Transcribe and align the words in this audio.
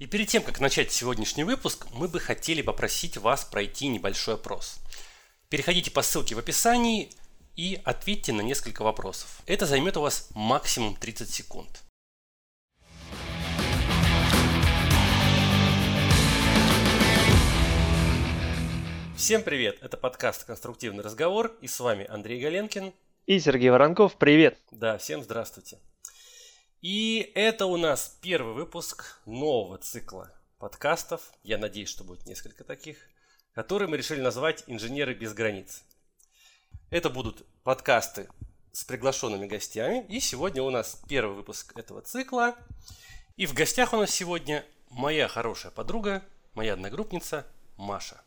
И 0.00 0.06
перед 0.06 0.28
тем, 0.28 0.42
как 0.42 0.60
начать 0.60 0.90
сегодняшний 0.90 1.44
выпуск, 1.44 1.86
мы 1.92 2.08
бы 2.08 2.20
хотели 2.20 2.62
попросить 2.62 3.18
вас 3.18 3.44
пройти 3.44 3.86
небольшой 3.86 4.36
опрос. 4.36 4.80
Переходите 5.50 5.90
по 5.90 6.00
ссылке 6.00 6.34
в 6.34 6.38
описании 6.38 7.10
и 7.54 7.78
ответьте 7.84 8.32
на 8.32 8.40
несколько 8.40 8.80
вопросов. 8.80 9.42
Это 9.44 9.66
займет 9.66 9.98
у 9.98 10.00
вас 10.00 10.30
максимум 10.34 10.96
30 10.96 11.28
секунд. 11.28 11.82
Всем 19.18 19.42
привет! 19.42 19.76
Это 19.82 19.98
подкаст 19.98 20.44
«Конструктивный 20.44 21.04
разговор» 21.04 21.54
и 21.60 21.68
с 21.68 21.78
вами 21.78 22.06
Андрей 22.08 22.40
Галенкин. 22.40 22.94
И 23.26 23.38
Сергей 23.38 23.68
Воронков, 23.68 24.16
привет! 24.16 24.56
Да, 24.70 24.96
всем 24.96 25.22
здравствуйте. 25.22 25.76
И 26.80 27.30
это 27.34 27.66
у 27.66 27.76
нас 27.76 28.16
первый 28.22 28.54
выпуск 28.54 29.20
нового 29.26 29.76
цикла 29.76 30.32
подкастов. 30.58 31.20
Я 31.42 31.58
надеюсь, 31.58 31.90
что 31.90 32.04
будет 32.04 32.24
несколько 32.26 32.64
таких, 32.64 32.96
которые 33.52 33.86
мы 33.86 33.98
решили 33.98 34.22
назвать 34.22 34.64
«Инженеры 34.66 35.12
без 35.12 35.34
границ». 35.34 35.82
Это 36.88 37.10
будут 37.10 37.46
подкасты 37.64 38.30
с 38.72 38.84
приглашенными 38.84 39.46
гостями. 39.46 40.06
И 40.08 40.20
сегодня 40.20 40.62
у 40.62 40.70
нас 40.70 41.02
первый 41.06 41.36
выпуск 41.36 41.76
этого 41.76 42.00
цикла. 42.00 42.56
И 43.36 43.44
в 43.44 43.52
гостях 43.52 43.92
у 43.92 43.98
нас 43.98 44.10
сегодня 44.10 44.64
моя 44.88 45.28
хорошая 45.28 45.72
подруга, 45.72 46.22
моя 46.54 46.72
одногруппница 46.72 47.46
Маша. 47.76 48.22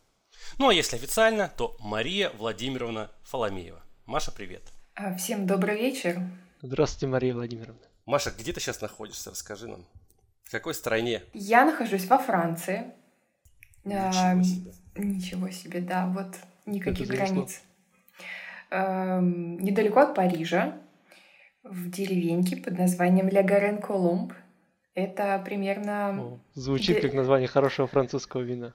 Ну 0.59 0.69
а 0.69 0.73
если 0.75 0.95
официально, 0.95 1.51
то 1.57 1.75
Мария 1.79 2.29
Владимировна 2.29 3.09
Фоломеева. 3.23 3.81
Маша, 4.05 4.31
привет. 4.31 4.61
Всем 5.17 5.47
добрый 5.47 5.75
вечер. 5.75 6.21
Здравствуйте, 6.61 7.07
Мария 7.07 7.33
Владимировна. 7.33 7.92
Маша, 8.05 8.31
где 8.37 8.51
ты 8.51 8.59
сейчас 8.59 8.81
находишься? 8.81 9.29
Расскажи 9.31 9.67
нам. 9.67 9.85
В 10.43 10.51
какой 10.51 10.73
стране? 10.73 11.23
Я 11.33 11.65
нахожусь 11.65 12.05
во 12.07 12.17
Франции. 12.17 12.91
Ничего 13.85 14.09
а, 14.09 14.43
себе. 14.43 14.71
Ничего 14.95 15.49
себе, 15.49 15.81
да, 15.81 16.07
вот 16.07 16.35
никаких 16.65 17.07
границ. 17.07 17.61
А, 18.69 19.19
недалеко 19.21 20.01
от 20.01 20.15
Парижа, 20.15 20.77
в 21.63 21.89
деревеньке 21.89 22.57
под 22.57 22.77
названием 22.77 23.29
Ля 23.29 23.41
Гарен 23.43 23.81
Коломб. 23.81 24.33
Это 24.95 25.41
примерно... 25.43 26.21
О, 26.21 26.39
звучит 26.53 27.01
как 27.01 27.13
название 27.13 27.47
хорошего 27.47 27.87
французского 27.87 28.41
вина. 28.41 28.73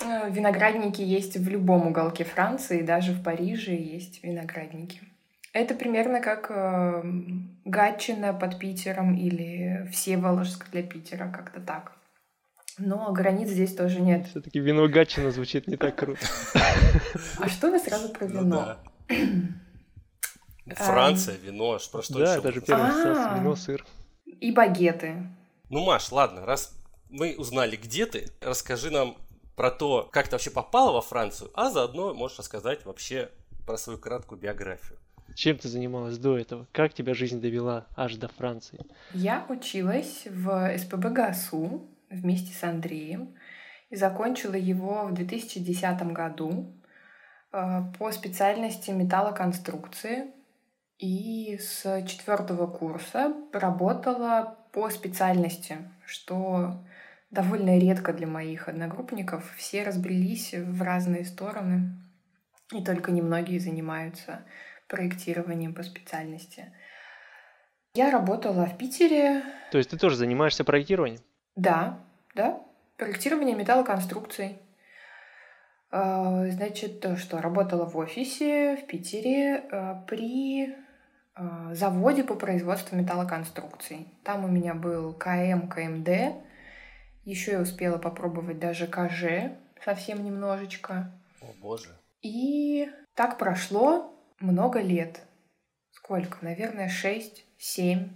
Виноградники 0.00 1.02
есть 1.02 1.36
в 1.36 1.48
любом 1.48 1.88
уголке 1.88 2.24
Франции, 2.24 2.82
даже 2.82 3.12
в 3.12 3.22
Париже 3.22 3.72
есть 3.74 4.22
виноградники. 4.22 5.00
Это 5.56 5.74
примерно 5.74 6.20
как 6.20 6.50
э, 6.50 7.02
Гатчина 7.64 8.34
под 8.34 8.58
Питером 8.58 9.16
или 9.16 9.88
Всеволожск 9.90 10.70
для 10.70 10.82
Питера, 10.82 11.32
как-то 11.32 11.62
так. 11.62 11.92
Но 12.76 13.10
границ 13.14 13.48
здесь 13.48 13.74
тоже 13.74 14.02
нет. 14.02 14.26
Все-таки 14.26 14.58
вино 14.58 14.86
Гатчина 14.86 15.30
звучит 15.30 15.66
не 15.66 15.78
так 15.78 15.96
круто. 15.96 16.20
А 17.40 17.48
что 17.48 17.70
вы 17.70 17.78
сразу 17.78 18.10
про 18.10 18.28
ну 18.28 18.42
вино? 18.42 18.76
Франция, 20.76 21.36
вино, 21.36 21.78
про 21.90 22.02
что 22.02 22.18
Да, 22.18 22.38
даже 22.38 22.60
первый 22.60 22.90
а. 22.90 23.38
вино, 23.38 23.56
сыр. 23.56 23.86
И 24.26 24.52
багеты. 24.52 25.26
Ну, 25.70 25.86
Маш, 25.86 26.12
ладно, 26.12 26.44
раз 26.44 26.74
мы 27.08 27.34
узнали, 27.38 27.76
где 27.76 28.04
ты, 28.04 28.28
расскажи 28.42 28.90
нам 28.90 29.16
про 29.54 29.70
то, 29.70 30.06
как 30.12 30.26
ты 30.26 30.32
вообще 30.32 30.50
попала 30.50 30.92
во 30.92 31.00
Францию, 31.00 31.50
а 31.54 31.70
заодно 31.70 32.12
можешь 32.12 32.38
рассказать 32.38 32.84
вообще 32.84 33.30
про 33.64 33.78
свою 33.78 33.98
краткую 33.98 34.38
биографию. 34.38 34.98
Чем 35.36 35.58
ты 35.58 35.68
занималась 35.68 36.16
до 36.16 36.38
этого? 36.38 36.66
Как 36.72 36.94
тебя 36.94 37.12
жизнь 37.12 37.42
довела 37.42 37.86
аж 37.94 38.16
до 38.16 38.28
Франции? 38.28 38.80
Я 39.12 39.44
училась 39.50 40.26
в 40.30 40.78
СПБ 40.78 41.10
ГАСУ 41.10 41.86
вместе 42.08 42.54
с 42.54 42.64
Андреем 42.64 43.34
и 43.90 43.96
закончила 43.96 44.54
его 44.54 45.04
в 45.04 45.12
2010 45.12 46.12
году 46.14 46.72
э, 47.52 47.82
по 47.98 48.10
специальности 48.12 48.90
металлоконструкции. 48.92 50.30
И 50.98 51.58
с 51.60 52.02
четвертого 52.06 52.66
курса 52.66 53.34
работала 53.52 54.56
по 54.72 54.88
специальности, 54.88 55.76
что 56.06 56.82
довольно 57.30 57.78
редко 57.78 58.14
для 58.14 58.26
моих 58.26 58.70
одногруппников. 58.70 59.54
Все 59.58 59.82
разбрелись 59.82 60.54
в 60.54 60.80
разные 60.80 61.26
стороны, 61.26 61.90
и 62.72 62.82
только 62.82 63.12
немногие 63.12 63.60
занимаются 63.60 64.40
проектированием 64.88 65.74
по 65.74 65.82
специальности. 65.82 66.72
Я 67.94 68.10
работала 68.10 68.66
в 68.66 68.76
Питере. 68.76 69.42
То 69.72 69.78
есть 69.78 69.90
ты 69.90 69.98
тоже 69.98 70.16
занимаешься 70.16 70.64
проектированием? 70.64 71.20
Да, 71.54 72.00
да. 72.34 72.60
Проектирование 72.98 73.56
металлоконструкций. 73.56 74.58
А, 75.90 76.46
значит, 76.48 77.04
что 77.18 77.40
работала 77.40 77.86
в 77.86 77.96
офисе 77.96 78.76
в 78.76 78.86
Питере 78.86 79.64
а, 79.70 80.04
при 80.06 80.74
а, 81.34 81.74
заводе 81.74 82.24
по 82.24 82.34
производству 82.34 82.96
металлоконструкций. 82.96 84.08
Там 84.24 84.44
у 84.44 84.48
меня 84.48 84.74
был 84.74 85.14
КМ, 85.14 85.68
КМД. 85.68 86.36
Еще 87.24 87.52
я 87.52 87.60
успела 87.60 87.98
попробовать 87.98 88.58
даже 88.58 88.86
КЖ 88.86 89.52
совсем 89.84 90.22
немножечко. 90.24 91.12
О 91.40 91.46
боже. 91.60 91.96
И 92.22 92.90
так 93.14 93.38
прошло 93.38 94.15
много 94.40 94.80
лет. 94.80 95.20
Сколько? 95.90 96.38
Наверное, 96.42 96.88
шесть, 96.88 97.44
семь, 97.58 98.10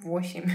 восемь. 0.00 0.48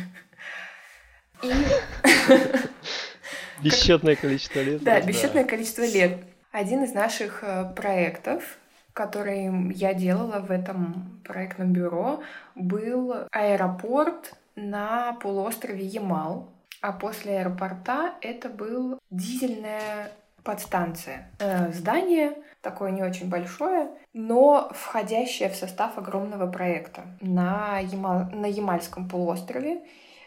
И... 1.44 1.52
Бесчетное 3.64 4.16
количество 4.16 4.60
лет. 4.60 4.84
Да, 4.84 5.02
бесчетное 5.02 5.44
количество 5.44 5.84
лет. 5.84 6.24
Один 6.52 6.84
из 6.84 6.94
наших 6.94 7.44
э, 7.44 7.72
проектов, 7.76 8.58
который 8.94 9.74
я 9.74 9.94
делала 9.94 10.40
в 10.40 10.50
этом 10.50 11.22
проектном 11.24 11.74
бюро, 11.74 12.24
был 12.56 13.28
аэропорт 13.32 14.34
на 14.56 15.14
полуострове 15.14 15.86
Ямал. 15.86 16.52
А 16.82 16.94
после 16.94 17.40
аэропорта 17.40 18.16
это 18.22 18.50
был 18.50 19.00
дизельная 19.10 20.12
подстанция. 20.44 21.30
Э, 21.40 21.72
здание 21.72 22.34
такое 22.62 22.92
не 22.92 23.04
очень 23.04 23.30
большое, 23.30 23.90
но 24.14 24.70
входящее 24.74 25.50
в 25.50 25.56
состав 25.56 25.98
огромного 25.98 26.50
проекта 26.52 27.04
на, 27.22 27.80
Ямал, 27.80 28.26
на 28.34 28.46
Ямальском 28.46 29.08
полуострове. 29.08 29.82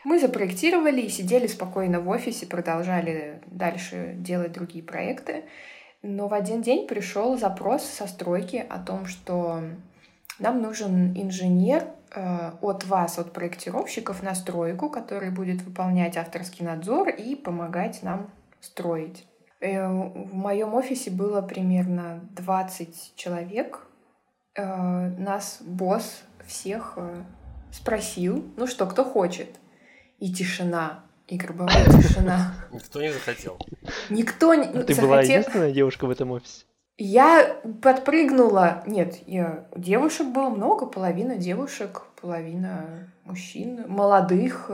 Мы 0.04 0.18
запроектировали 0.18 1.02
и 1.02 1.08
сидели 1.08 1.46
спокойно 1.46 2.00
в 2.00 2.08
офисе, 2.08 2.46
продолжали 2.46 3.40
дальше 3.46 4.14
делать 4.16 4.52
другие 4.52 4.82
проекты. 4.82 5.44
Но 6.02 6.26
в 6.26 6.34
один 6.34 6.62
день 6.62 6.88
пришел 6.88 7.38
запрос 7.38 7.84
со 7.84 8.08
стройки 8.08 8.64
о 8.68 8.78
том, 8.78 9.06
что 9.06 9.62
нам 10.40 10.60
нужен 10.60 11.12
инженер 11.16 11.86
э, 12.10 12.50
от 12.60 12.84
вас, 12.84 13.18
от 13.18 13.32
проектировщиков 13.32 14.24
на 14.24 14.34
стройку, 14.34 14.90
который 14.90 15.30
будет 15.30 15.62
выполнять 15.62 16.16
авторский 16.16 16.64
надзор 16.66 17.10
и 17.10 17.36
помогать 17.36 18.02
нам 18.02 18.30
строить. 18.60 19.24
Э, 19.62 19.86
в 19.88 20.34
моем 20.34 20.74
офисе 20.74 21.10
было 21.10 21.40
примерно 21.40 22.28
20 22.32 23.12
человек. 23.14 23.86
Э, 24.56 25.08
нас 25.18 25.58
босс 25.60 26.24
всех 26.44 26.94
э, 26.96 27.22
спросил, 27.70 28.44
ну 28.56 28.66
что, 28.66 28.86
кто 28.86 29.04
хочет? 29.04 29.48
И 30.18 30.32
тишина, 30.32 31.04
и 31.28 31.36
гробовая 31.36 31.84
тишина. 31.84 32.56
Никто 32.72 33.00
не 33.00 33.12
захотел. 33.12 33.56
Никто 34.10 34.52
не 34.54 34.64
а 34.64 34.82
Ты 34.82 35.00
была 35.00 35.20
единственная 35.20 35.70
девушка 35.70 36.06
в 36.06 36.10
этом 36.10 36.32
офисе? 36.32 36.64
Я 36.98 37.56
подпрыгнула. 37.80 38.82
Нет, 38.86 39.16
я... 39.28 39.68
девушек 39.76 40.26
было 40.26 40.50
много, 40.50 40.86
половина 40.86 41.36
девушек, 41.36 42.02
половина 42.20 43.12
мужчин, 43.24 43.84
молодых, 43.88 44.70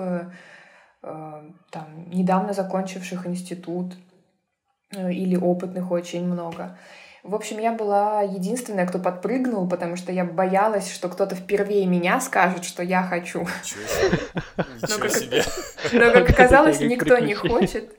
там, 1.00 2.10
недавно 2.10 2.52
закончивших 2.52 3.26
институт. 3.26 3.94
Э, 4.92 5.12
или 5.12 5.36
опытных 5.36 5.90
очень 5.90 6.24
много. 6.24 6.78
В 7.22 7.34
общем, 7.34 7.58
я 7.58 7.72
была 7.72 8.22
единственная, 8.22 8.86
кто 8.86 8.98
подпрыгнул, 8.98 9.68
потому 9.68 9.96
что 9.96 10.12
я 10.12 10.24
боялась, 10.24 10.90
что 10.90 11.08
кто-то 11.08 11.34
впервые 11.34 11.84
меня 11.84 12.20
скажет, 12.20 12.64
что 12.64 12.82
я 12.82 13.02
хочу. 13.02 13.40
Ничего 13.40 15.08
себе. 15.08 15.44
Но, 15.92 16.10
как 16.10 16.30
оказалось, 16.30 16.80
никто 16.80 17.18
не 17.18 17.34
хочет. 17.34 17.90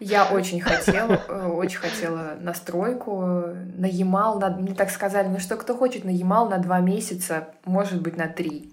Я 0.00 0.26
очень 0.26 0.60
хотела, 0.60 1.22
э, 1.28 1.46
очень 1.46 1.78
хотела 1.78 2.36
настройку 2.40 3.20
на 3.20 3.86
Ямал, 3.86 4.38
на, 4.38 4.50
мне 4.50 4.74
так 4.74 4.90
сказали, 4.90 5.26
ну 5.28 5.38
что, 5.40 5.56
кто 5.56 5.76
хочет 5.76 6.04
на 6.04 6.10
Ямал 6.10 6.48
на 6.48 6.58
два 6.58 6.80
месяца, 6.80 7.48
может 7.64 8.00
быть, 8.00 8.16
на 8.16 8.28
три. 8.28 8.72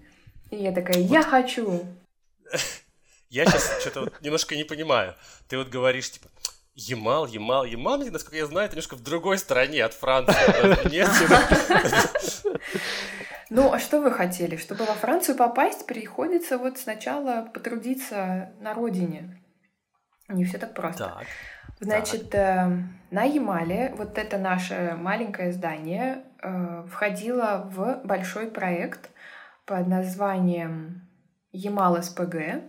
И 0.51 0.57
я 0.57 0.71
такая, 0.71 0.97
я 0.97 1.21
хочу. 1.21 1.83
Я 3.31 3.45
сейчас 3.45 3.81
что-то 3.81 4.13
немножко 4.21 4.55
не 4.55 4.63
понимаю. 4.63 5.15
Ты 5.49 5.57
вот 5.57 5.67
говоришь, 5.67 6.09
типа, 6.11 6.29
Ямал, 6.75 7.25
Ямал, 7.25 7.63
Ямал, 7.63 7.99
насколько 7.99 8.35
я 8.35 8.45
знаю, 8.45 8.65
это 8.65 8.75
немножко 8.75 8.95
в 8.95 9.01
другой 9.01 9.37
стороне 9.37 9.83
от 9.83 9.93
Франции. 9.93 10.89
Нет? 10.91 11.09
Ну, 13.51 13.71
а 13.71 13.79
что 13.79 14.01
вы 14.01 14.11
хотели? 14.11 14.55
Чтобы 14.55 14.85
во 14.85 14.93
Францию 14.93 15.37
попасть, 15.37 15.85
приходится 15.85 16.57
вот 16.57 16.79
сначала 16.79 17.47
потрудиться 17.53 18.51
на 18.59 18.73
родине. 18.73 19.39
Не 20.27 20.45
все 20.45 20.57
так 20.57 20.73
просто. 20.73 21.05
Так. 21.05 21.27
Значит, 21.79 22.33
э, 22.33 22.83
на 23.11 23.23
Ямале 23.23 23.93
вот 23.97 24.17
это 24.17 24.39
наше 24.39 24.95
маленькое 24.97 25.51
здание 25.53 26.23
э, 26.41 26.85
входило 26.89 27.69
в 27.71 28.01
большой 28.03 28.47
проект 28.47 29.11
под 29.65 29.87
названием 29.87 31.07
Ямал 31.51 32.01
СПГ. 32.01 32.63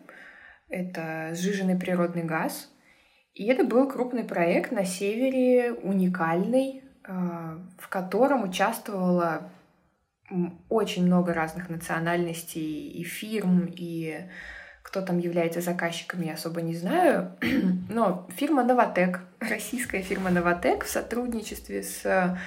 Это 0.69 1.31
сжиженный 1.33 1.79
природный 1.79 2.25
газ. 2.25 2.69
И 3.37 3.45
это 3.49 3.65
был 3.65 3.87
крупный 3.87 4.25
проект 4.25 4.73
на 4.73 4.87
севере, 4.87 5.75
уникальный, 5.75 6.83
э, 7.07 7.59
в 7.79 7.89
котором 7.89 8.45
участвовало 8.45 9.51
очень 10.71 11.05
много 11.05 11.35
разных 11.35 11.69
национальностей 11.69 12.89
и 12.89 13.05
фирм, 13.05 13.71
и 13.71 14.21
кто 14.83 15.03
там 15.03 15.19
является 15.19 15.61
заказчиками, 15.61 16.27
я 16.27 16.33
особо 16.33 16.63
не 16.63 16.75
знаю. 16.75 17.37
Но 17.91 18.27
фирма 18.35 18.65
Новотек, 18.65 19.21
российская 19.41 20.01
фирма 20.01 20.31
Новотек 20.31 20.85
в 20.85 20.89
сотрудничестве 20.89 21.83
с 21.83 22.39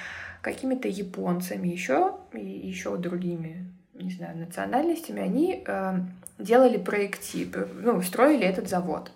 какими-то 0.42 0.88
японцами, 0.88 1.68
еще 1.68 2.16
и 2.34 2.40
еще 2.40 2.98
другими, 2.98 3.72
не 3.94 4.10
знаю, 4.10 4.38
национальностями, 4.40 5.22
они 5.22 5.64
э, 5.68 6.00
делали 6.40 6.78
проекти, 6.78 7.48
ну, 7.76 8.02
строили 8.02 8.48
этот 8.48 8.68
завод. 8.68 9.12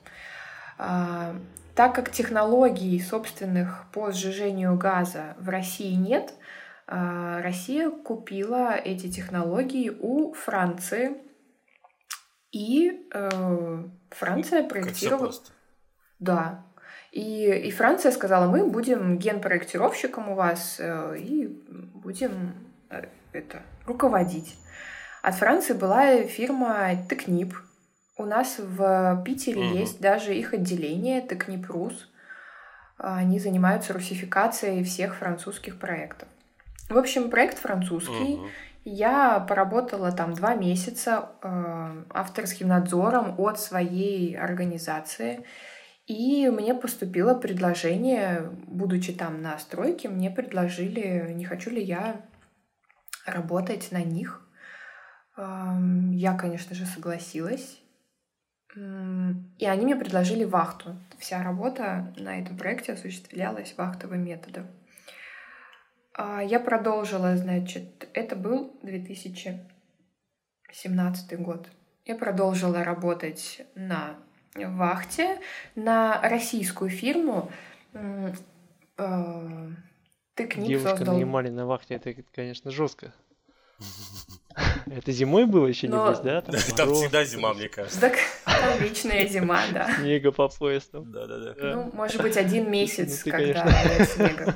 Э, 0.77 1.33
так 1.75 1.95
как 1.95 2.11
технологий 2.11 2.99
собственных 2.99 3.85
по 3.91 4.11
сжижению 4.11 4.77
газа 4.77 5.35
в 5.39 5.49
России 5.49 5.93
нет, 5.93 6.33
э, 6.87 7.41
Россия 7.41 7.89
купила 7.89 8.75
эти 8.75 9.11
технологии 9.11 9.89
у 9.89 10.33
Франции, 10.33 11.17
и 12.53 13.07
э, 13.11 13.83
Франция 14.11 14.63
проектировала... 14.63 15.33
Да. 16.19 16.63
И, 17.11 17.45
и 17.45 17.71
Франция 17.71 18.11
сказала, 18.11 18.49
мы 18.49 18.67
будем 18.67 19.17
генпроектировщиком 19.17 20.29
у 20.29 20.35
вас 20.35 20.77
э, 20.79 21.17
и 21.17 21.47
будем 21.47 22.53
э, 22.89 23.07
это 23.33 23.63
руководить. 23.85 24.55
От 25.21 25.35
Франции 25.35 25.73
была 25.73 26.23
фирма 26.23 26.89
Текнип. 27.09 27.55
У 28.15 28.25
нас 28.25 28.59
в 28.59 29.23
Питере 29.25 29.61
угу. 29.61 29.75
есть 29.75 29.99
даже 29.99 30.35
их 30.35 30.53
отделение 30.53 31.21
Текнип 31.21 31.67
Рус. 31.67 32.09
Они 32.97 33.39
занимаются 33.39 33.93
русификацией 33.93 34.83
всех 34.83 35.15
французских 35.15 35.79
проектов. 35.79 36.29
В 36.89 36.97
общем, 36.97 37.29
проект 37.29 37.57
французский. 37.57 38.35
Угу. 38.35 38.47
Я 38.85 39.39
поработала 39.39 40.11
там 40.11 40.33
два 40.33 40.55
месяца 40.55 41.29
э, 41.41 42.03
авторским 42.09 42.67
надзором 42.67 43.39
от 43.39 43.59
своей 43.59 44.37
организации. 44.37 45.45
И 46.05 46.49
мне 46.49 46.75
поступило 46.75 47.33
предложение, 47.33 48.49
будучи 48.67 49.13
там 49.13 49.41
на 49.41 49.57
стройке, 49.57 50.09
мне 50.09 50.29
предложили, 50.29 51.31
не 51.31 51.45
хочу 51.45 51.69
ли 51.69 51.81
я 51.81 52.21
работать 53.25 53.89
на 53.91 54.03
них. 54.03 54.45
Э, 55.37 55.71
я, 56.11 56.37
конечно 56.37 56.75
же, 56.75 56.85
согласилась. 56.85 57.79
И 58.75 59.65
они 59.65 59.85
мне 59.85 59.95
предложили 59.95 60.45
вахту. 60.45 60.95
Вся 61.19 61.43
работа 61.43 62.11
на 62.17 62.39
этом 62.39 62.57
проекте 62.57 62.93
осуществлялась 62.93 63.75
вахтовым 63.77 64.25
методом. 64.25 64.65
А, 66.13 66.41
я 66.41 66.59
продолжила, 66.59 67.37
значит, 67.37 68.09
это 68.13 68.35
был 68.35 68.75
2017 68.81 71.39
год. 71.39 71.69
Я 72.05 72.15
продолжила 72.15 72.83
работать 72.83 73.61
на 73.75 74.17
вахте 74.55 75.39
на 75.75 76.19
российскую 76.21 76.89
фирму. 76.89 77.51
Э, 77.93 78.33
Тыкник 80.35 80.67
Девушка 80.67 80.97
создал... 80.97 81.15
нанимали 81.15 81.49
на 81.49 81.65
вахте, 81.65 81.95
это, 81.95 82.13
конечно, 82.33 82.71
жестко. 82.71 83.13
Это 84.85 85.11
зимой 85.11 85.45
было 85.45 85.67
еще 85.67 85.87
не 85.87 85.93
здесь, 85.93 86.19
да? 86.19 86.41
Там, 86.41 86.55
там 86.77 86.93
всегда 86.93 87.23
зима, 87.23 87.53
мне 87.53 87.69
кажется. 87.69 87.99
Так, 87.99 88.15
там 88.45 88.79
вечная 88.79 89.27
зима, 89.27 89.61
да. 89.73 89.93
Снега 89.99 90.31
по 90.31 90.47
пояс 90.49 90.85
там. 90.85 91.11
Да-да-да. 91.11 91.75
Ну, 91.75 91.91
может 91.93 92.21
быть, 92.21 92.37
один 92.37 92.69
месяц, 92.69 93.23
ну, 93.25 93.31
когда 93.31 93.65
нет 93.65 94.09
снега. 94.09 94.55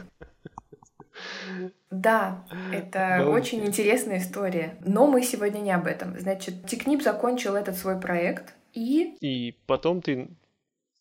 Да, 1.90 2.46
это 2.74 3.18
да, 3.20 3.30
очень 3.30 3.66
интересная 3.66 4.20
история. 4.20 4.78
Но 4.86 5.08
мы 5.08 5.24
сегодня 5.24 5.60
не 5.60 5.72
об 5.72 5.88
этом. 5.88 6.20
Значит, 6.20 6.68
Тикнип 6.68 7.02
закончил 7.02 7.56
этот 7.56 7.78
свой 7.78 8.00
проект 8.00 8.54
и... 8.74 9.16
И 9.22 9.58
потом 9.66 10.02
ты 10.02 10.30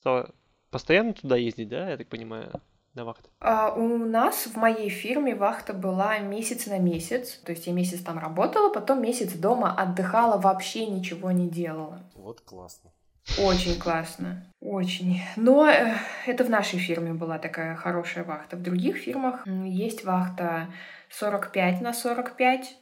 стала 0.01 0.31
постоянно 0.71 1.13
туда 1.13 1.37
ездить, 1.37 1.69
да, 1.69 1.91
я 1.91 1.97
так 1.97 2.07
понимаю? 2.07 2.61
На 2.97 3.05
вахту? 3.05 3.29
А, 3.41 3.73
у 3.75 3.99
нас 3.99 4.47
в 4.47 4.57
моей 4.57 4.89
фирме 4.89 5.35
вахта 5.35 5.73
была 5.73 6.19
месяц 6.19 6.67
на 6.67 6.79
месяц. 6.79 7.39
То 7.45 7.53
есть 7.53 7.67
я 7.67 7.73
месяц 7.73 8.01
там 8.01 8.19
работала, 8.19 8.73
потом 8.73 9.03
месяц 9.03 9.33
дома 9.33 9.75
отдыхала, 9.75 10.39
вообще 10.39 10.87
ничего 10.87 11.31
не 11.31 11.49
делала. 11.49 12.01
Вот 12.15 12.41
классно. 12.41 12.91
Очень 13.39 13.79
классно, 13.79 14.47
очень. 14.61 15.21
Но 15.35 15.69
э, 15.69 15.97
это 16.27 16.45
в 16.45 16.51
нашей 16.51 16.79
фирме 16.79 17.13
была 17.13 17.39
такая 17.39 17.75
хорошая 17.75 18.25
вахта. 18.25 18.57
В 18.57 18.63
других 18.63 18.97
фирмах 18.97 19.45
есть 19.47 20.05
вахта 20.05 20.69
45 21.11 21.81
на 21.81 21.93
45 21.93 22.77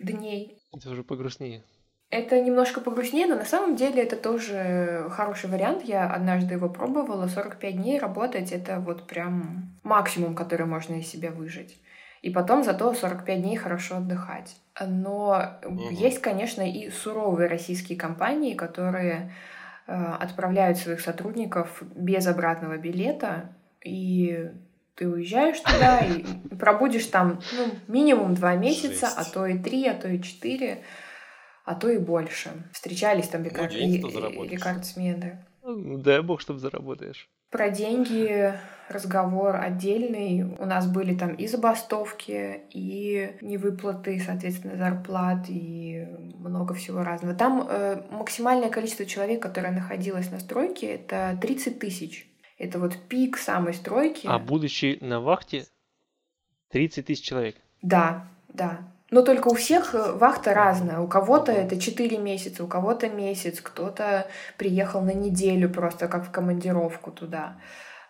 дней. 0.00 0.58
Это 0.72 0.90
уже 0.90 1.04
погрустнее. 1.04 1.62
Это 2.10 2.40
немножко 2.40 2.80
погрустнее, 2.80 3.26
но 3.26 3.36
на 3.36 3.44
самом 3.44 3.76
деле 3.76 4.02
это 4.02 4.16
тоже 4.16 5.06
хороший 5.10 5.48
вариант. 5.48 5.84
Я 5.84 6.10
однажды 6.10 6.54
его 6.54 6.68
пробовала. 6.68 7.28
45 7.28 7.76
дней 7.76 7.98
работать— 7.98 8.52
это 8.52 8.80
вот 8.80 9.06
прям 9.06 9.78
максимум, 9.84 10.34
который 10.34 10.66
можно 10.66 10.94
из 10.96 11.06
себя 11.06 11.30
выжить. 11.30 11.80
И 12.22 12.30
потом 12.30 12.64
зато 12.64 12.92
45 12.92 13.42
дней 13.42 13.56
хорошо 13.56 13.98
отдыхать. 13.98 14.56
Но 14.84 15.58
угу. 15.64 15.90
есть, 15.90 16.20
конечно, 16.20 16.68
и 16.68 16.90
суровые 16.90 17.48
российские 17.48 17.96
компании, 17.96 18.54
которые 18.54 19.30
Э, 19.92 20.14
отправляют 20.20 20.78
своих 20.78 21.00
сотрудников 21.00 21.82
без 21.96 22.24
обратного 22.28 22.76
билета, 22.76 23.56
и 23.84 24.48
ты 24.94 25.08
уезжаешь 25.08 25.58
туда 25.58 25.98
и 25.98 26.24
пробудешь 26.60 27.06
там 27.06 27.40
ну, 27.56 27.72
минимум 27.88 28.36
два 28.36 28.54
месяца, 28.54 29.06
Жесть. 29.06 29.18
а 29.18 29.24
то 29.24 29.46
и 29.46 29.58
три, 29.58 29.88
а 29.88 29.94
то 29.94 30.06
и 30.06 30.22
четыре, 30.22 30.82
а 31.70 31.76
то 31.76 31.88
и 31.88 31.98
больше. 31.98 32.50
Встречались 32.72 33.28
там 33.28 33.44
рекорд... 33.44 33.72
ну, 33.72 34.44
рекордсмены. 34.44 35.46
Ну, 35.62 35.98
дай 35.98 36.20
бог, 36.20 36.40
чтобы 36.40 36.58
заработаешь. 36.58 37.28
Про 37.48 37.70
деньги 37.70 38.52
разговор 38.88 39.54
отдельный. 39.54 40.42
У 40.58 40.66
нас 40.66 40.88
были 40.88 41.14
там 41.14 41.32
и 41.32 41.46
забастовки, 41.46 42.62
и 42.70 43.36
невыплаты, 43.40 44.18
соответственно, 44.18 44.76
зарплат, 44.76 45.46
и 45.48 46.08
много 46.40 46.74
всего 46.74 47.04
разного. 47.04 47.36
Там 47.36 47.64
э, 47.70 48.02
максимальное 48.10 48.68
количество 48.68 49.06
человек, 49.06 49.40
которое 49.40 49.70
находилось 49.70 50.32
на 50.32 50.40
стройке, 50.40 50.88
это 50.94 51.38
30 51.40 51.78
тысяч. 51.78 52.26
Это 52.58 52.80
вот 52.80 52.96
пик 53.08 53.38
самой 53.38 53.74
стройки. 53.74 54.26
А 54.26 54.40
будучи 54.40 54.98
на 55.00 55.20
вахте, 55.20 55.66
30 56.70 57.06
тысяч 57.06 57.24
человек? 57.24 57.54
Да, 57.80 58.28
да. 58.48 58.92
Но 59.10 59.22
только 59.22 59.48
у 59.48 59.54
всех 59.54 59.94
э, 59.94 60.12
вахта 60.12 60.54
разная. 60.54 61.00
У 61.00 61.08
кого-то 61.08 61.50
это 61.50 61.80
4 61.80 62.18
месяца, 62.18 62.62
у 62.64 62.68
кого-то 62.68 63.08
месяц, 63.08 63.60
кто-то 63.60 64.28
приехал 64.56 65.00
на 65.00 65.12
неделю 65.12 65.68
просто 65.68 66.06
как 66.08 66.26
в 66.26 66.30
командировку 66.30 67.10
туда. 67.10 67.58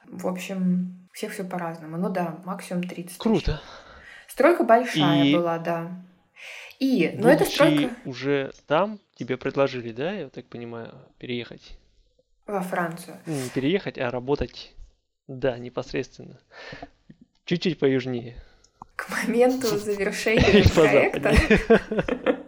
В 0.04 0.26
общем, 0.26 1.08
всех 1.12 1.32
все 1.32 1.44
по-разному. 1.44 1.96
Ну 1.96 2.10
да, 2.10 2.38
максимум 2.44 2.82
30 2.82 3.18
Круто. 3.18 3.52
Тысяч. 3.52 3.60
Стройка 4.28 4.64
большая 4.64 5.24
И... 5.24 5.34
была, 5.34 5.58
да. 5.58 5.90
И, 6.78 7.14
но 7.18 7.30
эта 7.30 7.44
стройка... 7.44 7.94
уже 8.04 8.52
там 8.66 8.98
тебе 9.14 9.36
предложили, 9.36 9.92
да, 9.92 10.12
я 10.12 10.28
так 10.28 10.46
понимаю, 10.46 10.94
переехать? 11.18 11.78
Во 12.46 12.62
Францию. 12.62 13.18
Не 13.26 13.48
переехать, 13.50 13.98
а 13.98 14.10
работать, 14.10 14.74
да, 15.28 15.58
непосредственно. 15.58 16.40
Чуть-чуть 17.44 17.78
поюжнее 17.78 18.36
к 19.00 19.08
моменту 19.08 19.66
завершения 19.78 20.64
проекта... 20.74 21.32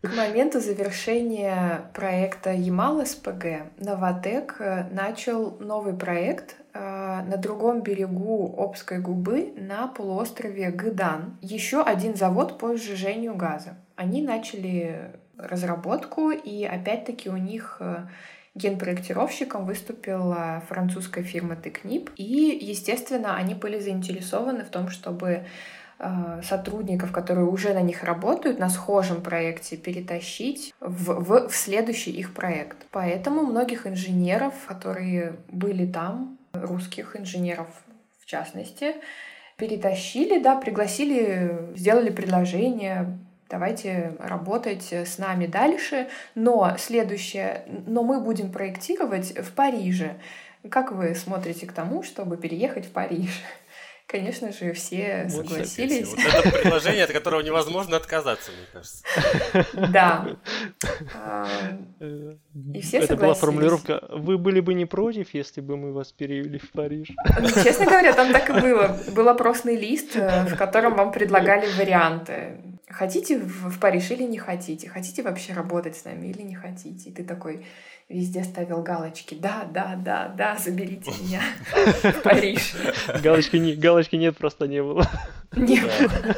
К 0.00 0.16
моменту 0.16 0.60
завершения 0.60 1.90
проекта 1.92 2.52
Ямал 2.52 3.04
СПГ 3.04 3.72
Новотек 3.78 4.60
начал 4.92 5.58
новый 5.58 5.94
проект 5.94 6.56
э, 6.72 6.78
на 6.78 7.36
другом 7.36 7.82
берегу 7.82 8.54
Обской 8.56 9.00
губы 9.00 9.52
на 9.56 9.88
полуострове 9.88 10.70
Гыдан. 10.70 11.36
Еще 11.42 11.82
один 11.82 12.14
завод 12.14 12.58
по 12.58 12.76
сжижению 12.76 13.34
газа. 13.34 13.76
Они 13.96 14.22
начали 14.22 15.10
разработку, 15.36 16.30
и 16.30 16.64
опять-таки 16.64 17.28
у 17.28 17.36
них 17.36 17.78
э, 17.80 18.06
Генпроектировщиком 18.58 19.64
выступила 19.64 20.62
французская 20.68 21.22
фирма 21.22 21.56
Текнип, 21.56 22.10
и, 22.16 22.58
естественно, 22.60 23.36
они 23.36 23.54
были 23.54 23.78
заинтересованы 23.78 24.64
в 24.64 24.68
том, 24.68 24.88
чтобы 24.88 25.44
э, 25.98 26.40
сотрудников, 26.42 27.12
которые 27.12 27.46
уже 27.46 27.72
на 27.72 27.80
них 27.80 28.04
работают, 28.04 28.58
на 28.58 28.68
схожем 28.68 29.22
проекте, 29.22 29.76
перетащить 29.76 30.74
в, 30.80 31.12
в, 31.12 31.48
в 31.48 31.54
следующий 31.54 32.10
их 32.10 32.34
проект. 32.34 32.76
Поэтому 32.90 33.42
многих 33.42 33.86
инженеров, 33.86 34.54
которые 34.66 35.36
были 35.50 35.86
там, 35.86 36.36
русских 36.52 37.16
инженеров 37.16 37.68
в 38.20 38.26
частности, 38.26 38.96
перетащили, 39.56 40.40
да, 40.40 40.56
пригласили, 40.56 41.74
сделали 41.76 42.10
предложение, 42.10 43.18
давайте 43.48 44.14
работать 44.18 44.92
с 44.92 45.18
нами 45.18 45.46
дальше, 45.46 46.08
но 46.34 46.76
следующее, 46.78 47.64
но 47.86 48.02
мы 48.02 48.20
будем 48.20 48.52
проектировать 48.52 49.36
в 49.38 49.52
Париже. 49.52 50.16
Как 50.70 50.92
вы 50.92 51.14
смотрите 51.14 51.66
к 51.66 51.72
тому, 51.72 52.02
чтобы 52.02 52.36
переехать 52.36 52.86
в 52.86 52.90
Париж? 52.90 53.30
Конечно 54.06 54.52
же, 54.52 54.72
все 54.72 55.28
вот 55.28 55.46
согласились. 55.46 56.08
Вот 56.08 56.18
это 56.18 56.50
предложение, 56.50 57.04
от 57.04 57.12
которого 57.12 57.42
невозможно 57.42 57.96
отказаться, 57.98 58.50
мне 58.52 58.66
кажется. 58.72 59.04
Да. 59.92 60.26
А, 61.14 61.46
и 62.72 62.80
все 62.80 62.98
Это 63.00 63.16
была 63.16 63.34
формулировка 63.34 64.02
«Вы 64.08 64.38
были 64.38 64.60
бы 64.60 64.72
не 64.72 64.86
против, 64.86 65.34
если 65.34 65.60
бы 65.60 65.76
мы 65.76 65.92
вас 65.92 66.12
перевели 66.12 66.58
в 66.58 66.70
Париж?» 66.72 67.10
ну, 67.38 67.48
Честно 67.62 67.84
говоря, 67.84 68.14
там 68.14 68.32
так 68.32 68.48
и 68.48 68.54
было. 68.54 68.98
Был 69.14 69.28
опросный 69.28 69.76
лист, 69.76 70.16
э, 70.16 70.46
в 70.46 70.56
котором 70.56 70.94
вам 70.94 71.12
предлагали 71.12 71.70
варианты. 71.76 72.77
Хотите 72.90 73.38
в 73.38 73.78
Париж 73.78 74.10
или 74.10 74.22
не 74.22 74.38
хотите? 74.38 74.88
Хотите 74.88 75.22
вообще 75.22 75.52
работать 75.52 75.96
с 75.96 76.04
нами 76.04 76.28
или 76.28 76.42
не 76.42 76.54
хотите? 76.54 77.10
И 77.10 77.12
ты 77.12 77.22
такой 77.22 77.66
везде 78.08 78.44
ставил 78.44 78.82
галочки. 78.82 79.34
Да, 79.34 79.68
да, 79.70 79.94
да, 79.96 80.28
да, 80.28 80.56
заберите 80.56 81.10
меня 81.20 81.42
в 82.02 82.22
Париж. 82.22 82.74
Галочки, 83.22 83.56
не, 83.56 83.74
галочки 83.74 84.16
нет, 84.16 84.36
просто 84.38 84.66
не 84.66 84.82
было. 84.82 85.06
Не 85.54 85.80
было. 85.80 86.34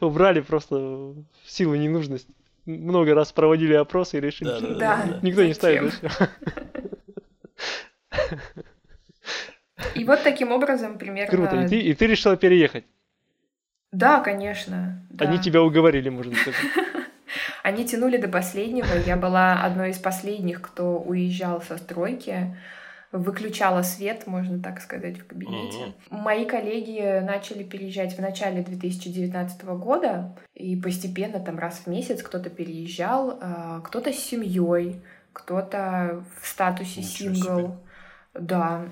Убрали 0.00 0.40
просто 0.40 0.76
в 0.76 1.24
силу 1.46 1.74
ненужности. 1.74 2.30
Много 2.66 3.14
раз 3.14 3.32
проводили 3.32 3.74
опросы 3.74 4.18
и 4.18 4.20
решили, 4.20 4.56
что 4.56 4.74
да, 4.74 5.18
никто 5.22 5.44
не 5.44 5.54
ставит. 5.54 5.94
И 9.94 10.04
вот 10.04 10.22
таким 10.22 10.52
образом 10.52 10.98
примерно... 10.98 11.30
Круто. 11.30 11.62
И 11.62 11.68
ты, 11.68 11.80
и 11.80 11.94
ты 11.94 12.06
решила 12.06 12.36
переехать? 12.36 12.84
Да, 13.92 14.20
конечно. 14.20 15.06
Да. 15.10 15.26
Они 15.26 15.38
тебя 15.38 15.62
уговорили, 15.62 16.08
можно 16.08 16.34
сказать. 16.34 16.60
Они 17.62 17.84
тянули 17.84 18.16
до 18.16 18.28
последнего. 18.28 18.86
Я 19.06 19.16
была 19.16 19.62
одной 19.62 19.90
из 19.90 19.98
последних, 19.98 20.60
кто 20.60 20.98
уезжал 20.98 21.62
со 21.62 21.78
стройки. 21.78 22.56
Выключала 23.12 23.82
свет, 23.82 24.26
можно 24.26 24.60
так 24.60 24.80
сказать, 24.80 25.18
в 25.18 25.26
кабинете. 25.26 25.78
Mm-hmm. 25.78 26.20
Мои 26.20 26.44
коллеги 26.44 27.20
начали 27.20 27.62
переезжать 27.62 28.16
в 28.16 28.20
начале 28.20 28.62
2019 28.62 29.64
года, 29.64 30.36
и 30.52 30.74
постепенно 30.74 31.38
там 31.38 31.56
раз 31.60 31.82
в 31.84 31.86
месяц 31.86 32.24
кто-то 32.24 32.50
переезжал, 32.50 33.38
а, 33.40 33.80
кто-то 33.82 34.12
с 34.12 34.18
семьей, 34.18 35.00
кто-то 35.32 36.24
в 36.40 36.46
статусе 36.46 37.02
Ничего 37.02 37.34
сингл. 37.34 37.58
Себе. 37.58 37.70
Да, 38.34 38.88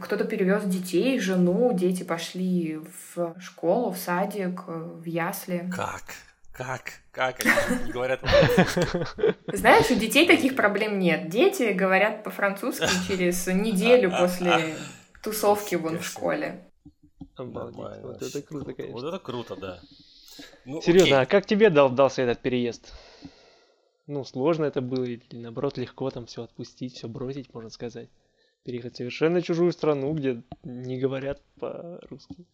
кто-то 0.00 0.24
перевез 0.24 0.64
детей, 0.64 1.18
жену, 1.18 1.72
дети 1.72 2.04
пошли 2.04 2.80
в 3.14 3.34
школу, 3.40 3.90
в 3.90 3.98
садик, 3.98 4.62
в 4.66 5.04
ясли. 5.04 5.68
Как? 5.74 6.02
Как? 6.52 6.92
Как 7.10 7.40
они 7.40 7.86
не 7.86 7.92
говорят 7.92 8.20
Знаешь, 9.52 9.90
у 9.90 9.96
детей 9.96 10.26
таких 10.28 10.54
проблем 10.54 11.00
нет. 11.00 11.28
Дети 11.28 11.72
говорят 11.72 12.22
по-французски 12.22 12.88
через 13.08 13.46
неделю 13.48 14.12
после 14.16 14.76
тусовки 15.22 15.74
вон 15.74 15.98
в 15.98 16.06
школе. 16.06 16.70
Обалдеть. 17.34 18.02
Вот 18.02 18.22
это 18.22 18.42
круто, 18.42 18.74
конечно. 18.74 18.92
Вот 18.92 19.04
это 19.08 19.18
круто, 19.18 19.56
да. 19.56 19.80
Ну, 20.64 20.80
Серьезно, 20.80 21.22
а 21.22 21.26
как 21.26 21.46
тебе 21.46 21.70
дал, 21.70 21.90
дался 21.90 22.22
этот 22.22 22.40
переезд? 22.40 22.92
Ну, 24.06 24.24
сложно 24.24 24.64
это 24.64 24.80
было, 24.80 25.04
или 25.04 25.22
наоборот, 25.32 25.78
легко 25.78 26.10
там 26.10 26.26
все 26.26 26.44
отпустить, 26.44 26.94
все 26.94 27.08
бросить, 27.08 27.52
можно 27.52 27.70
сказать. 27.70 28.08
Переехать 28.64 28.94
в 28.94 28.96
совершенно 28.96 29.42
чужую 29.42 29.72
страну, 29.72 30.14
где 30.14 30.42
не 30.62 30.98
говорят 30.98 31.42
по-русски. 31.60 32.46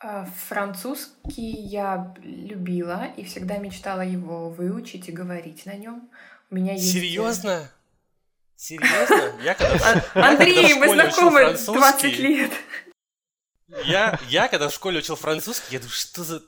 А, 0.00 0.26
французский 0.26 1.50
я 1.50 2.14
любила 2.22 3.06
и 3.16 3.24
всегда 3.24 3.56
мечтала 3.58 4.02
его 4.02 4.50
выучить 4.50 5.08
и 5.08 5.12
говорить 5.12 5.66
на 5.66 5.74
нем. 5.74 6.10
У 6.50 6.54
меня 6.54 6.74
есть... 6.74 6.88
Э, 6.88 6.92
Серьезно? 6.92 7.70
Серьезно? 8.54 9.40
Я 9.42 9.54
когда, 9.54 10.04
Андрей, 10.14 10.74
мы 10.74 10.92
знакомы 10.92 11.54
20 11.54 12.18
лет. 12.18 12.52
Я, 13.84 14.20
я 14.28 14.48
когда 14.48 14.68
в 14.68 14.72
школе 14.74 14.98
учил 14.98 15.16
французский, 15.16 15.74
я 15.74 15.78
думаю, 15.80 15.92
что 15.92 16.24
за 16.24 16.42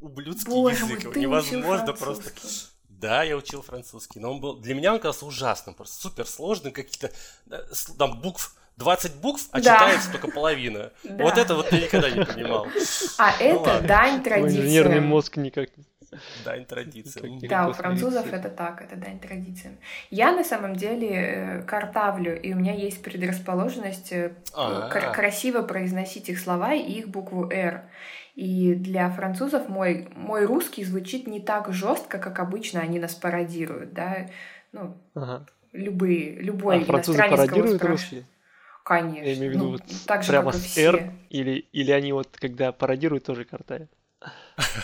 ублюдский 0.00 0.50
Боже 0.50 0.84
язык, 0.84 1.04
мой, 1.04 1.16
невозможно 1.16 1.92
просто. 1.92 2.32
Да, 3.00 3.22
я 3.22 3.36
учил 3.36 3.62
французский, 3.62 4.18
но 4.18 4.32
он 4.32 4.40
был 4.40 4.56
для 4.56 4.74
меня 4.74 4.92
он 4.92 4.98
казался 4.98 5.24
ужасным, 5.24 5.74
просто 5.74 6.00
супер 6.00 6.26
сложным, 6.26 6.72
какие-то 6.72 7.12
там 7.96 8.20
букв 8.20 8.56
20 8.76 9.16
букв, 9.16 9.48
а 9.52 9.60
да. 9.60 9.74
читается 9.74 10.12
только 10.12 10.28
половина. 10.28 10.90
Да. 11.04 11.24
Вот 11.24 11.38
это 11.38 11.54
вот 11.54 11.72
я 11.72 11.80
никогда 11.80 12.10
не 12.10 12.24
понимал. 12.24 12.66
А 13.18 13.32
ну, 13.40 13.44
это 13.44 13.58
ладно. 13.60 13.88
дань 13.88 14.22
традиции. 14.22 14.60
Инженерный 14.60 15.00
мозг 15.00 15.36
никак 15.36 15.70
Дань 16.44 16.64
традициям. 16.64 17.38
Да, 17.40 17.68
у 17.68 17.72
французов 17.72 18.32
это 18.32 18.48
так, 18.48 18.82
это 18.82 18.96
дань 18.96 19.18
традициям. 19.18 19.78
Я 20.10 20.32
на 20.32 20.44
самом 20.44 20.76
деле 20.76 21.08
э, 21.10 21.62
картавлю, 21.62 22.40
и 22.40 22.52
у 22.52 22.56
меня 22.56 22.74
есть 22.74 23.02
предрасположенность 23.02 24.12
э, 24.12 24.32
кр- 24.52 25.12
красиво 25.12 25.62
произносить 25.62 26.28
их 26.28 26.38
слова 26.38 26.74
и 26.74 26.92
их 26.92 27.08
букву 27.08 27.50
«Р». 27.50 27.88
И 28.38 28.76
для 28.76 29.10
французов 29.10 29.68
мой, 29.68 30.08
мой 30.14 30.44
русский 30.44 30.84
звучит 30.84 31.26
не 31.26 31.40
так 31.40 31.72
жестко, 31.72 32.18
как 32.18 32.38
обычно 32.38 32.80
они 32.80 33.00
нас 33.00 33.16
пародируют, 33.16 33.92
да, 33.94 34.28
ну, 34.70 34.96
ага. 35.16 35.44
любые, 35.72 36.36
любой 36.36 36.82
а 36.82 36.84
французы 36.84 37.18
пародируют 37.18 37.82
русский? 37.82 38.24
Конечно. 38.84 39.26
Я 39.26 39.34
имею 39.34 39.50
в 39.50 39.54
виду 39.56 39.64
ну, 39.64 39.70
вот 39.72 39.82
так 40.06 40.22
же, 40.22 40.30
прямо 40.30 40.52
с 40.52 40.78
R, 40.78 41.10
или, 41.30 41.66
или 41.72 41.90
они 41.90 42.12
вот 42.12 42.28
когда 42.40 42.70
пародируют, 42.70 43.24
тоже 43.24 43.44
картают? 43.44 43.90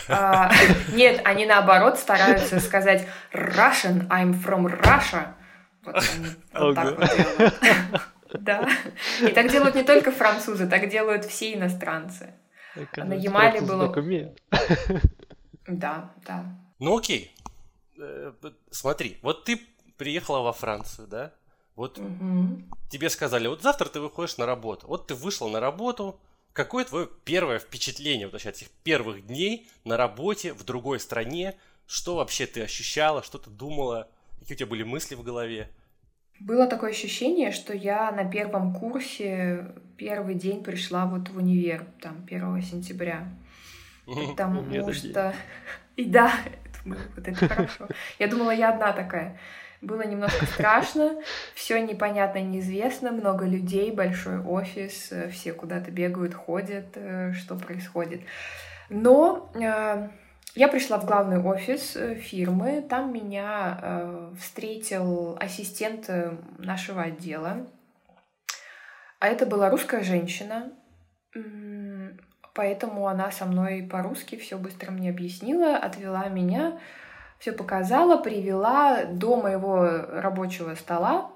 А, 0.09 0.51
нет, 0.91 1.21
они 1.23 1.45
наоборот 1.45 1.97
стараются 1.97 2.59
сказать 2.59 3.07
Russian, 3.31 4.09
I'm 4.09 4.33
from 4.33 4.65
Russia. 4.65 5.27
Вот 5.85 5.95
они 5.95 6.27
вот 6.51 6.75
так 6.75 6.97
вот 6.97 7.09
делают. 7.15 7.53
Да. 8.37 8.67
И 9.21 9.27
так 9.27 9.49
делают 9.49 9.75
не 9.75 9.83
только 9.83 10.11
французы, 10.11 10.67
так 10.67 10.89
делают 10.89 11.23
все 11.23 11.53
иностранцы. 11.53 12.33
На 12.95 13.13
Ямале 13.13 13.61
было... 13.61 13.87
Да, 15.67 16.13
да. 16.27 16.45
Ну 16.79 16.97
окей. 16.97 17.35
Э, 17.97 18.33
смотри, 18.69 19.17
вот 19.21 19.45
ты 19.45 19.59
приехала 19.97 20.41
во 20.41 20.53
Францию, 20.53 21.07
да? 21.07 21.33
Вот 21.75 21.97
угу. 21.97 22.61
тебе 22.89 23.09
сказали, 23.09 23.47
вот 23.47 23.61
завтра 23.61 23.89
ты 23.89 23.99
выходишь 23.99 24.37
на 24.37 24.45
работу. 24.45 24.87
Вот 24.87 25.07
ты 25.07 25.15
вышла 25.15 25.47
на 25.49 25.59
работу. 25.59 26.19
Какое 26.53 26.85
твое 26.85 27.09
первое 27.25 27.59
впечатление 27.59 28.27
вот, 28.27 28.35
от 28.35 28.45
этих 28.45 28.69
первых 28.83 29.25
дней 29.27 29.67
на 29.83 29.97
работе 29.97 30.53
в 30.53 30.63
другой 30.63 30.99
стране? 30.99 31.57
Что 31.85 32.15
вообще 32.15 32.45
ты 32.45 32.61
ощущала, 32.61 33.23
что 33.23 33.37
ты 33.37 33.49
думала? 33.49 34.07
Какие 34.39 34.55
у 34.55 34.57
тебя 34.59 34.67
были 34.67 34.83
мысли 34.83 35.15
в 35.15 35.23
голове? 35.23 35.69
Было 36.39 36.67
такое 36.67 36.91
ощущение, 36.91 37.51
что 37.51 37.73
я 37.73 38.11
на 38.11 38.29
первом 38.29 38.73
курсе 38.73 39.65
первый 39.97 40.35
день 40.35 40.63
пришла 40.63 41.05
вот 41.05 41.29
в 41.29 41.37
универ, 41.37 41.85
там, 42.01 42.23
1 42.25 42.61
сентября. 42.61 43.27
Потому 44.05 44.91
что... 44.93 45.33
И 45.95 46.03
да, 46.03 46.31
вот 46.85 47.27
это 47.27 47.47
хорошо. 47.47 47.87
Я 48.19 48.27
думала, 48.27 48.51
я 48.51 48.69
одна 48.69 48.91
такая. 48.91 49.39
Было 49.81 50.01
немножко 50.05 50.45
страшно, 50.45 51.21
все 51.53 51.79
непонятно, 51.81 52.39
неизвестно, 52.39 53.11
много 53.11 53.45
людей, 53.45 53.91
большой 53.91 54.39
офис, 54.39 55.11
э, 55.11 55.29
все 55.29 55.53
куда-то 55.53 55.91
бегают, 55.91 56.33
ходят, 56.33 56.87
э, 56.95 57.33
что 57.33 57.55
происходит. 57.55 58.21
Но 58.89 59.51
э, 59.53 60.09
я 60.55 60.67
пришла 60.67 60.97
в 60.97 61.05
главный 61.05 61.39
офис 61.39 61.97
фирмы, 62.21 62.81
там 62.81 63.13
меня 63.13 64.31
встретил 64.39 65.37
ассистент 65.39 66.09
нашего 66.57 67.03
отдела, 67.03 67.67
а 69.19 69.27
это 69.27 69.45
была 69.45 69.69
русская 69.69 70.03
женщина, 70.03 70.71
поэтому 72.53 73.07
она 73.07 73.31
со 73.31 73.45
мной 73.45 73.83
по-русски 73.83 74.37
все 74.37 74.57
быстро 74.57 74.91
мне 74.91 75.09
объяснила, 75.09 75.77
отвела 75.77 76.27
меня 76.29 76.79
все 77.39 77.51
показала, 77.51 78.17
привела 78.17 79.05
до 79.05 79.35
моего 79.35 79.85
рабочего 79.85 80.73
стола, 80.75 81.31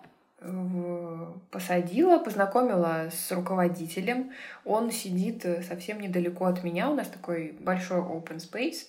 посадила, 1.52 2.20
познакомила 2.20 3.10
с 3.12 3.32
руководителем. 3.32 4.32
Он 4.64 4.90
сидит 4.90 5.46
э, 5.46 5.62
совсем 5.64 6.00
недалеко 6.00 6.46
от 6.46 6.64
меня, 6.64 6.90
у 6.90 6.96
нас 6.96 7.08
такой 7.08 7.58
большой 7.60 8.00
open 8.00 8.38
space. 8.38 8.88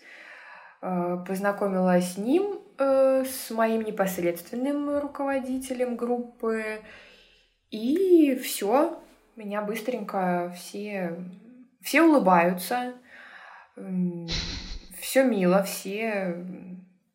Э, 0.82 1.22
познакомила 1.26 2.00
с 2.00 2.16
ним, 2.16 2.58
э, 2.78 3.24
с 3.24 3.50
моим 3.50 3.82
непосредственным 3.82 4.98
руководителем 4.98 5.96
группы. 5.96 6.80
И 7.70 8.34
все. 8.36 8.98
Меня 9.36 9.62
быстренько 9.62 10.52
все, 10.56 11.16
все 11.80 12.02
улыбаются, 12.02 12.94
все 15.00 15.24
мило, 15.24 15.62
все 15.62 16.44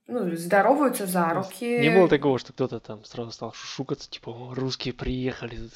ну, 0.08 0.36
здороваются 0.36 1.06
за 1.06 1.30
руки. 1.30 1.80
Не 1.80 1.90
было 1.90 2.08
такого, 2.08 2.40
что 2.40 2.54
кто-то 2.54 2.80
там 2.80 3.04
сразу 3.04 3.32
стал 3.32 3.54
шушукаться, 3.54 4.10
типа, 4.10 4.54
русские 4.56 4.94
приехали. 4.94 5.70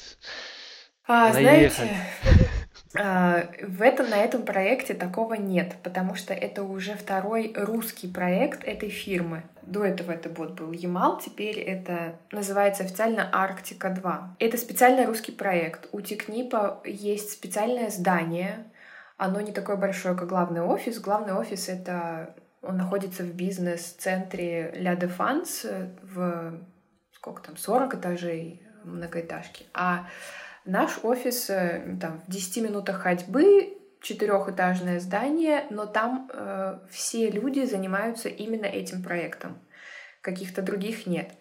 А, 1.06 1.32
знаете, 1.32 1.90
а, 2.24 2.59
в 2.92 3.82
этом, 3.82 4.10
на 4.10 4.16
этом 4.16 4.42
проекте 4.42 4.94
такого 4.94 5.34
нет, 5.34 5.76
потому 5.82 6.16
что 6.16 6.34
это 6.34 6.64
уже 6.64 6.94
второй 6.94 7.52
русский 7.56 8.08
проект 8.08 8.64
этой 8.64 8.88
фирмы. 8.88 9.44
До 9.62 9.84
этого 9.84 10.10
это 10.10 10.28
вот 10.28 10.52
был 10.52 10.72
Ямал, 10.72 11.20
теперь 11.20 11.60
это 11.60 12.16
называется 12.32 12.82
официально 12.82 13.28
Арктика 13.32 13.90
2. 13.90 14.36
Это 14.40 14.56
специальный 14.56 15.04
русский 15.04 15.30
проект. 15.30 15.88
У 15.92 16.00
Тикнипа 16.00 16.80
есть 16.84 17.30
специальное 17.30 17.90
здание, 17.90 18.64
оно 19.16 19.40
не 19.40 19.52
такое 19.52 19.76
большое, 19.76 20.16
как 20.16 20.28
главный 20.28 20.62
офис. 20.62 20.98
Главный 20.98 21.34
офис— 21.34 21.68
это 21.68 22.34
он 22.62 22.76
находится 22.76 23.22
в 23.22 23.34
бизнес-центре 23.34 24.72
Ля 24.74 24.94
де 24.96 25.06
Фанс 25.06 25.64
в 26.02 26.58
сколько 27.12 27.42
там, 27.42 27.56
40 27.56 27.94
этажей 27.94 28.62
многоэтажки. 28.84 29.66
А 29.74 30.06
наш 30.64 30.98
офис 31.02 31.50
э, 31.50 31.96
там, 32.00 32.20
в 32.26 32.30
10 32.30 32.64
минутах 32.64 33.02
ходьбы, 33.02 33.76
четырехэтажное 34.00 35.00
здание, 35.00 35.66
но 35.70 35.86
там 35.86 36.30
э, 36.32 36.78
все 36.90 37.30
люди 37.30 37.64
занимаются 37.64 38.28
именно 38.28 38.66
этим 38.66 39.02
проектом. 39.02 39.58
Каких-то 40.22 40.62
других 40.62 41.06
нет. 41.06 41.32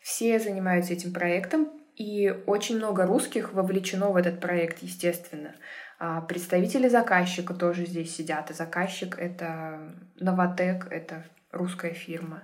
Все 0.00 0.38
занимаются 0.38 0.92
этим 0.92 1.12
проектом, 1.12 1.68
и 1.96 2.30
очень 2.46 2.76
много 2.76 3.04
русских 3.04 3.52
вовлечено 3.52 4.10
в 4.10 4.16
этот 4.16 4.40
проект, 4.40 4.82
естественно. 4.82 5.54
А 5.98 6.22
представители 6.22 6.88
заказчика 6.88 7.52
тоже 7.52 7.84
здесь 7.84 8.16
сидят. 8.16 8.50
И 8.50 8.54
заказчик— 8.54 9.18
это 9.18 9.92
Новотек, 10.18 10.86
это 10.90 11.26
русская 11.52 11.92
фирма. 11.92 12.42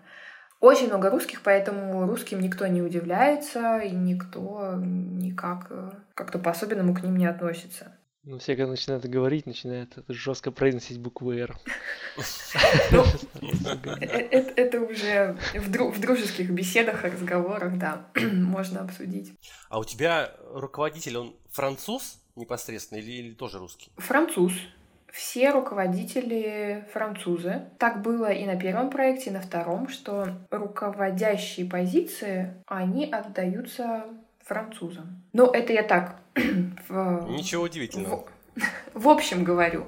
Очень 0.67 0.89
много 0.89 1.11
русских, 1.11 1.43
поэтому 1.43 2.09
русским 2.09 2.41
никто 2.41 2.67
не 2.67 2.83
удивляется, 2.83 3.79
и 3.79 3.91
никто 3.91 4.75
никак 4.77 5.71
как-то 6.15 6.41
по-особенному 6.41 6.93
к 6.93 7.05
ним 7.05 7.17
не 7.17 7.27
относится. 7.27 7.97
Ну, 8.25 8.39
все, 8.39 8.57
когда 8.57 8.73
начинают 8.73 9.07
говорить, 9.07 9.47
начинают 9.47 9.97
жестко 10.09 10.51
произносить 10.51 10.99
букву 10.99 11.31
«Р». 11.31 11.57
Ну, 12.91 13.05
э, 14.01 14.07
э, 14.09 14.53
это 14.57 14.81
уже 14.81 15.37
в 15.55 16.01
дружеских 16.01 16.51
беседах, 16.51 17.05
разговорах, 17.05 17.79
да, 17.79 18.09
можно 18.33 18.81
обсудить. 18.81 19.35
А 19.69 19.79
у 19.79 19.85
тебя 19.85 20.33
руководитель, 20.53 21.19
он 21.19 21.37
француз? 21.53 22.19
непосредственно 22.37 22.99
или 22.99 23.33
тоже 23.33 23.59
русский? 23.59 23.91
Француз. 23.97 24.53
Все 25.17 25.51
руководители 25.51 26.85
французы. 26.93 27.63
Так 27.79 28.03
было 28.03 28.31
и 28.31 28.45
на 28.45 28.55
первом 28.55 28.91
проекте, 28.91 29.31
и 29.31 29.33
на 29.33 29.41
втором, 29.41 29.89
что 29.89 30.29
руководящие 30.51 31.65
позиции, 31.65 32.53
они 32.67 33.11
отдаются 33.11 34.05
французам. 34.45 35.23
Ну, 35.33 35.47
это 35.47 35.73
я 35.73 35.85
так. 35.85 36.17
В, 36.89 37.31
Ничего 37.31 37.63
удивительного. 37.63 38.27
В, 38.57 38.65
в 39.05 39.09
общем 39.09 39.43
говорю. 39.43 39.87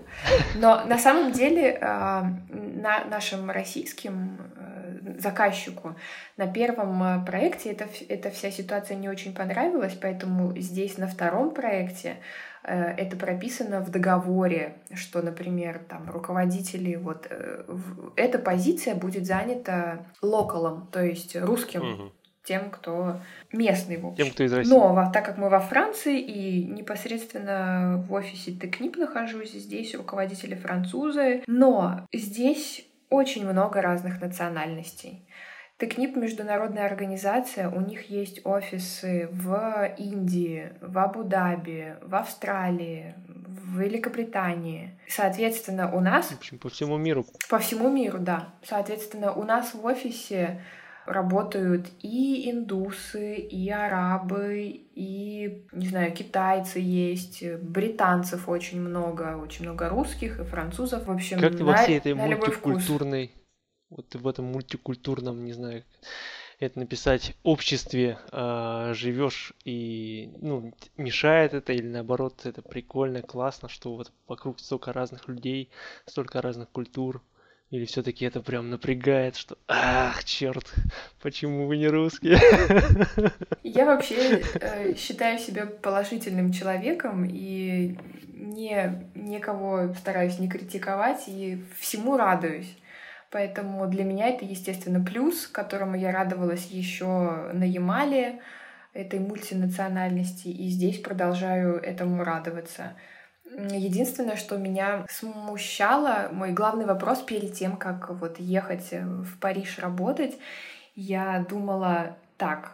Но 0.56 0.82
на 0.86 0.96
самом 0.96 1.32
деле 1.32 1.78
а, 1.82 2.24
на 2.48 3.04
нашим 3.04 3.50
российским 3.50 4.38
э, 4.56 5.18
заказчику 5.18 5.94
на 6.38 6.46
первом 6.46 7.02
э, 7.02 7.26
проекте 7.26 7.72
эта, 7.72 7.86
эта 8.08 8.30
вся 8.30 8.50
ситуация 8.50 8.96
не 8.96 9.10
очень 9.10 9.34
понравилась, 9.34 9.96
поэтому 10.00 10.56
здесь 10.56 10.96
на 10.96 11.06
втором 11.06 11.50
проекте 11.50 12.16
это 12.68 13.16
прописано 13.16 13.80
в 13.80 13.90
договоре, 13.90 14.76
что, 14.94 15.22
например, 15.22 15.80
там 15.88 16.10
руководители, 16.10 16.96
вот 16.96 17.28
эта 18.16 18.38
позиция 18.38 18.94
будет 18.94 19.26
занята 19.26 20.06
локалом, 20.20 20.88
то 20.92 21.02
есть 21.02 21.34
русским 21.36 21.80
угу. 21.80 22.12
тем, 22.44 22.70
кто 22.70 23.20
местный, 23.52 23.96
в 23.96 24.06
общем. 24.08 24.24
Тем, 24.24 24.34
кто 24.34 24.44
из 24.44 24.52
России. 24.52 24.70
Но 24.70 25.10
так 25.12 25.24
как 25.24 25.38
мы 25.38 25.48
во 25.48 25.60
Франции 25.60 26.20
и 26.20 26.64
непосредственно 26.64 28.04
в 28.08 28.12
офисе 28.12 28.52
Текнип 28.52 28.96
нахожусь, 28.96 29.52
здесь 29.52 29.94
руководители 29.94 30.54
французы, 30.54 31.42
но 31.46 32.06
здесь 32.12 32.84
очень 33.10 33.48
много 33.48 33.80
разных 33.80 34.20
национальностей. 34.20 35.26
Текнип— 35.78 36.16
международная 36.16 36.86
организация, 36.86 37.70
у 37.70 37.80
них 37.80 38.10
есть 38.10 38.40
офисы 38.44 39.28
в 39.30 39.94
Индии, 39.96 40.72
в 40.80 40.98
Абу-Даби, 40.98 41.94
в 42.02 42.16
Австралии, 42.16 43.14
в 43.26 43.78
Великобритании. 43.78 44.98
Соответственно, 45.06 45.94
у 45.94 46.00
нас... 46.00 46.30
В 46.30 46.38
общем, 46.38 46.58
по 46.58 46.68
всему 46.68 46.96
миру. 46.96 47.24
По 47.48 47.60
всему 47.60 47.88
миру, 47.90 48.18
да. 48.18 48.48
Соответственно, 48.64 49.32
у 49.32 49.44
нас 49.44 49.72
в 49.72 49.84
офисе 49.84 50.60
работают 51.06 51.88
и 52.00 52.50
индусы, 52.50 53.36
и 53.36 53.70
арабы, 53.70 54.82
и, 54.94 55.64
не 55.72 55.88
знаю, 55.88 56.12
китайцы 56.12 56.80
есть, 56.80 57.44
британцев 57.62 58.48
очень 58.48 58.80
много, 58.80 59.36
очень 59.36 59.64
много 59.64 59.88
русских 59.88 60.40
и 60.40 60.44
французов. 60.44 61.06
В 61.06 61.10
общем, 61.10 61.38
как 61.38 61.52
ты 61.52 61.64
на, 61.64 61.66
во 61.66 61.76
всей 61.76 61.98
этой 61.98 62.14
мультикультурной, 62.14 63.30
вот 63.90 64.14
в 64.14 64.26
этом 64.26 64.46
мультикультурном, 64.46 65.44
не 65.44 65.52
знаю, 65.52 65.84
это 66.60 66.78
написать 66.78 67.34
обществе 67.42 68.18
э, 68.32 68.92
живешь 68.94 69.52
и 69.64 70.30
ну 70.40 70.72
мешает 70.96 71.54
это 71.54 71.72
или 71.72 71.86
наоборот 71.86 72.40
это 72.44 72.62
прикольно 72.62 73.22
классно 73.22 73.68
что 73.68 73.94
вот 73.94 74.10
вокруг 74.26 74.58
столько 74.58 74.92
разных 74.92 75.28
людей 75.28 75.70
столько 76.04 76.42
разных 76.42 76.68
культур 76.70 77.22
или 77.70 77.84
все-таки 77.84 78.24
это 78.24 78.40
прям 78.40 78.70
напрягает, 78.70 79.36
что 79.36 79.58
ах, 79.68 80.24
черт, 80.24 80.72
почему 81.20 81.66
вы 81.66 81.76
не 81.76 81.86
русские? 81.88 82.38
Я 83.62 83.84
вообще 83.84 84.42
э, 84.54 84.94
считаю 84.94 85.38
себя 85.38 85.66
положительным 85.66 86.50
человеком 86.50 87.26
и 87.30 87.98
не, 88.32 89.06
никого 89.14 89.92
стараюсь 89.98 90.38
не 90.38 90.48
критиковать 90.48 91.24
и 91.26 91.62
всему 91.78 92.16
радуюсь. 92.16 92.74
Поэтому 93.30 93.86
для 93.88 94.04
меня 94.04 94.28
это, 94.28 94.44
естественно, 94.44 95.04
плюс, 95.04 95.46
которому 95.46 95.96
я 95.96 96.12
радовалась 96.12 96.66
еще 96.66 97.50
на 97.52 97.64
Ямале, 97.64 98.40
этой 98.94 99.20
мультинациональности, 99.20 100.48
и 100.48 100.68
здесь 100.68 100.98
продолжаю 100.98 101.76
этому 101.76 102.24
радоваться. 102.24 102.94
Единственное, 103.44 104.36
что 104.36 104.56
меня 104.56 105.06
смущало, 105.08 106.28
мой 106.32 106.52
главный 106.52 106.84
вопрос 106.84 107.20
перед 107.22 107.54
тем, 107.54 107.76
как 107.76 108.10
вот 108.10 108.38
ехать 108.38 108.90
в 108.92 109.38
Париж 109.38 109.78
работать, 109.78 110.36
я 110.94 111.44
думала, 111.48 112.16
так, 112.36 112.72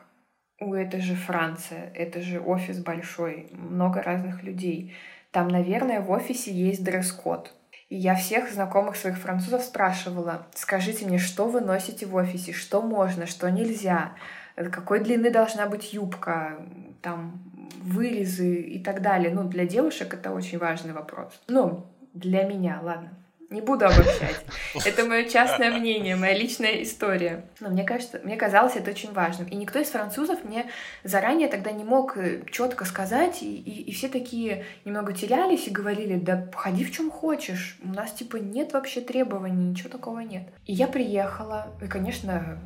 у 0.60 0.72
это 0.74 1.00
же 1.00 1.14
Франция, 1.14 1.90
это 1.94 2.20
же 2.20 2.40
офис 2.40 2.78
большой, 2.78 3.48
много 3.52 4.02
разных 4.02 4.42
людей. 4.42 4.94
Там, 5.30 5.48
наверное, 5.48 6.00
в 6.00 6.10
офисе 6.10 6.52
есть 6.52 6.84
дресс-код. 6.84 7.52
Я 7.96 8.16
всех 8.16 8.50
знакомых 8.50 8.96
своих 8.96 9.16
французов 9.18 9.62
спрашивала, 9.62 10.48
скажите 10.54 11.06
мне, 11.06 11.18
что 11.18 11.46
вы 11.46 11.60
носите 11.60 12.06
в 12.06 12.16
офисе, 12.16 12.52
что 12.52 12.82
можно, 12.82 13.24
что 13.26 13.48
нельзя, 13.48 14.14
какой 14.56 14.98
длины 14.98 15.30
должна 15.30 15.66
быть 15.66 15.92
юбка, 15.92 16.58
там, 17.02 17.40
вырезы 17.80 18.62
и 18.62 18.82
так 18.82 19.00
далее. 19.00 19.32
Ну, 19.32 19.44
для 19.44 19.64
девушек 19.64 20.12
это 20.12 20.32
очень 20.32 20.58
важный 20.58 20.92
вопрос. 20.92 21.40
Ну, 21.46 21.86
для 22.14 22.42
меня, 22.42 22.80
ладно. 22.82 23.10
Не 23.50 23.60
буду 23.60 23.86
обобщать. 23.86 24.44
Это 24.84 25.04
мое 25.04 25.24
частное 25.24 25.70
мнение, 25.70 26.16
моя 26.16 26.36
личная 26.36 26.82
история. 26.82 27.44
Но 27.60 27.68
мне 27.68 27.84
кажется, 27.84 28.20
мне 28.24 28.36
казалось 28.36 28.76
это 28.76 28.90
очень 28.90 29.12
важным. 29.12 29.48
И 29.48 29.56
никто 29.56 29.78
из 29.78 29.88
французов 29.88 30.44
мне 30.44 30.66
заранее 31.04 31.48
тогда 31.48 31.70
не 31.70 31.84
мог 31.84 32.16
э, 32.16 32.42
четко 32.50 32.84
сказать, 32.84 33.42
и, 33.42 33.56
и, 33.56 33.82
и 33.82 33.92
все 33.92 34.08
такие 34.08 34.64
немного 34.84 35.12
терялись 35.12 35.66
и 35.68 35.70
говорили, 35.70 36.16
да 36.16 36.48
ходи 36.54 36.84
в 36.84 36.92
чем 36.92 37.10
хочешь, 37.10 37.78
у 37.82 37.88
нас 37.88 38.12
типа 38.12 38.36
нет 38.36 38.72
вообще 38.72 39.00
требований, 39.00 39.70
ничего 39.70 39.88
такого 39.90 40.20
нет. 40.20 40.48
И 40.66 40.72
я 40.72 40.86
приехала, 40.86 41.68
и, 41.82 41.86
конечно, 41.86 42.58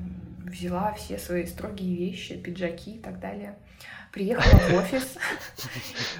взяла 0.44 0.94
все 0.94 1.18
свои 1.18 1.46
строгие 1.46 1.96
вещи, 1.96 2.36
пиджаки 2.36 2.96
и 2.96 2.98
так 2.98 3.20
далее 3.20 3.56
приехала 4.12 4.58
в 4.58 4.74
офис. 4.74 5.16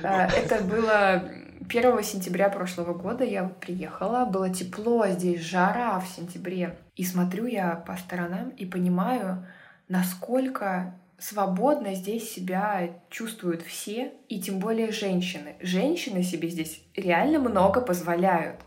Это 0.02 0.62
было 0.64 1.24
1 1.68 2.02
сентября 2.02 2.48
прошлого 2.48 2.94
года. 2.94 3.24
Я 3.24 3.44
приехала, 3.44 4.24
было 4.24 4.50
тепло, 4.50 5.06
здесь 5.08 5.42
жара 5.42 6.00
в 6.00 6.08
сентябре. 6.08 6.78
И 6.96 7.04
смотрю 7.04 7.46
я 7.46 7.74
по 7.74 7.96
сторонам 7.96 8.50
и 8.50 8.64
понимаю, 8.64 9.46
насколько 9.88 10.94
свободно 11.18 11.94
здесь 11.94 12.30
себя 12.30 12.90
чувствуют 13.10 13.62
все, 13.62 14.12
и 14.28 14.40
тем 14.40 14.60
более 14.60 14.92
женщины. 14.92 15.56
Женщины 15.60 16.22
себе 16.22 16.48
здесь 16.48 16.80
реально 16.94 17.40
много 17.40 17.80
позволяют. 17.80 18.60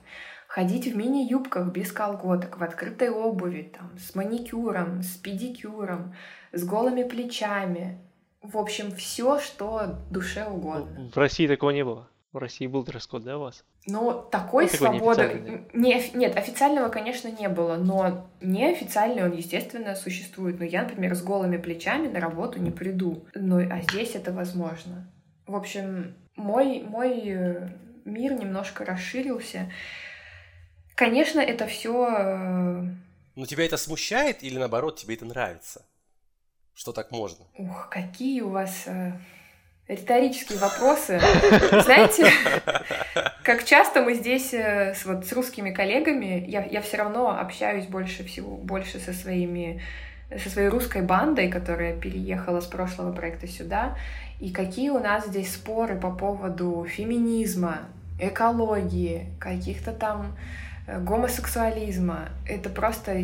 Ходить 0.47 0.85
в 0.85 0.97
мини-юбках 0.97 1.71
без 1.71 1.93
колготок, 1.93 2.57
в 2.57 2.63
открытой 2.63 3.09
обуви, 3.09 3.71
там, 3.73 3.97
с 3.97 4.15
маникюром, 4.15 5.01
с 5.01 5.15
педикюром, 5.15 6.13
с 6.51 6.65
голыми 6.65 7.03
плечами, 7.03 7.99
В 8.41 8.57
общем, 8.57 8.91
все, 8.95 9.39
что 9.39 9.99
душе 10.09 10.45
угодно. 10.45 11.11
В 11.13 11.17
России 11.17 11.47
такого 11.47 11.71
не 11.71 11.85
было. 11.85 12.07
В 12.31 12.37
России 12.37 12.65
был 12.65 12.83
дресс-код, 12.83 13.23
да, 13.23 13.37
у 13.37 13.41
вас? 13.41 13.65
Ну, 13.87 14.25
такой 14.31 14.63
ну, 14.63 14.69
свободы... 14.69 15.65
Не, 15.73 16.01
нет, 16.13 16.37
официального, 16.37 16.87
конечно, 16.87 17.27
не 17.27 17.49
было, 17.49 17.75
но 17.75 18.29
неофициальный 18.39 19.25
он, 19.25 19.33
естественно, 19.33 19.95
существует. 19.95 20.57
Но 20.57 20.65
я, 20.65 20.83
например, 20.83 21.13
с 21.13 21.21
голыми 21.21 21.57
плечами 21.57 22.07
на 22.07 22.21
работу 22.21 22.59
не 22.59 22.71
приду. 22.71 23.25
Ну, 23.35 23.59
а 23.59 23.81
здесь 23.81 24.15
это 24.15 24.31
возможно. 24.31 25.11
В 25.45 25.55
общем, 25.55 26.15
мой, 26.37 26.81
мой 26.81 27.21
э, 27.25 27.69
мир 28.05 28.33
немножко 28.33 28.85
расширился. 28.85 29.69
Конечно, 30.95 31.41
это 31.41 31.67
все. 31.67 32.07
Э, 32.07 32.83
но 33.35 33.45
тебя 33.45 33.65
это 33.65 33.75
смущает 33.75 34.41
или 34.41 34.57
наоборот 34.57 34.97
тебе 34.97 35.15
это 35.15 35.25
нравится? 35.25 35.85
Что 36.73 36.91
так 36.91 37.11
можно? 37.11 37.45
Ух, 37.57 37.89
какие 37.89 38.41
у 38.41 38.49
вас 38.49 38.83
э, 38.87 39.11
риторические 39.87 40.59
вопросы. 40.59 41.19
Знаете, 41.83 42.31
как 43.43 43.65
часто 43.65 44.01
мы 44.01 44.15
здесь 44.15 44.53
э, 44.53 44.93
с, 44.93 45.05
вот, 45.05 45.25
с 45.25 45.33
русскими 45.33 45.71
коллегами, 45.71 46.45
я, 46.47 46.65
я 46.65 46.81
все 46.81 46.97
равно 46.97 47.39
общаюсь 47.39 47.85
больше 47.85 48.23
всего, 48.23 48.55
больше 48.55 48.99
со 48.99 49.13
своими 49.13 49.81
со 50.37 50.49
своей 50.49 50.69
русской 50.69 51.01
бандой, 51.01 51.49
которая 51.49 51.93
переехала 51.93 52.61
с 52.61 52.65
прошлого 52.65 53.11
проекта 53.11 53.47
сюда, 53.47 53.97
и 54.39 54.51
какие 54.51 54.89
у 54.89 54.99
нас 54.99 55.27
здесь 55.27 55.53
споры 55.53 55.99
по 55.99 56.09
поводу 56.09 56.85
феминизма, 56.89 57.79
экологии, 58.19 59.27
каких-то 59.39 59.91
там 59.91 60.37
э, 60.87 60.99
гомосексуализма. 61.01 62.29
Это 62.47 62.69
просто 62.69 63.17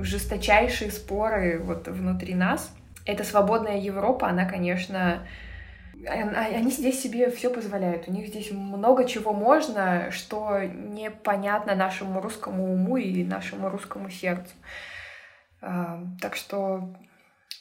жесточайшие 0.00 0.90
споры 0.90 1.60
вот 1.62 1.88
внутри 1.88 2.34
нас. 2.34 2.72
Эта 3.04 3.24
свободная 3.24 3.78
Европа, 3.78 4.28
она, 4.28 4.46
конечно, 4.46 5.26
они 6.06 6.70
здесь 6.70 7.00
себе 7.00 7.30
все 7.30 7.50
позволяют. 7.50 8.08
У 8.08 8.12
них 8.12 8.28
здесь 8.28 8.50
много 8.50 9.04
чего 9.04 9.32
можно, 9.32 10.10
что 10.10 10.60
непонятно 10.60 11.74
нашему 11.74 12.20
русскому 12.20 12.72
уму 12.72 12.96
и 12.96 13.24
нашему 13.24 13.68
русскому 13.68 14.10
сердцу. 14.10 14.52
А, 15.60 16.02
так 16.20 16.36
что, 16.36 16.94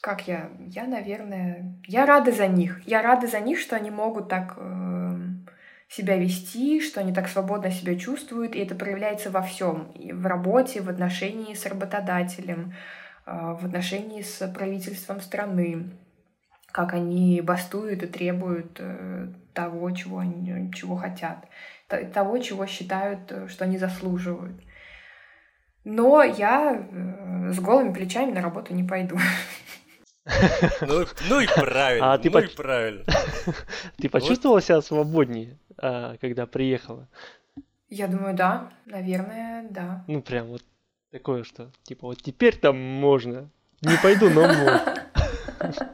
как 0.02 0.28
я? 0.28 0.50
Я, 0.68 0.86
наверное, 0.86 1.74
я 1.88 2.06
рада 2.06 2.32
за 2.32 2.48
них. 2.48 2.82
Я 2.86 3.02
рада 3.02 3.28
за 3.28 3.40
них, 3.40 3.60
что 3.60 3.76
они 3.76 3.92
могут 3.92 4.28
так 4.28 4.56
э, 4.58 5.18
себя 5.90 6.18
вести, 6.18 6.82
что 6.82 7.00
они 7.00 7.14
так 7.14 7.30
свободно 7.30 7.72
себя 7.72 7.96
чувствуют, 7.98 8.56
и 8.56 8.60
это 8.60 8.76
проявляется 8.76 9.30
во 9.30 9.42
всем. 9.42 9.92
И 9.94 10.12
в 10.12 10.26
работе, 10.26 10.82
в 10.82 10.90
отношении 10.90 11.54
с 11.54 11.66
работодателем, 11.66 12.74
в 13.26 13.66
отношении 13.66 14.22
с 14.22 14.48
правительством 14.50 15.22
страны 15.22 15.92
как 16.74 16.94
они 16.94 17.40
бастуют 17.42 18.02
и 18.02 18.08
требуют 18.08 18.78
э, 18.80 19.28
того, 19.54 19.92
чего 19.92 20.18
они 20.18 20.72
чего 20.74 20.96
хотят, 20.96 21.46
того, 21.88 22.40
чего 22.40 22.66
считают, 22.66 23.32
э, 23.32 23.48
что 23.48 23.66
они 23.66 23.78
заслуживают. 23.78 24.60
Но 25.84 26.24
я 26.24 26.74
э, 26.74 27.52
с 27.54 27.60
голыми 27.60 27.94
плечами 27.94 28.32
на 28.32 28.42
работу 28.42 28.74
не 28.74 28.84
пойду. 28.84 29.18
Ну, 30.82 31.06
ну 31.30 31.42
и 31.42 31.48
правильно, 31.48 32.14
а 32.14 32.18
ты 32.18 32.32
ну 32.32 32.40
и 32.40 32.48
правильно. 32.48 33.04
Ты 33.98 34.10
почувствовала 34.10 34.62
себя 34.62 34.82
свободнее, 34.82 35.60
а, 35.78 36.16
когда 36.22 36.48
приехала? 36.48 37.10
Я 37.90 38.08
думаю, 38.08 38.34
да, 38.34 38.72
наверное, 38.86 39.68
да. 39.70 40.06
Ну, 40.08 40.22
прям 40.22 40.48
вот 40.48 40.64
такое, 41.14 41.44
что, 41.44 41.72
типа, 41.84 42.08
вот 42.08 42.22
теперь 42.22 42.58
там 42.58 42.76
можно. 42.76 43.50
Не 43.82 43.98
пойду, 44.02 44.30
но 44.30 44.42
можно. 44.42 45.10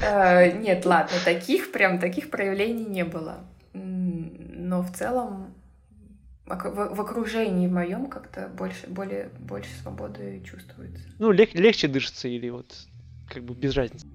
Э, 0.00 0.52
нет, 0.58 0.84
ладно, 0.84 1.16
таких 1.24 1.72
прям 1.72 1.98
таких 1.98 2.30
проявлений 2.30 2.84
не 2.84 3.04
было. 3.04 3.44
Но 3.72 4.82
в 4.82 4.92
целом 4.92 5.54
в 6.44 7.00
окружении 7.00 7.68
в 7.68 7.72
моем 7.72 8.06
как-то 8.08 8.48
больше, 8.48 8.86
более, 8.88 9.30
больше 9.38 9.70
свободы 9.80 10.42
чувствуется. 10.44 11.04
Ну, 11.18 11.30
лег, 11.30 11.54
легче 11.54 11.88
дышится 11.88 12.28
или 12.28 12.50
вот 12.50 12.74
как 13.28 13.44
бы 13.44 13.54
без 13.54 13.74
разницы? 13.74 14.06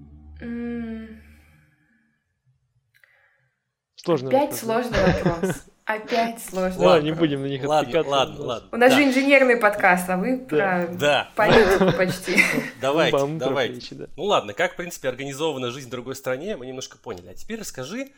Сложный 3.96 4.30
Опять 4.30 4.62
вопрос. 4.62 4.86
сложный 4.90 5.24
вопрос. 5.24 5.66
Опять 5.88 6.44
сложно. 6.44 6.84
Ладно, 6.84 7.06
не 7.06 7.14
будем 7.14 7.44
на 7.44 7.46
них 7.46 7.64
ладно, 7.64 8.04
ладно, 8.06 8.44
ладно. 8.44 8.70
У 8.74 8.76
нас 8.76 8.92
да. 8.92 8.98
же 8.98 9.06
инженерный 9.06 9.56
подкаст, 9.56 10.10
а 10.10 10.18
вы 10.18 10.36
да. 10.40 10.86
про 10.86 10.88
да. 10.98 11.32
политику 11.34 11.98
почти. 11.98 12.36
Давайте, 12.82 13.26
давайте. 13.38 14.10
Ну 14.18 14.24
ладно, 14.26 14.54
как, 14.54 14.74
в 14.74 14.76
принципе, 14.76 15.08
организована 15.08 15.72
жизнь 15.72 15.88
в 15.88 15.92
другой 15.92 16.18
стране, 16.18 16.58
мы 16.58 16.66
немножко 16.66 16.98
поняли. 16.98 17.30
А 17.30 17.34
теперь 17.36 17.62
расскажи, 17.62 18.10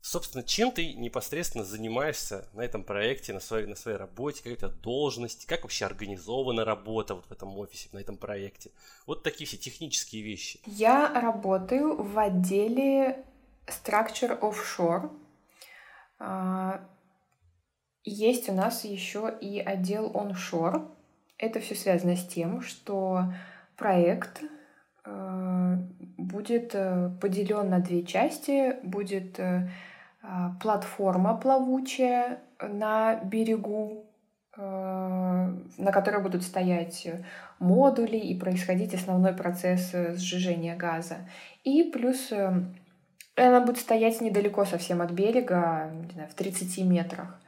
собственно, 0.00 0.42
чем 0.42 0.72
ты 0.72 0.92
непосредственно 0.94 1.62
занимаешься 1.62 2.48
на 2.52 2.62
этом 2.62 2.82
проекте, 2.82 3.32
на 3.32 3.38
своей, 3.38 3.66
на 3.66 3.76
своей 3.76 3.96
работе, 3.96 4.38
какая 4.38 4.54
у 4.54 4.56
тебя 4.56 4.68
должность, 4.82 5.46
как 5.46 5.62
вообще 5.62 5.86
организована 5.86 6.64
работа 6.64 7.14
вот 7.14 7.26
в 7.26 7.32
этом 7.32 7.56
офисе, 7.56 7.90
на 7.92 7.98
этом 7.98 8.16
проекте. 8.16 8.72
Вот 9.06 9.22
такие 9.22 9.46
все 9.46 9.56
технические 9.56 10.22
вещи. 10.22 10.58
Я 10.66 11.12
работаю 11.14 12.02
в 12.02 12.18
отделе 12.18 13.24
Structure 13.68 14.36
Offshore. 14.40 15.10
Есть 18.04 18.50
у 18.50 18.52
нас 18.52 18.84
еще 18.84 19.32
и 19.40 19.58
отдел 19.58 20.10
onshore. 20.10 20.86
Это 21.38 21.58
все 21.60 21.74
связано 21.74 22.16
с 22.16 22.26
тем, 22.26 22.60
что 22.60 23.32
проект 23.76 24.42
э, 25.06 25.76
будет 26.18 26.74
э, 26.74 27.10
поделен 27.20 27.70
на 27.70 27.78
две 27.78 28.04
части. 28.04 28.76
Будет 28.82 29.40
э, 29.40 29.70
а, 30.22 30.54
платформа 30.60 31.36
плавучая 31.36 32.40
на 32.60 33.16
берегу, 33.16 34.06
на 34.56 35.90
которой 35.92 36.22
будут 36.22 36.44
стоять 36.44 37.08
модули 37.58 38.16
и 38.16 38.38
происходить 38.38 38.94
основной 38.94 39.34
процесс 39.34 39.92
сжижения 39.92 40.76
газа. 40.76 41.16
И 41.64 41.82
плюс 41.82 42.32
она 43.36 43.60
будет 43.60 43.78
стоять 43.78 44.20
недалеко 44.20 44.64
совсем 44.64 45.02
от 45.02 45.10
берега, 45.10 45.90
не 45.92 46.12
знаю, 46.12 46.28
в 46.30 46.34
30 46.34 46.84
метрах. 46.84 47.40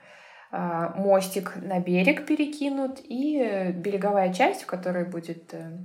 А, 0.50 0.92
мостик 0.96 1.56
на 1.56 1.80
берег 1.80 2.26
перекинут 2.26 3.00
и 3.02 3.72
береговая 3.74 4.32
часть, 4.32 4.62
в 4.62 4.66
которой 4.66 5.04
будет 5.04 5.54
э, 5.54 5.78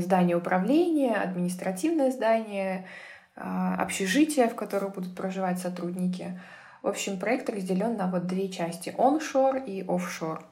здание 0.00 0.36
управления, 0.36 1.14
административное 1.14 2.10
здание, 2.10 2.86
общежитие, 3.34 4.48
в 4.48 4.54
котором 4.54 4.92
будут 4.92 5.16
проживать 5.16 5.58
сотрудники. 5.58 6.40
В 6.82 6.88
общем, 6.88 7.18
проект 7.18 7.50
разделен 7.50 7.96
на 7.96 8.08
вот 8.08 8.26
две 8.26 8.48
части– 8.48 8.94
оншор 8.98 9.56
и 9.56 9.84
офшор. 9.88 10.44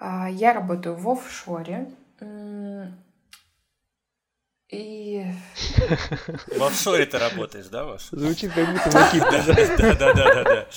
Я 0.00 0.52
работаю 0.52 0.96
в 0.96 1.08
офшоре. 1.08 1.88
И... 4.68 5.24
В 6.56 6.64
офшоре 6.64 7.06
ты 7.06 7.18
работаешь, 7.18 7.66
да, 7.66 7.84
Маш? 7.84 8.08
Звучит 8.10 8.52
как 8.52 8.68
будто 8.68 8.90
Да, 9.78 9.94
да, 9.94 10.12
да, 10.12 10.44
да. 10.44 10.66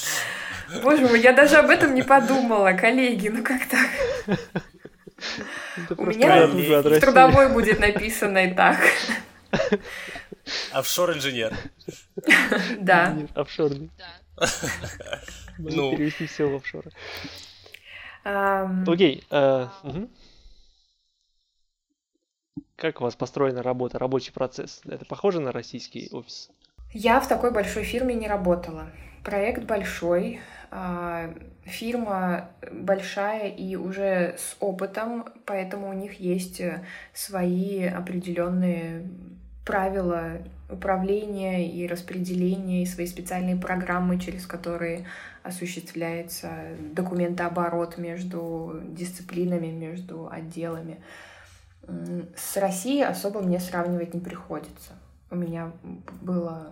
Боже 0.83 1.07
мой, 1.07 1.21
я 1.21 1.33
даже 1.33 1.57
об 1.57 1.69
этом 1.69 1.93
не 1.93 2.03
подумала, 2.03 2.73
коллеги, 2.73 3.29
ну 3.29 3.43
как 3.43 3.61
так? 3.67 4.39
У 5.97 6.05
меня 6.05 6.47
в 6.47 6.99
трудовой 6.99 7.51
будет 7.51 7.79
написано 7.79 8.45
и 8.45 8.53
так. 8.53 8.77
Офшор-инженер. 10.71 11.53
Да. 12.79 13.17
Офшорный. 13.35 13.91
Ну. 15.57 15.91
Перевести 15.91 16.25
все 16.27 16.47
в 16.47 16.55
офшоры. 16.55 16.91
Окей. 18.23 19.23
Э, 19.29 19.67
как 22.75 23.01
у 23.01 23.03
вас 23.03 23.15
построена 23.15 23.61
работа, 23.61 23.99
рабочий 23.99 24.31
процесс? 24.31 24.81
Это 24.85 25.05
похоже 25.05 25.41
на 25.41 25.51
российский 25.51 26.09
офис? 26.11 26.49
Я 26.93 27.19
в 27.19 27.27
такой 27.27 27.51
большой 27.51 27.83
фирме 27.83 28.15
не 28.15 28.27
работала. 28.27 28.89
Проект 29.23 29.63
большой, 29.63 30.39
а, 30.71 31.33
фирма 31.69 32.49
большая 32.71 33.49
и 33.49 33.75
уже 33.75 34.35
с 34.37 34.55
опытом, 34.59 35.25
поэтому 35.45 35.89
у 35.89 35.93
них 35.93 36.19
есть 36.19 36.59
э, 36.61 36.83
свои 37.13 37.85
определенные 37.85 39.07
правила 39.65 40.39
управления 40.69 41.69
и 41.69 41.87
распределения, 41.87 42.83
и 42.83 42.85
свои 42.85 43.07
специальные 43.07 43.55
программы, 43.55 44.19
через 44.19 44.45
которые 44.45 45.05
осуществляется 45.43 46.49
документооборот 46.93 47.97
между 47.97 48.81
дисциплинами, 48.87 49.67
между 49.67 50.29
отделами. 50.29 50.97
С 52.35 52.57
Россией 52.57 53.03
особо 53.03 53.41
мне 53.41 53.59
сравнивать 53.59 54.13
не 54.13 54.19
приходится. 54.19 54.93
У 55.31 55.35
меня 55.35 55.71
было 56.21 56.71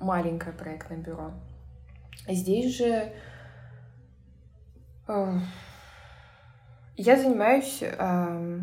маленькое 0.00 0.52
проектное 0.52 0.98
бюро. 0.98 1.32
Здесь 2.28 2.76
же 2.76 3.12
э, 5.08 5.38
я 6.96 7.16
занимаюсь 7.16 7.78
э, 7.82 8.60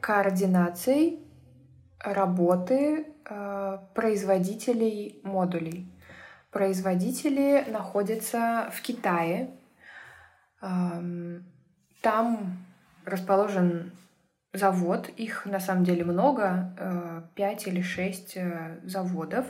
координацией 0.00 1.20
работы 2.00 3.06
э, 3.24 3.78
производителей 3.94 5.20
модулей. 5.22 5.90
Производители 6.50 7.64
находятся 7.70 8.70
в 8.72 8.80
Китае. 8.82 9.50
Эм, 10.60 11.44
там 12.02 12.64
расположен 13.04 13.92
завод, 14.52 15.08
их 15.10 15.46
на 15.46 15.60
самом 15.60 15.84
деле 15.84 16.04
много, 16.04 17.28
5 17.34 17.66
или 17.66 17.82
6 17.82 18.38
заводов, 18.82 19.46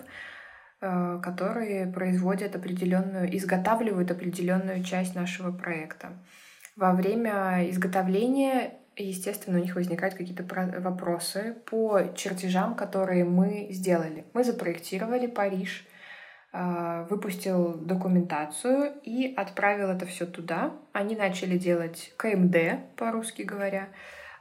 которые 0.81 1.87
производят 1.88 2.55
определенную, 2.55 3.37
изготавливают 3.37 4.11
определенную 4.12 4.85
часть 4.85 5.14
нашего 5.14 5.51
проекта. 5.51 6.11
Во 6.77 6.93
время 6.93 7.69
изготовления 7.69 8.79
естественно, 9.03 9.59
у 9.59 9.62
них 9.62 9.75
возникают 9.75 10.14
какие-то 10.14 10.45
вопросы 10.81 11.57
по 11.67 12.12
чертежам, 12.17 12.75
которые 12.75 13.25
мы 13.25 13.69
сделали. 13.71 14.25
Мы 14.33 14.45
запроектировали 14.45 15.27
Париж, 15.27 15.87
а, 16.53 17.05
выпустил 17.05 17.75
документацию 17.75 18.95
и 19.03 19.35
отправил 19.37 19.91
это 19.91 20.07
все 20.07 20.27
туда. 20.27 20.73
Они 20.93 21.14
начали 21.14 21.59
делать 21.59 22.12
КМД, 22.17 22.97
по-русски 22.97 23.43
говоря, 23.43 23.88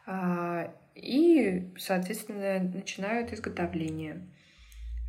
а, 0.06 0.72
и, 0.96 1.74
соответственно, 1.78 2.60
начинают 2.60 3.34
изготовление. 3.34 4.22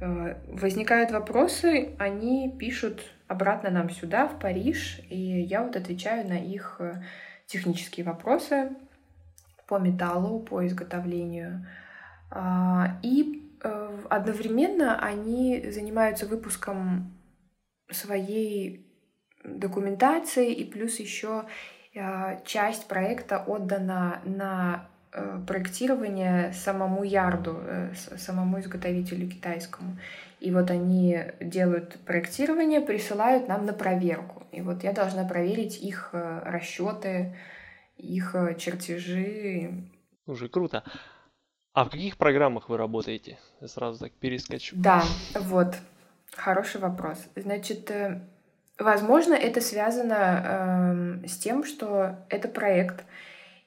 А, 0.01 0.41
возникают 0.49 1.11
вопросы, 1.11 1.95
они 1.99 2.57
пишут 2.59 3.03
обратно 3.27 3.71
нам 3.71 3.91
сюда, 3.91 4.27
в 4.29 4.39
Париж, 4.39 5.01
и 5.11 5.17
я 5.17 5.63
вот 5.63 5.77
отвечаю 5.77 6.27
на 6.29 6.39
их 6.39 6.77
э, 6.81 7.03
технические 7.47 8.07
вопросы, 8.07 8.71
по 9.67 9.79
металлу, 9.79 10.41
по 10.41 10.67
изготовлению. 10.67 11.67
А, 12.31 12.99
и 13.03 13.53
э, 13.63 13.99
одновременно 14.09 14.99
они 14.99 15.71
занимаются 15.71 16.27
выпуском 16.27 17.15
своей 17.91 18.87
документации, 19.45 20.53
и 20.53 20.65
плюс 20.65 20.99
еще 21.01 21.45
э, 21.95 22.39
часть 22.45 22.89
проекта 22.89 23.43
отдана 23.47 24.23
на 24.25 24.89
э, 25.12 25.40
проектирование 25.47 26.53
самому 26.53 27.05
ярду, 27.05 27.61
самому 28.16 28.61
изготовителю 28.61 29.29
китайскому. 29.29 29.99
И 30.40 30.53
вот 30.53 30.71
они 30.71 31.23
делают 31.40 31.99
проектирование, 32.05 32.81
присылают 32.81 33.49
нам 33.49 33.66
на 33.66 33.73
проверку. 33.73 34.47
И 34.53 34.61
вот 34.61 34.85
я 34.85 34.92
должна 34.92 35.25
проверить 35.25 35.83
их 35.83 36.11
расчеты, 36.12 37.35
их 37.99 38.35
э, 38.35 38.55
чертежи. 38.55 39.85
Уже 40.27 40.49
круто. 40.49 40.85
А 41.75 41.85
в 41.85 41.90
каких 41.90 42.16
программах 42.16 42.68
вы 42.68 42.77
работаете? 42.77 43.38
Я 43.61 43.68
сразу 43.68 43.99
так 43.99 44.12
перескочу. 44.12 44.77
Да, 44.79 45.03
вот. 45.35 45.77
Хороший 46.35 46.81
вопрос. 46.81 47.18
Значит, 47.37 47.90
э, 47.90 48.21
возможно, 48.79 49.35
это 49.35 49.61
связано 49.61 51.21
э, 51.23 51.27
с 51.27 51.37
тем, 51.38 51.64
что 51.64 52.16
это 52.29 52.49
проект, 52.49 53.05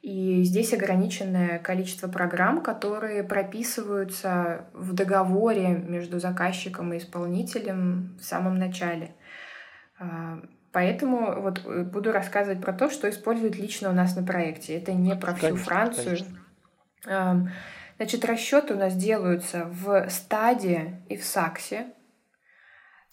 и 0.01 0.43
здесь 0.43 0.73
ограниченное 0.73 1.59
количество 1.59 2.07
программ, 2.07 2.61
которые 2.61 3.23
прописываются 3.23 4.65
в 4.73 4.93
договоре 4.93 5.69
между 5.69 6.19
заказчиком 6.19 6.93
и 6.93 6.97
исполнителем 6.97 8.17
в 8.19 8.23
самом 8.23 8.57
начале. 8.57 9.15
А, 9.99 10.41
Поэтому 10.71 11.41
вот 11.41 11.65
э, 11.65 11.83
буду 11.83 12.11
рассказывать 12.11 12.61
про 12.61 12.73
то, 12.73 12.89
что 12.89 13.09
используют 13.09 13.57
лично 13.57 13.89
у 13.89 13.93
нас 13.93 14.15
на 14.15 14.23
проекте. 14.23 14.77
Это 14.77 14.93
не 14.93 15.15
про 15.15 15.33
всю 15.33 15.47
конечно, 15.47 15.65
Францию. 15.65 16.17
Конечно. 17.05 17.53
Значит, 17.97 18.25
расчеты 18.25 18.73
у 18.73 18.77
нас 18.77 18.95
делаются 18.95 19.65
в 19.65 20.09
стаде 20.09 21.03
и 21.09 21.17
в 21.17 21.25
саксе. 21.25 21.93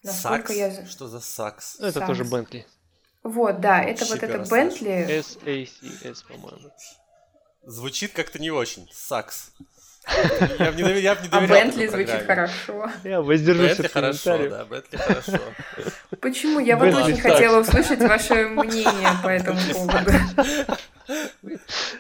Сакс? 0.03 0.55
Я... 0.55 0.87
Что 0.87 1.09
за 1.09 1.20
сакс? 1.20 1.79
Это 1.81 1.92
сакс. 1.92 2.07
тоже 2.07 2.24
Бентли. 2.24 2.64
Вот, 3.23 3.61
да, 3.61 3.83
это 3.83 4.05
вот 4.05 4.23
это 4.23 4.39
Бентли. 4.51 5.07
S-A-C-S, 5.19 6.23
по-моему. 6.23 6.71
Звучит 7.65 8.13
как-то 8.13 8.39
не 8.39 8.51
очень. 8.51 8.89
Сакс. 8.93 9.53
Я 10.59 10.73
бы 10.73 10.77
не, 10.77 10.83
доверял, 10.85 11.03
я 11.03 11.15
бы 11.15 11.23
не 11.23 11.29
доверял 11.29 11.57
А 11.57 11.61
Бентли 11.65 11.87
звучит 11.87 12.27
хорошо. 12.27 12.91
Я 13.05 13.21
воздержусь 13.21 13.77
Бентли 13.77 13.89
хорошо, 13.89 14.49
да, 14.49 14.65
Бентли 14.65 14.97
хорошо. 14.97 15.39
Почему? 16.21 16.61
Я 16.61 16.77
вот 16.77 16.95
очень 16.95 17.21
хотела 17.21 17.61
услышать 17.61 18.01
ваше 18.01 18.49
мнение 18.49 19.11
по 19.23 19.29
этому 19.29 19.61
поводу. 19.73 20.13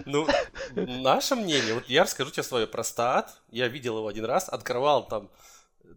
Ну, 0.04 0.26
наше 0.74 1.34
мнение, 1.34 1.74
вот 1.74 1.88
я 1.88 2.04
расскажу 2.04 2.30
тебе 2.30 2.42
свое 2.42 2.66
про 2.66 2.82
стат. 2.82 3.38
Я 3.50 3.68
видел 3.68 3.98
его 3.98 4.08
один 4.08 4.24
раз, 4.24 4.48
открывал 4.48 5.06
там, 5.06 5.30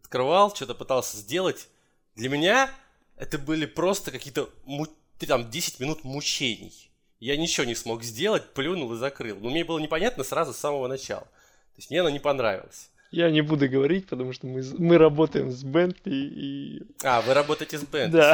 открывал, 0.03 0.53
что-то 0.53 0.75
пытался 0.75 1.17
сделать. 1.17 1.69
Для 2.15 2.29
меня 2.29 2.69
это 3.15 3.37
были 3.37 3.65
просто 3.65 4.11
какие-то 4.11 4.49
там 5.25 5.49
10 5.49 5.79
минут 5.79 6.03
мучений. 6.03 6.91
Я 7.19 7.37
ничего 7.37 7.65
не 7.65 7.75
смог 7.75 8.03
сделать, 8.03 8.53
плюнул 8.53 8.93
и 8.93 8.97
закрыл. 8.97 9.37
Но 9.39 9.49
мне 9.49 9.63
было 9.63 9.79
непонятно 9.79 10.23
сразу 10.23 10.53
с 10.53 10.57
самого 10.57 10.87
начала. 10.87 11.21
То 11.21 11.77
есть 11.77 11.89
мне 11.89 12.01
она 12.01 12.11
не 12.11 12.19
понравилась. 12.19 12.89
Я 13.11 13.29
не 13.29 13.41
буду 13.41 13.69
говорить, 13.69 14.07
потому 14.07 14.31
что 14.31 14.47
мы, 14.47 14.63
мы 14.77 14.97
работаем 14.97 15.51
с 15.51 15.63
Бентли 15.63 16.13
и... 16.13 16.81
А, 17.03 17.21
вы 17.21 17.33
работаете 17.33 17.77
с 17.77 17.83
Бентли? 17.83 18.17
Да. 18.17 18.33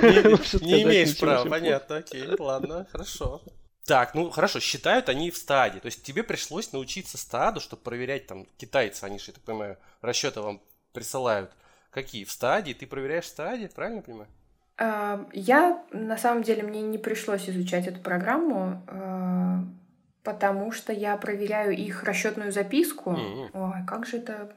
Не, 0.00 0.64
не 0.64 0.82
имеешь 0.84 1.18
права, 1.18 1.48
понятно, 1.48 1.96
окей, 1.96 2.28
ладно, 2.38 2.86
хорошо. 2.92 3.42
Так, 3.84 4.14
ну 4.14 4.30
хорошо, 4.30 4.60
считают 4.60 5.08
они 5.08 5.32
в 5.32 5.36
стаде. 5.36 5.80
То 5.80 5.86
есть 5.86 6.04
тебе 6.04 6.22
пришлось 6.22 6.72
научиться 6.72 7.18
стаду, 7.18 7.58
чтобы 7.58 7.82
проверять 7.82 8.28
там 8.28 8.46
китайцы, 8.58 9.02
они 9.02 9.18
же, 9.18 9.26
я 9.28 9.32
так 9.32 9.42
понимаю, 9.42 9.76
расчеты 10.00 10.40
вам 10.40 10.62
присылают. 10.92 11.50
Какие? 11.90 12.24
В 12.24 12.30
стадии? 12.30 12.72
Ты 12.72 12.86
проверяешь 12.86 13.24
в 13.24 13.28
стадии, 13.28 13.66
правильно 13.66 14.02
понимаю? 14.02 14.28
Я, 14.78 15.82
на 15.92 16.16
самом 16.16 16.42
деле, 16.42 16.62
мне 16.62 16.82
не 16.82 16.98
пришлось 16.98 17.48
изучать 17.48 17.86
эту 17.86 18.00
программу. 18.00 18.82
А, 18.88 19.64
потому 20.22 20.72
что 20.72 20.92
я 20.92 21.16
проверяю 21.16 21.76
их 21.76 22.04
расчетную 22.04 22.52
записку. 22.52 23.10
Mm-hmm. 23.10 23.50
Ой, 23.52 23.86
как 23.86 24.06
же 24.06 24.18
это 24.18 24.52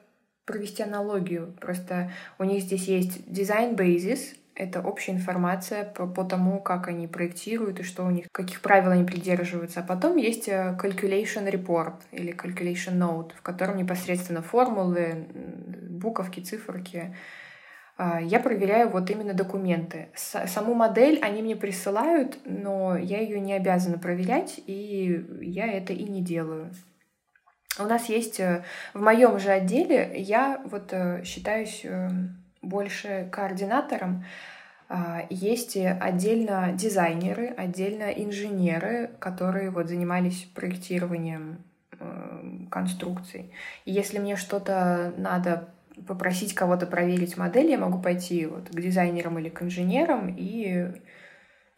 провести 0.46 0.84
аналогию? 0.84 1.56
Просто 1.60 2.12
у 2.38 2.44
них 2.44 2.64
здесь 2.64 2.88
есть 2.88 3.28
design 3.28 3.76
basis, 3.76 4.36
это 4.56 4.82
общая 4.82 5.12
информация 5.12 5.84
по, 5.84 6.08
по 6.08 6.24
тому, 6.24 6.62
как 6.62 6.88
они 6.88 7.08
проектируют 7.08 7.82
и 7.82 7.84
что 7.84 8.06
у 8.06 8.10
них, 8.10 8.28
каких 8.32 8.62
правил 8.62 8.92
они 8.92 9.04
придерживаются. 9.04 9.82
А 9.82 9.84
потом 9.84 10.16
есть 10.16 10.48
э, 10.48 10.78
calculation 10.82 11.52
report 11.52 11.96
или 12.12 12.34
calculation 12.34 12.98
note, 12.98 13.32
в 13.36 13.42
котором 13.42 13.76
непосредственно 13.76 14.42
формулы, 14.42 15.28
буковки, 15.90 16.40
циферки, 16.40 17.16
я 17.98 18.40
проверяю 18.40 18.90
вот 18.90 19.10
именно 19.10 19.34
документы. 19.34 20.10
Саму 20.16 20.74
модель 20.74 21.20
они 21.22 21.42
мне 21.42 21.56
присылают, 21.56 22.38
но 22.46 22.98
я 22.98 23.22
ее 23.22 23.40
не 23.40 23.54
обязана 23.54 23.98
проверять, 23.98 24.60
и 24.68 25.26
я 25.42 25.68
это 25.68 25.94
и 25.94 26.04
не 26.04 26.22
делаю. 26.22 26.72
У 27.78 27.84
нас 27.84 28.08
есть 28.08 28.40
э, 28.40 28.64
в 28.94 29.02
моем 29.02 29.38
же 29.38 29.50
отделе, 29.50 30.14
я 30.18 30.62
вот 30.66 30.94
э, 30.94 31.24
считаюсь 31.26 31.82
э, 31.84 32.10
больше 32.62 33.28
координатором, 33.32 34.24
а, 34.88 35.26
есть 35.32 35.76
отдельно 35.78 36.72
дизайнеры, 36.74 37.48
отдельно 37.48 38.12
инженеры, 38.12 39.10
которые 39.20 39.72
вот 39.72 39.88
занимались 39.88 40.48
проектированием 40.54 41.64
конструкций. 42.70 43.52
И 43.86 43.92
если 43.92 44.20
мне 44.20 44.36
что-то 44.36 45.14
надо 45.18 45.70
попросить 46.08 46.54
кого-то 46.54 46.86
проверить 46.86 47.38
модель, 47.38 47.70
я 47.70 47.78
могу 47.78 48.02
пойти 48.02 48.46
вот 48.46 48.70
к 48.70 48.80
дизайнерам 48.80 49.40
или 49.40 49.50
к 49.50 49.62
инженерам 49.62 50.34
и 50.38 50.92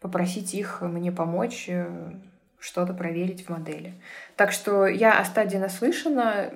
попросить 0.00 0.54
их 0.54 0.80
мне 0.82 1.12
помочь 1.12 1.66
э, 1.68 2.12
что-то 2.58 2.94
проверить 2.94 3.46
в 3.46 3.50
модели. 3.50 3.94
Так 4.36 4.52
что 4.52 4.86
я 4.86 5.18
о 5.18 5.24
стадии 5.24 5.58
наслышана, 5.58 6.52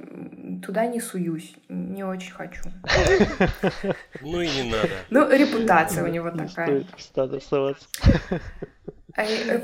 туда 0.65 0.87
не 0.87 1.01
суюсь, 1.01 1.55
не 1.69 2.05
очень 2.05 2.33
хочу. 2.33 2.63
Ну 4.21 4.41
и 4.41 4.49
не 4.49 4.71
надо. 4.71 4.89
Ну, 5.11 5.29
репутация 5.31 6.05
у 6.05 6.09
него 6.09 6.31
такая. 6.31 6.85
Стадо 6.99 7.41
соваться. 7.41 7.87
Э, 9.17 9.61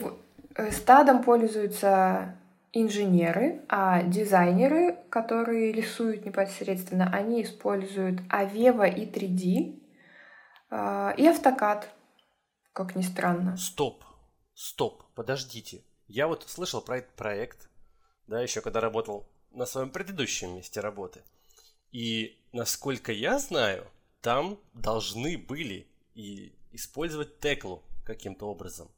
э, 0.57 0.71
стадом 0.73 1.23
пользуются 1.23 2.35
инженеры, 2.83 3.65
а 3.69 4.03
дизайнеры, 4.03 4.97
которые 5.11 5.73
рисуют 5.73 6.25
непосредственно, 6.25 7.11
они 7.13 7.43
используют 7.43 8.21
Aveva 8.31 8.89
и 8.89 9.07
3D 9.07 9.81
э, 10.71 11.15
и 11.17 11.27
автокад, 11.27 11.89
как 12.73 12.97
ни 12.97 13.03
странно. 13.03 13.57
Стоп, 13.57 14.05
стоп, 14.55 15.05
подождите. 15.15 15.85
Я 16.07 16.27
вот 16.27 16.45
слышал 16.49 16.81
про 16.81 16.99
этот 16.99 17.15
проект, 17.15 17.69
да, 18.27 18.41
еще 18.41 18.61
когда 18.61 18.81
работал 18.81 19.29
на 19.51 19.67
своем 19.67 19.91
предыдущем 19.91 20.57
месте 20.57 20.81
работы. 20.81 21.23
И 21.93 22.39
насколько 22.53 23.13
я 23.13 23.39
знаю, 23.39 23.87
там 24.21 24.59
должны 24.75 25.39
были 25.39 25.87
и 26.15 26.55
использовать 26.73 27.41
теклу 27.41 27.83
каким-то 28.05 28.47
образом. 28.47 28.91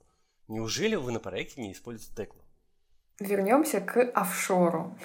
Неужели 0.48 0.96
вы 0.96 1.12
на 1.12 1.20
проекте 1.20 1.60
не 1.60 1.72
используете 1.72 2.14
теклу? 2.14 2.39
Вернемся 3.20 3.80
к 3.80 4.02
офшору. 4.14 4.96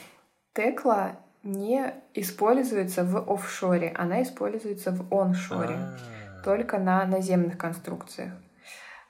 Текла 0.54 1.18
не 1.44 1.94
используется 2.14 3.04
в 3.04 3.32
офшоре, 3.32 3.94
она 3.96 4.24
используется 4.24 4.92
в 4.92 5.14
оншоре, 5.14 5.76
А-а-а. 5.76 6.44
только 6.44 6.80
на 6.80 7.06
наземных 7.06 7.58
конструкциях. 7.58 8.32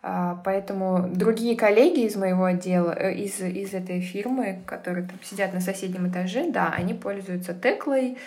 А, 0.07 0.41
поэтому 0.43 1.09
другие 1.09 1.55
коллеги 1.55 2.01
из 2.01 2.15
моего 2.15 2.45
отдела, 2.45 2.91
э, 2.91 3.13
из, 3.13 3.39
из 3.41 3.73
этой 3.73 4.01
фирмы, 4.01 4.61
которые 4.67 5.07
там 5.07 5.17
сидят 5.23 5.53
на 5.53 5.61
соседнем 5.61 6.09
этаже, 6.09 6.51
да, 6.51 6.71
они 6.75 6.93
пользуются 6.93 7.55
Теклой, 7.55 8.17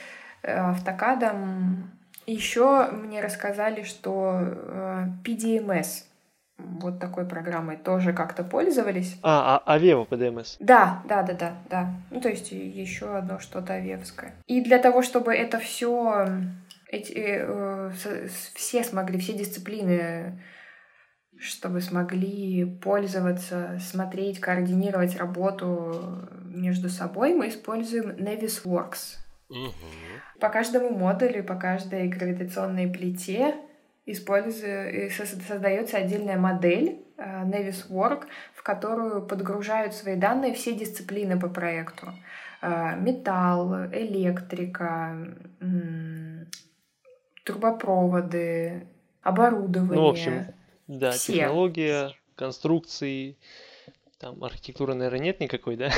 э, 0.43 0.53
автокадом. 0.53 1.93
Еще 2.27 2.89
мне 2.91 3.21
рассказали, 3.21 3.85
что 3.85 4.41
э, 4.41 5.05
PDMS 5.25 6.08
вот 6.59 6.99
такой 6.99 7.25
программой 7.25 7.77
тоже 7.77 8.13
как-то 8.13 8.43
пользовались. 8.43 9.17
А, 9.23 9.63
а 9.65 9.75
Авева 9.75 10.05
PDMS? 10.05 10.57
Да, 10.59 11.03
да, 11.09 11.23
да, 11.23 11.35
да, 11.35 11.55
да. 11.71 11.95
Ну, 12.11 12.21
то 12.21 12.29
есть 12.29 12.51
еще 12.53 13.17
одно 13.17 13.39
что-то 13.39 13.75
авевское. 13.75 14.35
И 14.47 14.61
для 14.61 14.79
того, 14.79 15.03
чтобы 15.03 15.33
это 15.35 15.59
все, 15.59 16.29
эти, 16.91 17.13
э, 17.17 17.91
все 18.55 18.83
смогли, 18.83 19.19
все 19.19 19.35
дисциплины, 19.35 20.43
чтобы 21.39 21.81
смогли 21.81 22.65
пользоваться, 22.83 23.79
смотреть, 23.81 24.41
координировать 24.41 25.17
работу 25.17 26.29
между 26.45 26.89
собой, 26.89 27.35
мы 27.35 27.49
используем 27.49 28.11
Navisworks. 28.11 29.19
Угу. 29.49 30.41
По 30.41 30.49
каждому 30.49 30.91
модулю, 30.91 31.45
по 31.45 31.55
каждой 31.55 32.09
гравитационной 32.09 32.89
плите 32.89 33.55
используя, 34.13 35.11
создается 35.11 35.99
отдельная 35.99 36.39
модель 36.39 37.05
э, 37.17 37.45
Nevis 37.45 37.91
Work, 37.91 38.27
в 38.55 38.63
которую 38.63 39.27
подгружают 39.27 39.95
свои 39.95 40.17
данные 40.17 40.55
все 40.55 40.73
дисциплины 40.73 41.39
по 41.39 41.49
проекту. 41.49 42.13
Э, 42.63 42.97
металл, 42.97 43.87
электрика, 43.93 45.17
трубопроводы, 47.45 48.87
оборудование. 49.23 49.95
Ну, 49.95 50.07
в 50.07 50.11
общем, 50.11 50.47
да, 50.87 51.13
все. 51.13 51.35
технология, 51.35 52.13
конструкции, 52.35 53.37
там 54.19 54.43
архитектуры, 54.43 54.95
наверное, 54.95 55.21
нет 55.21 55.41
никакой, 55.41 55.77
да? 55.77 55.91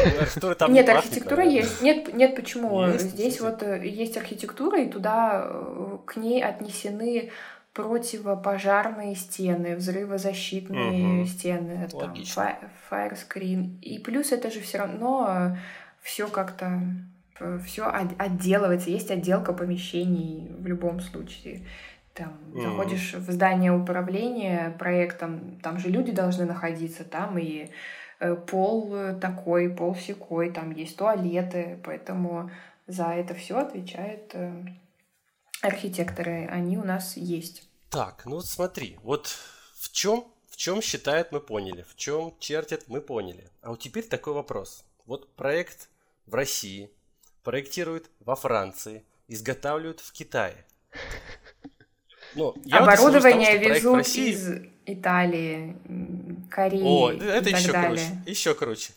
Ну, 0.43 0.55
там 0.55 0.73
нет, 0.73 0.89
архитектура 0.89 1.45
есть. 1.45 1.81
Нет, 1.81 2.13
нет, 2.13 2.37
почему? 2.37 2.85
Есть, 2.87 3.11
Здесь 3.13 3.41
вот 3.41 3.63
э, 3.63 3.87
есть 3.89 4.17
архитектура, 4.19 4.83
и 4.83 4.91
туда 4.91 5.51
к 6.05 6.17
ней 6.17 6.45
отнесены 6.45 7.31
противопожарные 7.73 9.15
стены, 9.15 9.77
взрывозащитные 9.77 11.21
угу. 11.21 11.27
стены, 11.29 11.89
там, 11.89 12.13
fire 12.91 13.17
screen. 13.17 13.79
И 13.81 13.99
плюс 13.99 14.33
это 14.33 14.51
же 14.51 14.61
все 14.61 14.79
равно 14.79 15.57
все 16.03 16.29
как-то 16.29 16.83
все 17.65 17.87
отделывается, 18.19 18.91
есть 18.91 19.11
отделка 19.11 19.53
помещений 19.53 20.51
в 20.59 20.67
любом 20.67 21.01
случае. 21.01 21.63
Там 22.13 22.35
mm 22.53 22.61
заходишь 22.61 23.15
в 23.15 23.31
здание 23.31 23.73
управления 23.73 24.75
проектом, 24.79 25.59
там 25.63 25.79
же 25.79 25.89
люди 25.89 26.13
должны 26.13 26.45
находиться, 26.45 27.05
там 27.05 27.39
и 27.39 27.69
э, 28.19 28.35
пол 28.35 28.95
такой, 29.21 29.71
пол 29.71 29.95
секой, 29.95 30.51
там 30.51 30.73
есть 30.73 30.97
туалеты, 30.97 31.79
поэтому 31.85 32.51
за 32.87 33.07
это 33.13 33.35
все 33.35 33.59
отвечает 33.59 34.33
э, 34.35 34.53
архитекторы, 35.61 36.47
они 36.47 36.79
у 36.79 36.85
нас 36.85 37.17
есть. 37.17 37.69
Так, 37.91 38.25
ну 38.25 38.37
вот 38.37 38.47
смотри, 38.47 38.99
вот 39.03 39.27
в 39.75 39.91
чем, 39.93 40.25
в 40.49 40.57
чем 40.57 40.81
считают 40.81 41.33
мы 41.33 41.41
поняли, 41.41 41.85
в 41.89 41.97
чем 41.97 42.35
чертят 42.39 42.85
мы 42.87 43.01
поняли. 43.01 43.51
А 43.63 43.71
вот 43.71 43.81
теперь 43.81 44.05
такой 44.05 44.33
вопрос. 44.33 44.85
Вот 45.07 45.35
проект 45.35 45.89
в 46.27 46.35
России, 46.35 46.91
проектируют 47.43 48.11
во 48.21 48.37
Франции, 48.37 49.05
изготавливают 49.29 50.01
в 50.01 50.13
Китае. 50.13 50.65
Ну, 52.35 52.55
Оборудование 52.71 53.59
того, 53.59 53.75
везут 53.75 53.97
России... 53.97 54.31
из 54.31 54.49
Италии, 54.87 55.77
Кореи 56.49 56.83
О, 56.83 57.11
это 57.11 57.51
и 57.51 57.53
еще 57.53 57.73
так 57.73 57.87
круче, 57.87 58.03
далее. 58.03 58.23
еще 58.27 58.55
круче. 58.55 58.93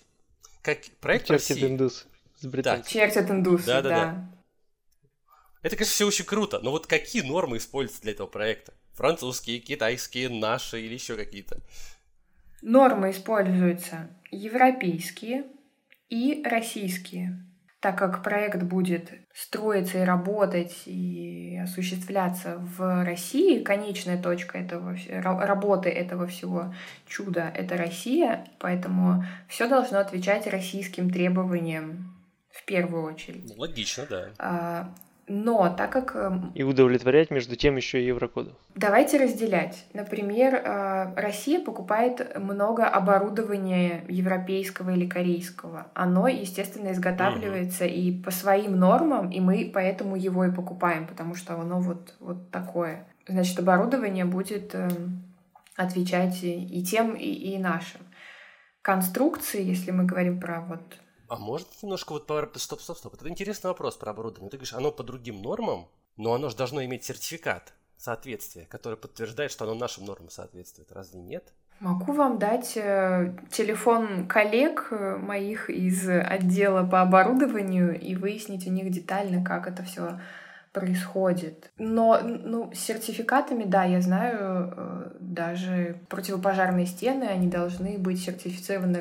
Как 0.62 0.80
проект 1.02 1.28
Чертит 1.28 1.50
России... 1.50 1.68
индус 1.68 2.06
с 2.40 2.46
британцем. 2.46 2.92
Чертит 2.92 3.30
индус, 3.32 3.64
да. 3.64 3.82
да, 3.82 3.90
да. 3.90 3.96
да. 3.96 4.33
Это, 5.64 5.78
конечно, 5.78 5.94
все 5.94 6.06
очень 6.06 6.26
круто, 6.26 6.60
но 6.62 6.72
вот 6.72 6.88
какие 6.88 7.22
нормы 7.24 7.58
используются 7.58 8.04
для 8.04 8.12
этого 8.12 8.28
проекта? 8.28 8.74
Французские, 8.92 9.60
китайские, 9.60 10.30
наши 10.30 10.82
или 10.82 10.94
еще 10.94 11.16
какие-то? 11.16 11.58
Нормы 12.62 13.12
используются 13.12 14.10
европейские 14.30 15.46
и 16.10 16.44
российские. 16.46 17.46
Так 17.80 17.98
как 17.98 18.24
проект 18.24 18.64
будет 18.64 19.12
строиться 19.34 20.00
и 20.00 20.06
работать 20.06 20.84
и 20.86 21.60
осуществляться 21.62 22.58
в 22.58 23.04
России, 23.04 23.62
конечная 23.62 24.22
точка 24.22 24.60
этого 24.60 24.96
работы 25.22 25.90
этого 25.90 26.28
всего 26.28 26.74
чуда— 27.08 27.52
это 27.56 27.76
Россия, 27.76 28.48
поэтому 28.60 29.26
все 29.50 29.68
должно 29.68 30.00
отвечать 30.00 30.48
российским 30.48 31.10
требованиям 31.10 32.16
в 32.52 32.64
первую 32.64 33.04
очередь. 33.04 33.44
Ну, 33.46 33.56
логично, 33.58 34.06
да. 34.10 34.30
А, 34.38 34.96
но 35.28 35.74
так 35.76 35.92
как... 35.92 36.16
Эм, 36.16 36.52
и 36.54 36.64
удовлетворять 36.64 37.32
между 37.32 37.56
тем 37.56 37.78
еще 37.78 38.02
и 38.02 38.06
Еврокоду. 38.06 38.58
Давайте 38.76 39.18
разделять. 39.18 39.86
Например, 39.94 40.56
э, 40.56 41.14
Россия 41.16 41.60
покупает 41.64 42.38
много 42.38 42.86
оборудования 42.88 44.04
европейского 44.10 44.90
или 44.92 45.08
корейского. 45.08 45.88
Оно, 45.94 46.28
естественно, 46.28 46.92
изготавливается 46.92 47.86
угу. 47.86 47.94
и 47.94 48.22
по 48.22 48.32
своим 48.32 48.78
нормам, 48.78 49.30
и 49.30 49.40
мы 49.40 49.72
поэтому 49.74 50.16
его 50.16 50.44
и 50.46 50.52
покупаем, 50.52 51.08
потому 51.08 51.36
что 51.36 51.60
оно 51.60 51.80
вот, 51.80 52.16
вот 52.20 52.52
такое. 52.52 53.06
Значит, 53.28 53.60
оборудование 53.60 54.26
будет 54.26 54.76
эм, 54.76 55.24
отвечать 55.78 56.40
и 56.44 56.84
тем, 56.84 57.14
и, 57.14 57.26
и 57.26 57.58
нашим. 57.58 58.02
Конструкции, 58.82 59.64
если 59.64 59.92
мы 59.92 60.04
говорим 60.04 60.42
про 60.42 60.60
вот 60.60 60.82
а 61.28 61.38
может 61.38 61.68
немножко 61.82 62.14
вот 62.14 62.28
по... 62.28 62.50
Стоп, 62.56 62.82
стоп, 62.82 62.98
стоп. 62.98 63.14
Это 63.16 63.30
интересный 63.30 63.70
вопрос 63.70 63.96
про 63.96 64.12
оборудование. 64.12 64.50
Ты 64.50 64.58
говоришь, 64.58 64.74
оно 64.74 64.92
по 64.92 65.04
другим 65.04 65.42
нормам, 65.42 65.88
но 66.18 66.34
оно 66.34 66.50
же 66.50 66.56
должно 66.56 66.84
иметь 66.84 67.04
сертификат 67.04 67.74
соответствия, 67.98 68.66
который 68.66 68.98
подтверждает, 68.98 69.52
что 69.52 69.66
оно 69.66 69.76
нашим 69.76 70.06
нормам 70.06 70.30
соответствует. 70.30 70.92
Разве 70.92 71.20
нет? 71.20 71.54
Могу 71.80 72.14
вам 72.14 72.38
дать 72.38 72.78
э, 72.78 73.36
телефон 73.52 74.28
коллег 74.28 74.88
э, 74.92 75.18
моих 75.18 75.70
из 75.70 76.08
отдела 76.08 76.86
по 76.86 77.02
оборудованию 77.02 78.00
и 78.00 78.16
выяснить 78.16 78.68
у 78.68 78.72
них 78.72 78.90
детально, 78.92 79.44
как 79.44 79.68
это 79.68 79.84
все 79.84 80.20
происходит. 80.72 81.72
Но 81.78 82.20
ну, 82.22 82.72
с 82.74 82.80
сертификатами, 82.80 83.64
да, 83.64 83.84
я 83.84 84.02
знаю, 84.02 84.74
э, 84.76 85.12
даже 85.20 86.00
противопожарные 86.10 86.86
стены, 86.86 87.26
они 87.26 87.48
должны 87.48 87.98
быть 87.98 88.24
сертифицированы 88.24 89.00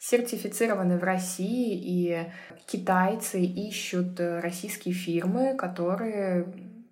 сертифицированы 0.00 0.98
в 0.98 1.04
России, 1.04 1.78
и 1.78 2.32
китайцы 2.66 3.42
ищут 3.42 4.18
э, 4.18 4.40
российские 4.40 4.94
фирмы, 4.94 5.54
которые 5.54 6.46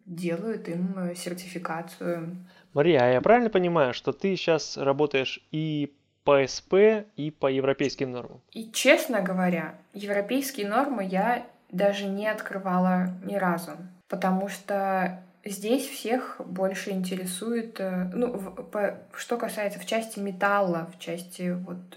делают 0.04 0.68
им 0.68 0.94
э, 0.98 1.14
сертификацию. 1.14 2.36
Мария, 2.74 3.00
а 3.00 3.10
я 3.10 3.20
правильно 3.22 3.48
понимаю, 3.48 3.94
что 3.94 4.12
ты 4.12 4.36
сейчас 4.36 4.76
работаешь 4.76 5.40
и 5.50 5.94
по 6.22 6.46
СП, 6.46 6.74
и 7.16 7.30
по 7.30 7.46
европейским 7.50 8.12
нормам? 8.12 8.42
И 8.52 8.70
честно 8.72 9.22
говоря, 9.22 9.76
европейские 9.94 10.68
нормы 10.68 11.02
я 11.02 11.46
даже 11.70 12.06
не 12.06 12.28
открывала 12.28 13.08
ни 13.24 13.36
разу, 13.36 13.72
потому 14.08 14.48
что 14.48 15.22
здесь 15.46 15.86
всех 15.86 16.42
больше 16.44 16.90
интересует, 16.90 17.80
э, 17.80 18.10
ну, 18.12 18.32
в, 18.32 18.64
по, 18.64 18.98
что 19.16 19.38
касается 19.38 19.80
в 19.80 19.86
части 19.86 20.18
металла, 20.18 20.90
в 20.94 20.98
части 20.98 21.52
вот 21.52 21.96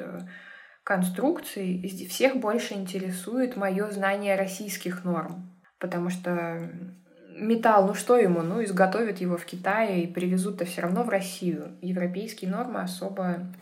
конструкций 0.91 2.07
всех 2.09 2.37
больше 2.37 2.73
интересует 2.73 3.55
мое 3.55 3.89
знание 3.91 4.35
российских 4.35 5.05
норм. 5.05 5.49
Потому 5.79 6.09
что 6.09 6.69
металл, 7.29 7.87
ну 7.87 7.93
что 7.93 8.17
ему? 8.17 8.41
Ну, 8.41 8.61
изготовят 8.61 9.21
его 9.21 9.37
в 9.37 9.45
Китае 9.45 10.03
и 10.03 10.07
привезут-то 10.07 10.65
все 10.65 10.81
равно 10.81 11.03
в 11.03 11.09
Россию. 11.09 11.77
Европейские 11.81 12.51
нормы 12.51 12.81
особо 12.81 13.53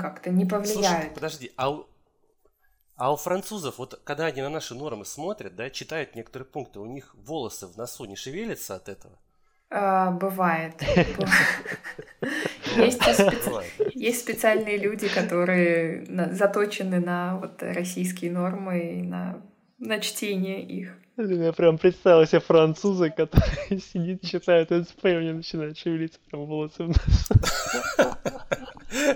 как-то 0.00 0.30
не 0.30 0.46
повлияют. 0.46 0.86
Слушай, 0.86 1.10
подожди, 1.14 1.52
а 1.56 1.70
у, 1.70 1.86
а 2.96 3.12
у 3.12 3.16
французов, 3.16 3.76
вот 3.76 4.00
когда 4.02 4.24
они 4.24 4.40
на 4.40 4.48
наши 4.48 4.74
нормы 4.74 5.04
смотрят, 5.04 5.56
да, 5.56 5.68
читают 5.68 6.14
некоторые 6.14 6.46
пункты, 6.46 6.80
у 6.80 6.86
них 6.86 7.14
волосы 7.14 7.66
в 7.66 7.76
носу 7.76 8.06
не 8.06 8.16
шевелятся 8.16 8.76
от 8.76 8.88
этого? 8.88 9.18
А, 9.70 10.12
бывает. 10.12 10.74
Есть, 12.76 13.02
специ... 13.02 13.32
Есть 13.94 14.20
специальные 14.20 14.76
люди, 14.76 15.08
которые 15.08 16.06
заточены 16.32 17.00
на 17.00 17.38
вот 17.38 17.62
российские 17.62 18.30
нормы 18.30 18.98
и 18.98 19.02
на, 19.02 19.42
на 19.78 19.98
чтение 19.98 20.62
их. 20.62 20.96
Я 21.16 21.52
прям 21.52 21.78
представил 21.78 22.26
себе 22.26 22.40
француза, 22.40 23.10
который 23.10 23.80
сидит, 23.92 24.22
читает 24.22 24.68
СП, 24.68 25.06
и 25.06 25.14
него 25.14 25.36
начинает 25.38 25.78
шевелиться 25.78 26.20
прям 26.30 26.44
волосы 26.44 26.84
в 26.84 26.88
носу. 26.88 28.16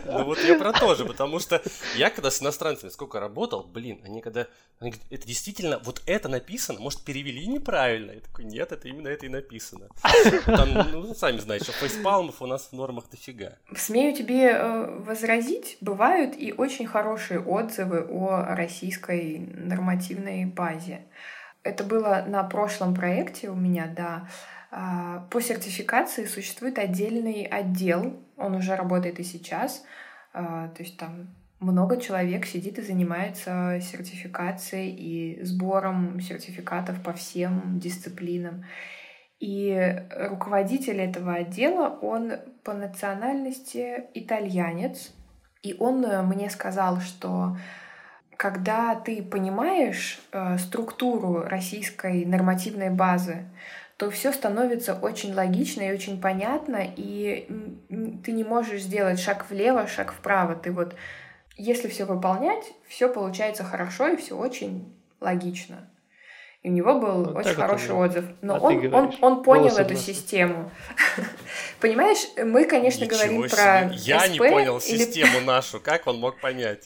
Ну 0.05 0.25
вот 0.25 0.39
я 0.45 0.59
про 0.59 0.73
то 0.73 0.95
же, 0.95 1.05
потому 1.05 1.39
что 1.39 1.63
я 1.97 2.11
когда 2.11 2.31
с 2.31 2.43
иностранцами 2.43 2.91
сколько 2.91 3.21
работал, 3.21 3.65
блин, 3.65 4.01
они 4.05 4.21
когда... 4.21 4.47
Они 4.81 4.91
говорят, 4.91 5.07
это 5.11 5.27
действительно, 5.27 5.79
вот 5.85 6.03
это 6.07 6.29
написано, 6.29 6.81
может, 6.81 7.05
перевели 7.05 7.47
неправильно? 7.47 8.13
Я 8.13 8.21
такой, 8.21 8.45
нет, 8.45 8.73
это 8.73 8.89
именно 8.89 9.09
это 9.09 9.27
и 9.27 9.29
написано. 9.29 9.89
Там, 10.47 10.73
ну, 10.93 11.15
сами 11.15 11.39
знаете, 11.39 11.65
что 11.65 11.73
фейспалмов 11.75 12.41
у 12.41 12.47
нас 12.47 12.69
в 12.71 12.73
нормах 12.73 13.11
дофига. 13.11 13.57
Смею 13.77 14.15
тебе 14.15 14.51
э, 14.51 15.01
возразить, 15.01 15.77
бывают 15.81 16.35
и 16.37 16.53
очень 16.53 16.87
хорошие 16.87 17.41
отзывы 17.41 18.07
о 18.09 18.55
российской 18.55 19.39
нормативной 19.39 20.47
базе. 20.47 21.03
Это 21.63 21.85
было 21.85 22.25
на 22.27 22.43
прошлом 22.45 22.95
проекте 22.95 23.51
у 23.51 23.55
меня, 23.55 23.87
да. 23.87 24.29
А, 24.71 25.27
по 25.31 25.41
сертификации 25.41 26.25
существует 26.27 26.79
отдельный 26.79 27.45
отдел, 27.45 28.21
он 28.37 28.55
уже 28.55 28.77
работает 28.77 29.19
и 29.19 29.25
сейчас, 29.25 29.85
а, 30.33 30.69
то 30.69 30.83
есть 30.83 30.97
там 30.97 31.35
много 31.59 32.01
человек 32.01 32.47
сидит 32.47 32.79
и 32.79 32.83
занимается 32.83 33.81
сертификацией 33.83 34.95
и 34.95 35.45
сбором 35.45 36.21
сертификатов 36.21 37.03
по 37.03 37.13
всем 37.13 37.79
дисциплинам. 37.79 38.65
И 39.41 40.05
руководитель 40.29 41.01
этого 41.01 41.35
отдела, 41.35 41.99
он 42.01 42.33
по 42.63 42.73
национальности 42.73 44.05
итальянец, 44.15 45.13
и 45.63 45.75
он 45.79 46.01
мне 46.29 46.49
сказал, 46.49 47.01
что 47.01 47.57
когда 48.37 48.95
ты 48.95 49.23
понимаешь 49.23 50.19
э, 50.33 50.57
структуру 50.57 51.43
российской 51.43 52.25
нормативной 52.25 52.89
базы, 52.89 53.45
то 54.01 54.11
все 54.11 54.33
становится 54.33 54.95
очень 54.95 55.35
логично 55.35 55.83
и 55.83 55.93
очень 55.93 56.23
понятно, 56.23 56.83
и 56.97 57.47
ты 58.25 58.33
не 58.33 58.45
можешь 58.45 58.81
сделать 58.81 59.21
шаг 59.21 59.45
влево, 59.51 59.87
шаг 59.87 60.15
вправо. 60.15 60.55
Ты 60.55 60.73
вот, 60.73 60.95
если 61.59 61.87
все 61.89 62.07
выполнять, 62.07 62.65
все 62.89 63.13
получается 63.13 63.63
хорошо 63.63 64.09
и 64.09 64.17
все 64.17 64.39
очень 64.39 64.91
логично. 65.21 65.87
И 66.63 66.71
у 66.71 66.73
него 66.73 66.99
был 66.99 67.25
вот 67.25 67.37
очень 67.37 67.55
хороший 67.55 67.93
отзыв. 67.93 68.25
Но 68.41 68.55
а 68.55 68.61
он, 68.61 68.95
он, 68.95 69.15
он 69.21 69.43
понял 69.43 69.65
Голосом 69.65 69.85
эту 69.85 69.97
систему. 69.97 70.71
Понимаешь, 71.81 72.27
мы, 72.39 72.65
конечно, 72.65 73.05
Ничего 73.05 73.19
говорим 73.19 73.49
себе. 73.49 73.57
про. 73.57 73.91
Я 73.97 74.21
СП 74.21 74.31
не 74.31 74.39
понял 74.39 74.79
или... 74.79 74.97
систему 74.97 75.41
нашу. 75.43 75.79
Как 75.79 76.07
он 76.07 76.19
мог 76.21 76.41
понять? 76.41 76.85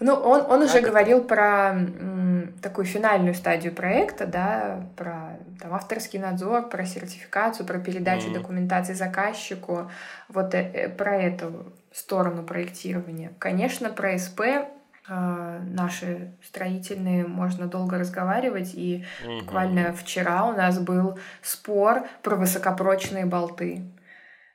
Ну, 0.00 0.14
он, 0.14 0.42
он 0.50 0.62
уже 0.62 0.78
это? 0.78 0.88
говорил 0.88 1.22
про 1.22 1.70
м, 1.70 2.54
такую 2.62 2.84
финальную 2.84 3.34
стадию 3.34 3.74
проекта, 3.74 4.26
да, 4.26 4.86
про 4.96 5.38
там, 5.60 5.74
авторский 5.74 6.18
надзор, 6.18 6.68
про 6.68 6.84
сертификацию, 6.84 7.66
про 7.66 7.78
передачу 7.78 8.28
mm-hmm. 8.28 8.34
документации 8.34 8.94
заказчику, 8.94 9.90
вот 10.28 10.54
э, 10.54 10.70
э, 10.72 10.88
про 10.88 11.16
эту 11.16 11.72
сторону 11.92 12.42
проектирования. 12.42 13.32
Конечно, 13.38 13.90
про 13.90 14.18
СП 14.18 14.40
э, 14.40 14.64
наши 15.08 16.32
строительные 16.42 17.26
можно 17.26 17.66
долго 17.66 17.98
разговаривать, 17.98 18.74
и 18.74 19.04
mm-hmm. 19.24 19.40
буквально 19.40 19.92
вчера 19.92 20.46
у 20.46 20.52
нас 20.52 20.78
был 20.78 21.18
спор 21.42 22.06
про 22.22 22.36
высокопрочные 22.36 23.26
болты. 23.26 23.82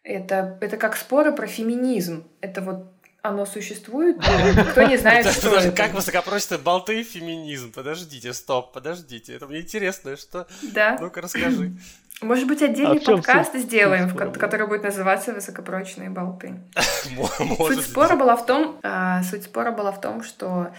Это, 0.04 0.58
это 0.62 0.78
как 0.78 0.96
споры 0.96 1.32
про 1.34 1.46
феминизм. 1.46 2.24
Это 2.42 2.62
вот 2.62 2.94
оно 3.30 3.46
существует, 3.46 4.18
кто 4.18 4.84
не 4.84 4.98
знает, 4.98 5.28
что 5.28 5.56
это. 5.56 5.72
Как 5.72 5.94
высокопрочные 5.94 6.58
болты 6.58 7.04
феминизм? 7.04 7.72
Подождите, 7.72 8.34
стоп, 8.34 8.74
подождите. 8.74 9.36
Это 9.36 9.48
мне 9.48 9.62
интересно, 9.62 10.18
что... 10.18 10.48
Да. 10.62 10.98
Ну-ка, 11.00 11.22
расскажи. 11.22 11.74
Может 12.22 12.48
быть, 12.48 12.62
отдельный 12.62 12.98
а 12.98 13.06
подкаст 13.06 13.54
суть, 13.54 13.62
сделаем, 13.62 14.10
суть 14.10 14.38
который 14.38 14.68
будет 14.68 14.84
называться 14.84 15.34
«Высокопрочные 15.34 16.10
болты». 16.10 16.56
Суть 17.58 17.86
спора 17.86 18.18
была 18.18 18.36
в 18.36 18.46
том, 18.46 18.78
а, 18.84 19.24
суть 19.24 19.44
спора 19.44 19.72
была 19.72 19.94
в 19.94 20.02
том, 20.02 20.22
что 20.24 20.74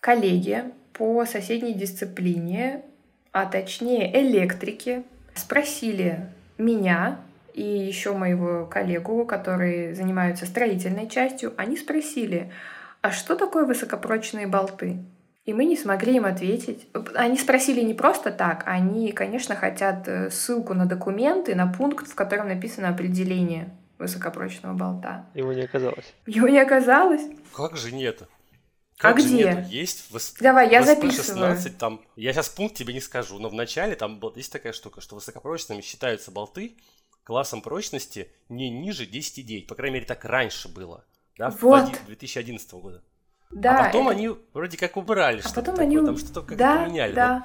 коллеги 0.00 0.64
по 0.92 1.26
соседней 1.26 1.74
дисциплине, 1.74 2.82
а 3.30 3.46
точнее 3.46 4.20
электрики, 4.20 5.04
спросили 5.34 6.28
меня, 6.58 7.20
и 7.54 7.62
еще 7.62 8.12
моего 8.12 8.66
коллегу, 8.66 9.24
которые 9.24 9.94
занимаются 9.94 10.44
строительной 10.44 11.08
частью, 11.08 11.54
они 11.56 11.76
спросили, 11.76 12.52
а 13.00 13.12
что 13.12 13.36
такое 13.36 13.64
высокопрочные 13.64 14.48
болты? 14.48 14.98
И 15.44 15.52
мы 15.52 15.64
не 15.66 15.76
смогли 15.76 16.16
им 16.16 16.24
ответить. 16.24 16.88
Они 17.14 17.38
спросили 17.38 17.80
не 17.82 17.94
просто 17.94 18.32
так, 18.32 18.64
они, 18.66 19.12
конечно, 19.12 19.54
хотят 19.54 20.08
э, 20.08 20.30
ссылку 20.30 20.74
на 20.74 20.86
документы, 20.86 21.54
на 21.54 21.66
пункт, 21.66 22.08
в 22.08 22.14
котором 22.14 22.48
написано 22.48 22.88
определение 22.88 23.70
высокопрочного 23.98 24.72
болта. 24.74 25.26
Его 25.34 25.52
не 25.52 25.62
оказалось. 25.62 26.14
Его 26.26 26.48
не 26.48 26.58
оказалось. 26.58 27.22
Как 27.54 27.76
же 27.76 27.92
нет? 27.92 28.22
А 28.22 29.02
как 29.02 29.18
а 29.18 29.20
где? 29.20 29.44
Нету? 29.44 29.68
Есть 29.68 30.10
в, 30.10 30.40
Давай, 30.40 30.70
я 30.70 30.80
в 30.80 30.86
записываю. 30.86 31.56
16 31.56 31.78
там, 31.78 32.00
я 32.16 32.32
сейчас 32.32 32.48
пункт 32.48 32.74
тебе 32.74 32.94
не 32.94 33.00
скажу, 33.00 33.38
но 33.38 33.48
в 33.48 33.54
начале 33.54 33.96
там 33.96 34.20
есть 34.36 34.52
такая 34.52 34.72
штука, 34.72 35.00
что 35.00 35.16
высокопрочными 35.16 35.82
считаются 35.82 36.30
болты, 36.30 36.76
классом 37.24 37.62
прочности 37.62 38.30
не 38.48 38.70
ниже 38.70 39.04
10,9. 39.04 39.66
По 39.66 39.74
крайней 39.74 39.94
мере, 39.94 40.06
так 40.06 40.24
раньше 40.24 40.68
было. 40.68 41.04
Да, 41.36 41.50
вот. 41.50 41.90
2011 42.06 42.72
года. 42.74 43.02
Да, 43.50 43.78
а 43.78 43.84
потом 43.86 44.08
это... 44.08 44.16
они 44.16 44.30
вроде 44.52 44.76
как 44.76 44.96
убрали 44.96 45.38
а 45.38 45.42
что-то 45.42 45.60
потом 45.60 45.74
такое, 45.74 45.86
они... 45.86 46.06
там 46.06 46.18
что-то 46.18 46.40
как-то 46.40 46.56
да, 46.56 46.84
поменяли. 46.84 47.12
Да, 47.12 47.44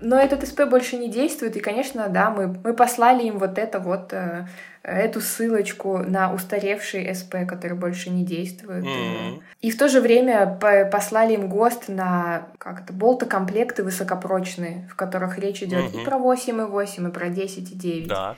но 0.00 0.18
этот 0.18 0.46
СП 0.46 0.62
больше 0.68 0.96
не 0.96 1.08
действует, 1.08 1.56
и, 1.56 1.60
конечно, 1.60 2.08
да, 2.08 2.30
мы, 2.30 2.48
мы 2.48 2.74
послали 2.74 3.24
им 3.24 3.38
вот 3.38 3.58
это 3.58 3.78
вот, 3.78 4.12
э, 4.12 4.46
эту 4.82 5.20
ссылочку 5.20 5.98
на 5.98 6.32
устаревший 6.32 7.14
СП, 7.14 7.46
который 7.48 7.76
больше 7.76 8.10
не 8.10 8.24
действует. 8.24 8.84
Mm-hmm. 8.84 9.42
И 9.60 9.70
в 9.70 9.78
то 9.78 9.88
же 9.88 10.00
время 10.00 10.58
послали 10.90 11.34
им 11.34 11.48
ГОСТ 11.48 11.88
на, 11.88 12.48
как 12.58 12.82
это, 12.82 12.92
болтокомплекты 12.92 13.82
высокопрочные, 13.82 14.88
в 14.90 14.96
которых 14.96 15.38
речь 15.38 15.62
идет 15.62 15.94
mm-hmm. 15.94 16.02
и 16.02 16.04
про 16.04 16.18
8,8, 16.18 17.08
и 17.08 17.12
про 17.12 17.28
10,9. 17.28 18.06
Да. 18.06 18.36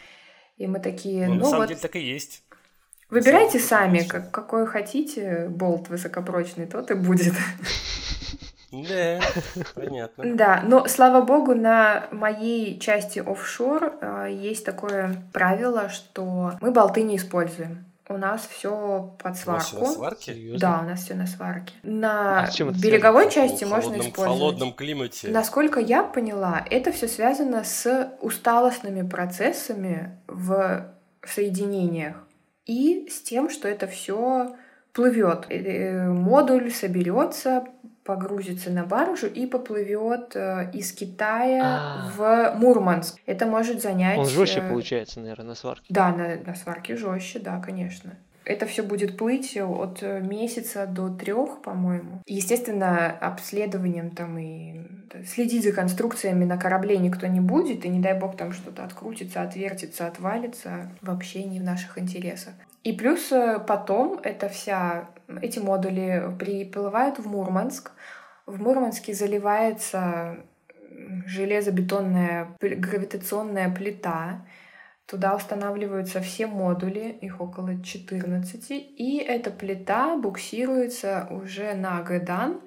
И 0.57 0.67
мы 0.67 0.81
такие, 0.81 1.27
ну, 1.27 1.35
ну 1.35 1.41
на 1.41 1.45
самом 1.45 1.59
вот... 1.61 1.69
деле 1.69 1.81
так 1.81 1.97
и 1.97 2.01
есть. 2.01 2.43
Выбирайте 3.09 3.61
сами, 3.61 4.01
как, 4.01 4.33
какой 4.33 4.67
хотите 4.67 5.47
болт 5.49 5.89
высокопрочный, 5.89 6.67
тот 6.67 6.91
и 6.91 6.95
будет. 6.95 7.35
Да, 8.73 9.21
понятно. 9.75 10.35
Да, 10.35 10.63
но 10.67 10.89
слава 10.89 11.25
богу, 11.25 11.55
на 11.55 12.09
моей 12.11 12.79
части 12.81 13.21
офшор 13.21 13.97
э, 14.01 14.29
есть 14.33 14.65
такое 14.65 15.23
правило, 15.33 15.89
что 15.89 16.53
мы 16.61 16.73
болты 16.73 17.03
не 17.03 17.17
используем. 17.17 17.87
У 18.09 18.17
нас 18.19 18.47
все 18.47 19.15
под 19.21 19.37
сварку. 19.37 19.77
У 19.77 19.81
на 19.81 19.87
сварке? 19.87 20.57
Да, 20.59 20.81
у 20.83 20.89
нас 20.89 21.01
все 21.01 21.15
на 21.15 21.27
сварке. 21.27 21.75
На 21.83 22.45
а 22.45 22.51
береговой 22.81 23.31
части 23.31 23.65
в 23.65 23.69
можно 23.69 23.91
холодном, 23.91 24.09
использовать. 24.09 24.37
В 24.37 24.39
холодном 24.39 24.73
климате. 24.75 25.29
Насколько 25.29 25.81
я 25.81 26.05
поняла, 26.05 26.65
это 26.71 26.93
все 26.93 27.09
связано 27.09 27.65
с 27.65 28.13
усталостными 28.21 29.09
процессами 29.09 30.21
в 30.29 30.95
соединениях 31.25 32.17
и 32.65 33.09
с 33.11 33.23
тем, 33.23 33.51
что 33.51 33.67
это 33.67 33.89
все 33.89 34.55
плывет. 34.93 35.47
Э, 35.49 36.09
модуль 36.09 36.71
соберется, 36.71 37.65
погрузится 38.07 38.71
на 38.71 38.85
баржу 38.85 39.27
и 39.27 39.47
поплывет 39.47 40.35
э, 40.35 40.71
из 40.73 40.93
Китая 40.93 41.63
А-а-а. 41.65 42.11
в 42.55 42.59
Мурманск. 42.59 43.19
Это 43.27 43.47
может 43.47 43.83
занять... 43.83 44.19
Он 44.19 44.27
жестче 44.27 44.61
э, 44.61 44.69
получается, 44.69 45.21
наверное, 45.21 45.47
на 45.47 45.55
сварке. 45.55 45.85
Да, 45.89 46.13
на, 46.13 46.37
на 46.37 46.55
сварке 46.55 46.97
жестче, 46.97 47.41
да, 47.41 47.61
конечно. 47.61 48.17
Это 48.45 48.65
все 48.67 48.85
будет 48.85 49.19
плыть 49.19 49.57
от 49.57 50.03
месяца 50.03 50.87
до 50.87 51.09
трех, 51.09 51.63
по-моему. 51.63 52.23
Естественно, 52.27 53.11
обследованием 53.11 54.11
там 54.11 54.39
и 54.39 54.83
следить 55.27 55.65
за 55.65 55.73
конструкциями 55.73 56.45
на 56.45 56.57
корабле 56.57 56.97
никто 56.99 57.27
не 57.27 57.41
будет, 57.41 57.85
и 57.85 57.89
не 57.89 57.99
дай 57.99 58.17
бог 58.17 58.37
там 58.37 58.53
что-то 58.53 58.85
открутится, 58.85 59.43
отвертится, 59.43 60.07
отвалится. 60.07 60.93
Вообще 61.03 61.43
не 61.43 61.59
в 61.59 61.65
наших 61.65 61.99
интересах. 61.99 62.55
И 62.87 62.93
плюс 62.93 63.33
э, 63.33 63.59
потом 63.67 64.21
это 64.23 64.49
вся, 64.49 65.09
эти 65.43 65.59
модули 65.59 66.33
приплывают 66.39 67.19
в 67.19 67.27
Мурманск. 67.27 67.91
В 68.47 68.63
Мурманске 68.63 69.13
заливается 69.13 70.37
железобетонная 71.27 72.57
гравитационная 72.61 73.75
плита. 73.75 74.47
Туда 75.07 75.35
устанавливаются 75.35 76.21
все 76.21 76.47
модули, 76.47 77.19
их 77.21 77.41
около 77.41 77.83
14, 77.83 78.71
и 78.71 79.19
эта 79.19 79.51
плита 79.51 80.17
буксируется 80.17 81.27
уже 81.31 81.75
на 81.75 82.01
Гэдан, 82.03 82.61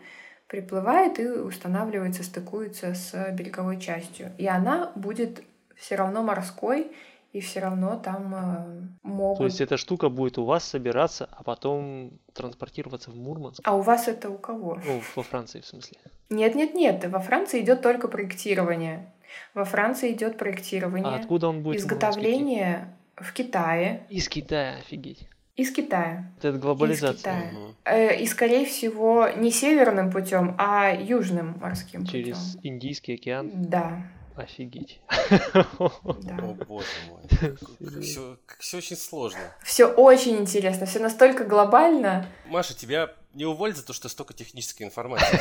приплывает 0.47 1.17
и 1.17 1.29
устанавливается, 1.29 2.23
стыкуется 2.23 2.93
с 2.93 3.31
береговой 3.31 3.79
частью. 3.79 4.33
И 4.37 4.47
она 4.47 4.91
будет 4.95 5.43
все 5.77 5.95
равно 5.95 6.23
морской, 6.23 6.91
и 7.31 7.41
все 7.41 7.59
равно 7.59 7.95
там 7.97 8.35
э, 8.35 9.07
могут... 9.07 9.37
То 9.37 9.45
есть 9.45 9.61
эта 9.61 9.77
штука 9.77 10.09
будет 10.09 10.37
у 10.37 10.45
вас 10.45 10.63
собираться, 10.63 11.29
а 11.31 11.43
потом 11.43 12.19
транспортироваться 12.33 13.11
в 13.11 13.15
Мурманск? 13.15 13.61
А 13.63 13.75
у 13.75 13.81
вас 13.81 14.07
это 14.07 14.29
у 14.29 14.37
кого? 14.37 14.79
Ну, 14.85 15.01
во 15.15 15.23
Франции, 15.23 15.61
в 15.61 15.65
смысле. 15.65 15.97
Нет-нет-нет, 16.29 17.05
во 17.05 17.19
Франции 17.19 17.61
идет 17.61 17.81
только 17.81 18.07
проектирование. 18.07 19.13
Во 19.53 19.63
Франции 19.63 20.11
идет 20.11 20.37
проектирование. 20.37 21.05
А 21.13 21.17
откуда 21.17 21.49
он 21.49 21.61
будет? 21.61 21.79
Изготовление 21.81 22.95
в, 23.15 23.25
в 23.25 23.33
Китае. 23.33 24.07
Из 24.09 24.27
Китая, 24.27 24.77
офигеть. 24.77 25.27
Из 25.55 25.71
Китая. 25.71 26.31
Это 26.37 26.53
глобализация. 26.53 27.13
Из 27.13 27.19
Китая. 27.19 28.13
Угу. 28.15 28.23
И, 28.23 28.25
скорее 28.25 28.65
всего, 28.65 29.27
не 29.35 29.51
северным 29.51 30.09
путем, 30.09 30.55
а 30.57 30.91
южным 30.93 31.59
морским 31.59 32.05
путем. 32.05 32.23
Через 32.23 32.57
Индийский 32.63 33.15
океан? 33.15 33.51
Да. 33.53 34.01
Офигеть. 34.35 35.01
Да. 35.29 35.67
О, 35.79 36.53
боже 36.67 36.87
мой. 37.07 38.01
Все, 38.01 38.37
все 38.59 38.77
очень 38.77 38.95
сложно. 38.95 39.39
Все 39.63 39.85
очень 39.85 40.37
интересно, 40.37 40.85
все 40.85 40.99
настолько 40.99 41.43
глобально. 41.43 42.25
Маша, 42.45 42.73
тебя 42.73 43.13
не 43.33 43.45
уволят 43.45 43.77
за 43.77 43.85
то, 43.85 43.93
что 43.93 44.09
столько 44.09 44.33
технической 44.33 44.85
информации 44.85 45.37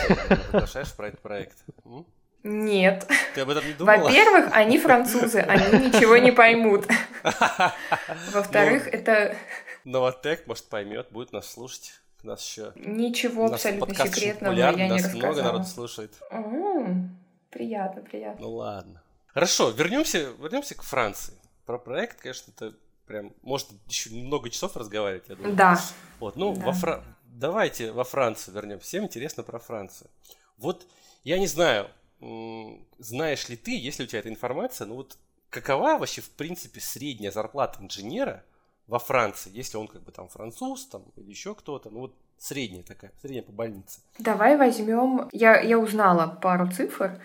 приглашаешь 0.51 0.93
про 0.95 1.09
этот 1.09 1.21
проект? 1.21 1.59
Нет. 2.43 3.07
Ты 3.35 3.41
об 3.41 3.51
этом 3.51 3.67
не 3.67 3.73
думала? 3.75 3.97
Во-первых, 3.97 4.49
они 4.53 4.79
французы, 4.79 5.41
они 5.41 5.87
ничего 5.87 6.17
не 6.17 6.31
поймут. 6.31 6.87
Во-вторых, 8.33 8.85
ну, 8.85 8.91
это... 8.93 9.37
Новотек, 9.85 10.47
может, 10.47 10.65
поймет, 10.67 11.09
будет 11.11 11.33
нас 11.33 11.51
слушать. 11.51 11.93
У 12.23 12.27
нас 12.27 12.45
еще... 12.45 12.73
Ничего 12.77 13.47
абсолютно 13.47 13.95
секретного 13.95 14.55
я 14.55 14.73
не 14.73 14.89
нас 14.89 15.05
рассказала. 15.05 15.33
много 15.33 15.43
народ 15.43 15.69
слушает. 15.69 16.15
Приятно, 17.51 18.03
приятно. 18.03 18.41
Ну 18.41 18.55
ладно. 18.55 19.03
Хорошо, 19.27 19.71
вернемся, 19.71 20.33
вернемся 20.39 20.75
к 20.75 20.83
Франции. 20.83 21.35
Про 21.65 21.79
проект, 21.79 22.21
конечно, 22.21 22.51
это 22.51 22.75
прям, 23.07 23.33
может, 23.43 23.69
еще 23.87 24.11
много 24.11 24.51
часов 24.51 24.77
разговаривать, 24.77 25.29
я 25.29 25.37
думаю. 25.37 25.57
Да. 25.57 25.81
Вот, 26.21 26.37
ну, 26.37 26.55
да. 26.55 26.67
во 26.67 26.73
Фра... 26.73 27.05
давайте 27.25 27.93
во 27.93 28.05
Францию 28.05 28.55
вернем. 28.55 28.81
Всем 28.81 29.05
интересно 29.05 29.43
про 29.43 29.59
Францию. 29.59 30.11
Вот, 30.57 30.87
я 31.25 31.39
не 31.39 31.47
знаю, 31.47 31.91
знаешь 32.99 33.49
ли 33.49 33.57
ты, 33.57 33.79
если 33.79 34.05
у 34.05 34.07
тебя 34.07 34.19
эта 34.21 34.29
информация, 34.29 34.87
ну 34.87 34.97
вот 34.97 35.17
какова 35.51 35.99
вообще, 35.99 36.21
в 36.21 36.31
принципе, 36.31 36.81
средняя 36.81 37.31
зарплата 37.31 37.81
инженера 37.81 38.45
во 38.87 38.99
Франции, 38.99 39.51
если 39.55 39.77
он 39.77 39.87
как 39.87 40.03
бы 40.03 40.13
там 40.13 40.29
француз 40.29 40.87
там 40.87 41.05
или 41.17 41.31
еще 41.31 41.55
кто-то, 41.55 41.91
ну 41.91 42.01
вот 42.01 42.15
средняя 42.39 42.83
такая, 42.83 43.13
средняя 43.21 43.43
по 43.43 43.53
больнице. 43.53 44.01
Давай 44.19 44.57
возьмем, 44.57 45.29
я, 45.33 45.61
я 45.61 45.79
узнала 45.79 46.27
пару 46.27 46.71
цифр, 46.71 47.21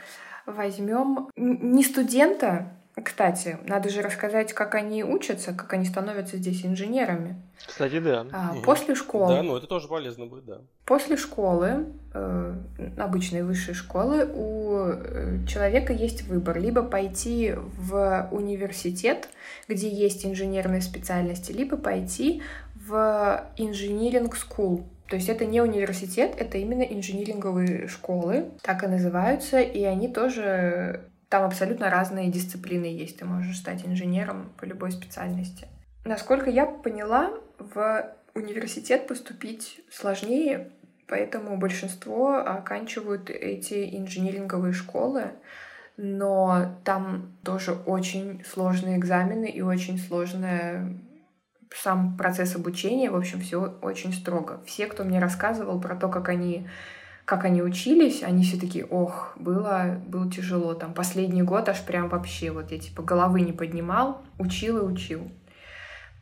возьмем 0.45 1.30
не 1.36 1.84
студента, 1.84 2.74
кстати, 3.01 3.57
надо 3.66 3.89
же 3.89 4.03
рассказать, 4.03 4.53
как 4.53 4.76
они 4.76 5.03
учатся, 5.03 5.53
как 5.53 5.74
они 5.74 5.84
становятся 5.84 6.38
здесь 6.38 6.64
инженерами. 6.64 7.41
Кстати, 7.66 7.99
да. 7.99 8.28
А, 8.32 8.53
После 8.64 8.93
школы. 8.93 9.34
Да, 9.34 9.41
ну 9.41 9.57
это 9.57 9.66
тоже 9.66 9.88
полезно 9.88 10.28
будет, 10.28 10.45
да. 10.45 10.61
После 10.86 11.18
школы, 11.18 11.88
э, 12.14 12.55
обычной 12.99 13.41
высшей 13.41 13.74
школы, 13.74 14.30
у 14.32 14.78
э, 14.86 15.39
человека 15.47 15.91
есть 15.91 16.24
выбор. 16.28 16.59
Либо 16.59 16.84
пойти 16.84 17.55
в 17.55 18.30
университет, 18.32 19.28
где 19.68 19.89
есть 19.89 20.24
инженерные 20.24 20.82
специальности, 20.82 21.51
либо 21.51 21.78
пойти 21.78 22.43
в 22.76 23.43
инжиниринг 23.57 24.36
school. 24.36 24.84
То 25.08 25.16
есть 25.16 25.30
это 25.30 25.45
не 25.45 25.62
университет, 25.62 26.36
это 26.38 26.58
именно 26.58 26.82
инжиниринговые 26.82 27.88
школы, 27.88 28.51
так 28.62 28.84
и 28.84 28.88
называются, 28.88 29.60
и 29.60 29.84
они 29.84 30.08
тоже 30.08 31.10
там 31.30 31.43
абсолютно 31.43 31.89
разные 31.89 32.30
дисциплины 32.30 32.86
есть. 32.86 33.20
Ты 33.20 33.26
можешь 33.26 33.58
стать 33.58 33.86
инженером 33.86 34.54
по 34.60 34.66
любой 34.66 34.91
специальности. 34.91 35.68
Насколько 36.06 36.49
я 36.49 36.66
поняла, 36.66 37.32
в 37.58 38.14
университет 38.34 39.08
поступить 39.08 39.82
сложнее, 39.91 40.70
поэтому 41.08 41.58
большинство 41.58 42.36
оканчивают 42.36 43.30
эти 43.30 43.97
инжиниринговые 43.97 44.74
школы, 44.74 45.32
но 45.97 46.76
там 46.84 47.34
тоже 47.43 47.74
очень 47.74 48.43
сложные 48.45 48.97
экзамены 48.97 49.49
и 49.49 49.62
очень 49.62 49.97
сложная 49.97 50.97
сам 51.74 52.18
процесс 52.18 52.56
обучения, 52.56 53.10
в 53.10 53.16
общем, 53.16 53.42
все 53.42 53.78
очень 53.82 54.14
строго. 54.14 54.62
Все, 54.66 54.88
кто 54.88 55.04
мне 55.04 55.20
рассказывал 55.20 55.80
про 55.80 55.96
то, 55.96 56.08
как 56.10 56.30
они 56.30 56.68
как 57.26 57.46
они 57.46 57.62
учились, 57.62 58.22
они 58.22 58.44
все 58.44 58.60
такие, 58.60 58.86
ох, 58.86 59.34
было, 59.38 59.98
было 60.08 60.30
тяжело. 60.30 60.74
Там 60.74 60.94
последний 60.94 61.42
год 61.42 61.70
аж 61.70 61.82
прям 61.82 62.10
вообще, 62.10 62.52
вот 62.52 62.72
я 62.72 62.80
типа 62.80 63.02
головы 63.02 63.42
не 63.42 63.54
поднимал, 63.54 64.22
учил 64.40 64.78
и 64.80 64.92
учил. 64.92 65.32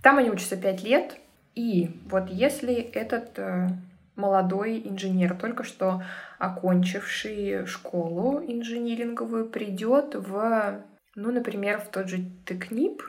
Там 0.04 0.20
они 0.20 0.30
учатся 0.30 0.58
пять 0.58 0.84
лет, 0.84 1.18
и 1.56 2.02
вот 2.10 2.30
если 2.30 2.76
этот 2.76 3.38
э, 3.40 3.70
молодой 4.16 4.82
инженер, 4.86 5.36
только 5.36 5.64
что 5.64 6.04
окончивший 6.38 7.66
школу 7.66 8.40
инжиниринговую, 8.40 9.50
придет 9.50 10.16
в, 10.16 10.82
ну, 11.16 11.32
например, 11.32 11.80
в 11.80 11.90
тот 11.90 12.10
же 12.10 12.32
ТКНИП, 12.46 13.02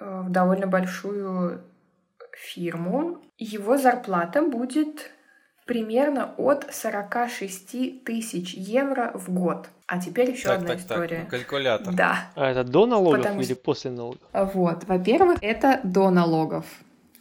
э, 0.00 0.20
в 0.22 0.30
довольно 0.30 0.66
большую 0.66 1.62
фирму, 2.38 3.18
его 3.38 3.76
зарплата 3.76 4.42
будет 4.42 5.10
примерно 5.66 6.34
от 6.38 6.72
46 6.72 8.04
тысяч 8.04 8.54
евро 8.54 9.12
в 9.14 9.28
год. 9.28 9.68
А 9.86 10.00
теперь 10.00 10.30
еще 10.30 10.48
так, 10.48 10.58
одна 10.58 10.68
так, 10.68 10.78
история. 10.78 11.20
Так, 11.20 11.28
калькулятор. 11.28 11.94
Да. 11.94 12.30
А 12.34 12.50
это 12.50 12.64
до 12.64 12.86
налогов 12.86 13.18
Потому 13.18 13.40
или 13.40 13.54
после 13.54 13.90
налогов? 13.90 14.20
Вот. 14.32 14.84
Во-первых, 14.84 15.38
это 15.42 15.80
до 15.84 16.10
налогов. 16.10 16.64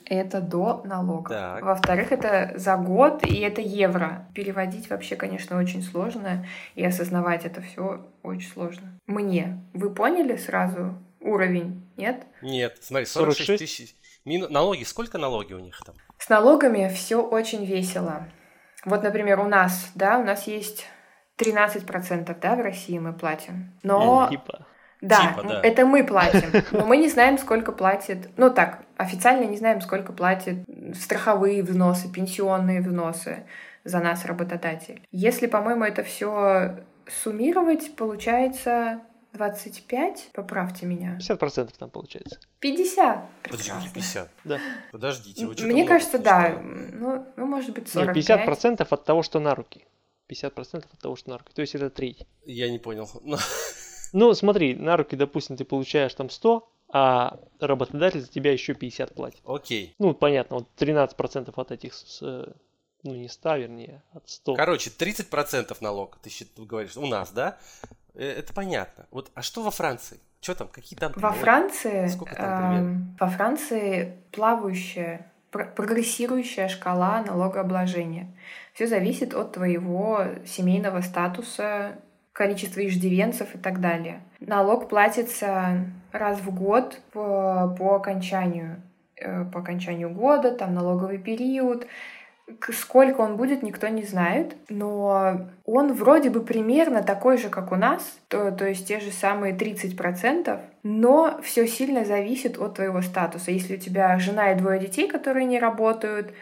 Это 0.06 0.40
до 0.40 0.82
налогов. 0.86 1.30
Так. 1.30 1.64
Во-вторых, 1.64 2.14
это 2.14 2.54
за 2.56 2.78
год, 2.78 3.26
и 3.26 3.40
это 3.40 3.60
евро. 3.62 4.26
Переводить 4.34 4.90
вообще, 4.90 5.18
конечно, 5.18 5.60
очень 5.60 5.84
сложно, 5.84 6.46
и 6.76 6.86
осознавать 6.86 7.44
это 7.44 7.62
все 7.62 8.06
очень 8.24 8.50
сложно. 8.50 8.88
Мне. 9.06 9.62
Вы 9.74 9.90
поняли 9.94 10.38
сразу 10.38 10.98
уровень, 11.20 11.82
нет? 11.98 12.26
Нет, 12.42 12.78
смотри, 12.80 13.06
46 13.06 13.60
тысяч. 13.60 13.96
Мину... 14.28 14.50
Налоги, 14.50 14.84
сколько 14.84 15.18
налоги 15.18 15.54
у 15.54 15.60
них 15.60 15.80
там? 15.86 15.96
С 16.20 16.28
налогами 16.28 16.92
все 16.94 17.22
очень 17.22 17.64
весело. 17.64 18.28
Вот, 18.84 19.02
например, 19.02 19.40
у 19.40 19.48
нас, 19.48 19.90
да, 19.96 20.20
у 20.20 20.24
нас 20.26 20.48
есть 20.48 20.86
13%, 21.38 22.38
да, 22.42 22.56
в 22.56 22.60
России 22.60 23.00
мы 23.00 23.14
платим. 23.14 23.80
Но... 23.84 24.28
Типа. 24.30 24.68
Да, 25.00 25.28
типа, 25.28 25.44
да, 25.44 25.62
это 25.62 25.86
мы 25.86 26.04
платим. 26.04 26.62
Но 26.72 26.86
мы 26.86 26.98
не 26.98 27.08
знаем, 27.08 27.38
сколько 27.38 27.72
платит... 27.72 28.30
Ну 28.36 28.50
так, 28.50 28.84
официально 28.98 29.46
не 29.46 29.56
знаем, 29.56 29.80
сколько 29.80 30.12
платит 30.12 30.66
страховые 30.94 31.64
взносы, 31.64 32.12
пенсионные 32.12 32.82
взносы 32.82 33.46
за 33.86 34.00
нас 34.00 34.26
работодатель. 34.26 35.02
Если, 35.12 35.48
по-моему, 35.48 35.86
это 35.86 36.04
все 36.04 36.80
суммировать, 37.24 37.96
получается 37.96 39.00
25, 39.38 40.30
поправьте 40.34 40.86
меня. 40.86 41.18
50% 41.22 41.74
там 41.78 41.90
получается. 41.90 42.40
50. 42.60 43.30
Подождите, 43.44 43.90
50. 43.94 44.30
Да. 44.44 44.60
Подождите, 44.92 45.46
вы 45.46 45.56
Мне 45.66 45.86
кажется, 45.86 46.20
да. 46.20 46.60
Ну, 46.62 47.26
ну, 47.38 47.46
может 47.46 47.72
быть, 47.72 47.88
45. 47.88 48.30
Нет, 48.30 48.48
50% 48.48 48.88
от 48.90 49.06
того, 49.06 49.24
что 49.24 49.40
на 49.40 49.56
руки. 49.56 49.86
50% 50.30 50.86
от 50.92 51.00
того, 51.00 51.16
что 51.16 51.30
на 51.30 51.38
руки. 51.38 51.52
То 51.54 51.62
есть 51.62 51.76
это 51.76 51.90
треть. 51.90 52.26
Я 52.46 52.70
не 52.70 52.80
понял. 52.80 53.10
Ну, 54.14 54.34
смотри, 54.34 54.76
на 54.76 54.98
руки, 54.98 55.16
допустим, 55.16 55.58
ты 55.58 55.66
получаешь 55.66 56.14
там 56.14 56.30
100, 56.30 56.70
а 56.90 57.40
работодатель 57.60 58.22
за 58.22 58.28
тебя 58.28 58.54
еще 58.54 58.74
50 58.74 59.14
платит. 59.14 59.42
Окей. 59.46 59.96
Ну, 60.00 60.14
понятно, 60.14 60.58
вот 60.58 60.68
13% 60.78 61.52
от 61.54 61.72
этих, 61.72 61.94
ну, 62.22 63.16
не 63.16 63.28
100, 63.28 63.56
вернее, 63.58 64.04
от 64.14 64.30
100. 64.30 64.56
Короче, 64.56 64.90
30% 64.90 65.78
налог, 65.82 66.18
ты 66.22 66.30
говоришь, 66.58 66.96
у 66.98 67.06
нас, 67.06 67.32
да? 67.32 67.58
Э, 68.18 68.26
это 68.26 68.54
понятно. 68.54 69.06
Вот, 69.12 69.32
а 69.36 69.42
что 69.42 69.64
во 69.64 69.72
Франции? 69.72 70.20
Что 70.42 70.56
там? 70.56 70.68
Какие 70.68 70.98
там? 70.98 71.14
Во 71.16 71.32
Франции, 71.32 72.08
Сколько 72.08 72.36
там 72.36 72.76
э, 72.76 73.20
во 73.20 73.28
Франции 73.30 74.18
плавающая, 74.32 75.32
прогрессирующая 75.52 76.68
шкала 76.68 77.24
налогообложения. 77.24 78.28
Все 78.74 78.88
зависит 78.88 79.34
от 79.34 79.54
твоего 79.54 80.26
семейного 80.46 81.02
статуса, 81.02 81.96
количества 82.34 82.86
иждивенцев 82.86 83.56
и 83.56 83.58
так 83.58 83.82
далее. 83.82 84.22
Налог 84.40 84.90
платится 84.90 85.86
раз 86.12 86.40
в 86.40 86.54
год 86.54 87.00
по, 87.12 87.76
по 87.78 87.96
окончанию 87.96 88.82
э, 89.16 89.46
по 89.46 89.60
окончанию 89.62 90.12
года, 90.12 90.52
там 90.52 90.76
налоговый 90.76 91.18
период, 91.18 91.88
Сколько 92.72 93.22
он 93.22 93.36
будет, 93.36 93.62
никто 93.62 93.90
не 93.90 94.04
знает, 94.04 94.56
но 94.70 95.50
он 95.66 95.94
вроде 95.94 96.30
бы 96.30 96.42
примерно 96.42 97.04
такой 97.04 97.38
же, 97.38 97.50
как 97.50 97.74
у 97.74 97.76
нас, 97.76 98.02
то, 98.30 98.52
то 98.52 98.66
есть 98.66 98.88
те 98.88 99.02
же 99.02 99.12
самые 99.12 99.54
30%, 99.54 100.60
но 100.84 101.42
все 101.44 101.68
сильно 101.68 102.06
зависит 102.06 102.58
от 102.58 102.76
твоего 102.76 103.02
статуса. 103.02 103.52
Если 103.52 103.76
у 103.76 103.80
тебя 103.80 104.18
жена 104.18 104.54
и 104.54 104.56
двое 104.56 104.80
детей, 104.80 105.10
которые 105.10 105.46
не 105.46 105.60
работают, 105.60 106.34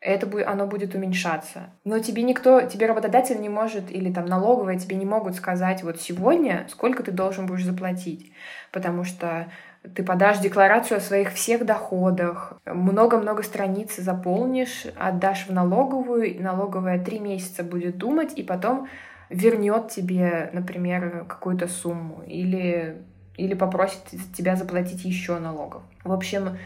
это 0.00 0.26
будет, 0.26 0.46
оно 0.46 0.66
будет 0.66 0.94
уменьшаться. 0.94 1.70
Но 1.84 1.98
тебе 2.00 2.22
никто, 2.22 2.60
тебе 2.60 2.86
работодатель 2.86 3.40
не 3.40 3.48
может, 3.48 3.90
или 3.90 4.12
там 4.12 4.26
налоговая 4.26 4.78
тебе 4.78 4.96
не 4.96 5.06
могут 5.06 5.34
сказать 5.36 5.82
вот 5.82 6.00
сегодня, 6.00 6.66
сколько 6.70 7.02
ты 7.02 7.12
должен 7.12 7.46
будешь 7.46 7.64
заплатить. 7.64 8.30
Потому 8.72 9.04
что 9.04 9.50
ты 9.94 10.02
подашь 10.02 10.38
декларацию 10.38 10.98
о 10.98 11.00
своих 11.00 11.32
всех 11.32 11.64
доходах, 11.64 12.54
много-много 12.64 13.42
страниц 13.42 13.96
заполнишь, 13.96 14.86
отдашь 14.96 15.46
в 15.46 15.52
налоговую, 15.52 16.42
налоговая 16.42 17.02
три 17.02 17.18
месяца 17.18 17.62
будет 17.62 17.98
думать, 17.98 18.32
и 18.36 18.42
потом 18.42 18.88
вернет 19.30 19.88
тебе, 19.88 20.50
например, 20.52 21.24
какую-то 21.28 21.68
сумму 21.68 22.22
или, 22.26 23.02
или 23.36 23.54
попросит 23.54 24.02
тебя 24.36 24.56
заплатить 24.56 25.04
еще 25.04 25.38
налогов. 25.38 25.82
В 26.04 26.12
общем, 26.12 26.56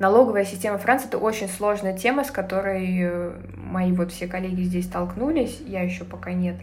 Налоговая 0.00 0.46
система 0.46 0.78
Франции 0.78 1.08
это 1.08 1.18
очень 1.18 1.46
сложная 1.46 1.94
тема, 1.94 2.24
с 2.24 2.30
которой 2.30 3.00
э, 3.02 3.32
мои 3.54 3.92
вот 3.92 4.12
все 4.12 4.26
коллеги 4.26 4.62
здесь 4.62 4.86
столкнулись, 4.86 5.60
я 5.60 5.82
еще 5.82 6.04
пока 6.04 6.32
нет. 6.32 6.56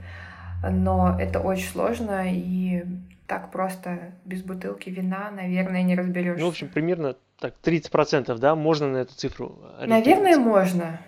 Но 0.68 1.16
это 1.20 1.40
очень 1.40 1.70
сложно, 1.70 2.24
и 2.26 2.84
так 3.28 3.52
просто 3.52 4.14
без 4.26 4.42
бутылки 4.42 4.90
вина, 4.90 5.30
наверное, 5.32 5.84
не 5.84 5.96
разберешься. 5.96 6.40
Ну, 6.40 6.48
в 6.48 6.50
общем, 6.50 6.70
примерно 6.70 7.16
так 7.40 7.56
30%, 7.62 8.38
да, 8.38 8.56
можно 8.56 8.88
на 8.88 8.98
эту 8.98 9.14
цифру 9.14 9.60
Наверное, 9.86 10.38
можно. 10.38 11.02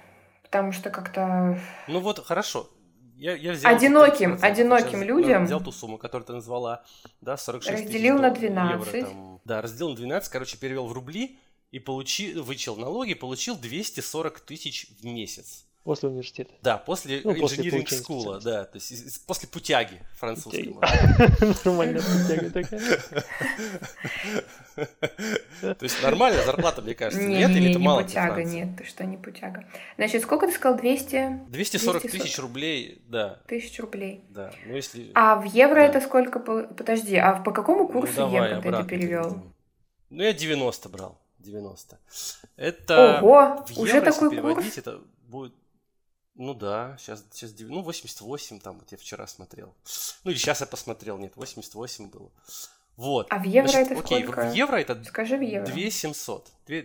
Потому 0.43 0.72
что 0.72 0.89
как-то... 0.89 1.57
Ну 1.88 1.99
вот, 1.99 2.24
хорошо. 2.26 2.70
Я, 3.15 3.36
я 3.36 3.51
взял 3.51 3.76
одиноким, 3.76 4.38
одиноким 4.41 5.03
людям... 5.03 5.45
Взял 5.45 5.61
ту 5.61 5.72
сумму, 5.72 5.97
которую 5.97 6.26
ты 6.26 6.34
назвала, 6.34 6.84
да, 7.22 7.38
46 7.38 7.84
Разделил 7.84 8.17
на 8.17 8.32
12. 8.32 8.93
Евро, 8.93 9.07
там, 9.07 9.41
да, 9.45 9.61
разделил 9.61 9.89
на 9.89 9.95
12, 9.95 10.32
короче, 10.32 10.57
перевел 10.57 10.88
в 10.88 10.93
рубли 10.93 11.38
и 11.72 11.80
получил, 11.80 12.43
вычел 12.43 12.76
налоги, 12.76 13.13
получил 13.13 13.57
240 13.57 14.39
тысяч 14.39 14.88
в 14.99 15.05
месяц. 15.05 15.65
После 15.90 16.10
университета. 16.10 16.52
Да, 16.62 16.78
после 16.78 17.22
ну, 17.24 17.32
engineering 17.32 17.88
school, 17.88 18.40
да, 18.44 18.66
то 18.66 18.76
есть 18.76 19.26
после 19.26 19.50
путяги 19.50 20.00
французской. 20.20 20.66
Нормальная 21.66 22.00
путяга 22.00 22.52
такая. 22.52 22.82
То 24.76 25.84
есть 25.84 26.04
нормальная 26.04 26.46
зарплата, 26.46 26.84
мне 26.84 26.94
кажется. 26.94 27.26
Нет, 27.26 27.50
или 27.50 27.72
это 27.72 27.80
мало 27.80 28.04
путяга, 28.04 28.44
нет, 28.44 28.78
ты 28.78 28.84
что, 28.84 29.04
не 29.04 29.18
путяга. 29.18 29.66
Значит, 29.98 30.22
сколько 30.22 30.46
ты 30.46 30.54
сказал, 30.54 30.78
200? 30.78 31.46
240 31.48 32.04
тысяч 32.04 32.38
рублей, 32.38 33.02
да. 33.08 33.42
Тысяч 33.48 33.80
рублей. 33.80 34.24
Да, 34.30 34.52
ну 34.68 34.76
если... 34.76 35.10
А 35.16 35.38
в 35.38 35.46
евро 35.46 35.80
это 35.80 36.02
сколько? 36.02 36.38
Подожди, 36.38 37.16
а 37.16 37.42
по 37.42 37.52
какому 37.52 37.86
ну, 37.86 37.90
курсу 37.90 38.30
евро 38.30 38.62
ты 38.62 38.70
это 38.70 38.84
перевел? 38.84 39.42
Ну, 40.12 40.22
я 40.22 40.34
90 40.34 40.88
брал. 40.90 41.20
90. 41.40 41.98
Это 42.58 43.22
Ого, 43.24 43.66
уже 43.76 44.02
такой 44.02 44.40
курс? 44.40 44.78
это 44.78 45.02
будет 45.28 45.54
ну 46.36 46.54
да, 46.54 46.96
сейчас, 47.00 47.26
сейчас 47.32 47.54
ну 47.60 47.82
88 47.82 48.60
там, 48.60 48.80
вот 48.80 48.92
я 48.92 48.98
вчера 48.98 49.28
смотрел. 49.28 49.74
Ну 50.24 50.32
или 50.32 50.38
сейчас 50.38 50.62
я 50.62 50.68
посмотрел, 50.68 51.18
нет, 51.18 51.34
88 51.36 52.10
было. 52.10 52.32
Вот. 52.96 53.28
А 53.30 53.40
в 53.40 53.44
евро 53.44 53.70
Значит, 53.70 53.92
это 53.92 54.02
окей, 54.02 54.24
сколько? 54.24 54.50
в 54.50 54.54
евро 54.54 54.76
это 54.76 55.04
Скажи 55.06 55.38
в 55.38 55.42
евро. 55.42 55.66
2700. 55.66 56.52
2, 56.68 56.76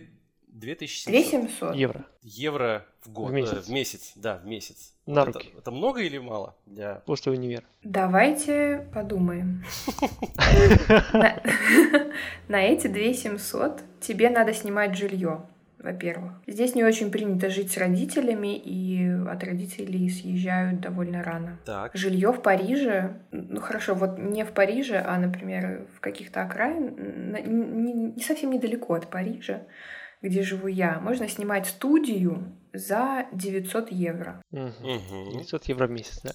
2700. 0.47 1.11
2700? 1.11 1.75
Евро. 1.75 2.05
Евро 2.21 2.85
в 3.01 3.11
год. 3.11 3.31
В 3.31 3.33
месяц. 3.33 3.53
Э, 3.53 3.61
в 3.61 3.69
месяц, 3.69 4.11
да, 4.15 4.37
в 4.37 4.45
месяц. 4.45 4.93
На 5.05 5.23
это, 5.23 5.33
руки. 5.33 5.53
Это 5.57 5.71
много 5.71 6.01
или 6.01 6.17
мало 6.17 6.55
для... 6.65 6.95
После 7.05 7.33
универ. 7.33 7.65
Давайте 7.83 8.89
подумаем. 8.93 9.65
На 12.47 12.61
эти 12.61 12.87
2700 12.87 13.81
тебе 13.99 14.29
надо 14.29 14.53
снимать 14.53 14.95
жилье 14.95 15.45
во-первых. 15.85 16.33
Здесь 16.47 16.75
не 16.75 16.83
очень 16.83 17.11
принято 17.11 17.49
жить 17.49 17.71
с 17.71 17.77
родителями, 17.77 18.57
и 18.57 19.07
от 19.29 19.43
родителей 19.43 20.09
съезжают 20.09 20.81
довольно 20.81 21.23
рано. 21.23 21.59
Так. 21.63 21.91
Жилье 21.93 22.33
в 22.33 22.41
Париже, 22.41 23.13
ну 23.31 23.61
хорошо, 23.61 23.93
вот 23.93 24.17
не 24.17 24.43
в 24.43 24.51
Париже, 24.51 24.97
а, 24.97 25.17
например, 25.17 25.85
в 25.95 25.99
каких-то 25.99 26.41
окраин, 26.41 28.13
не, 28.15 28.21
совсем 28.21 28.49
недалеко 28.51 28.95
от 28.95 29.09
Парижа, 29.09 29.61
где 30.21 30.41
живу 30.41 30.67
я, 30.67 30.99
можно 30.99 31.27
снимать 31.27 31.67
студию 31.67 32.43
за 32.73 33.27
900 33.31 33.91
евро. 33.91 34.41
Угу. 34.51 35.33
900 35.33 35.65
евро 35.65 35.87
в 35.87 35.91
месяц, 35.91 36.21
да? 36.23 36.31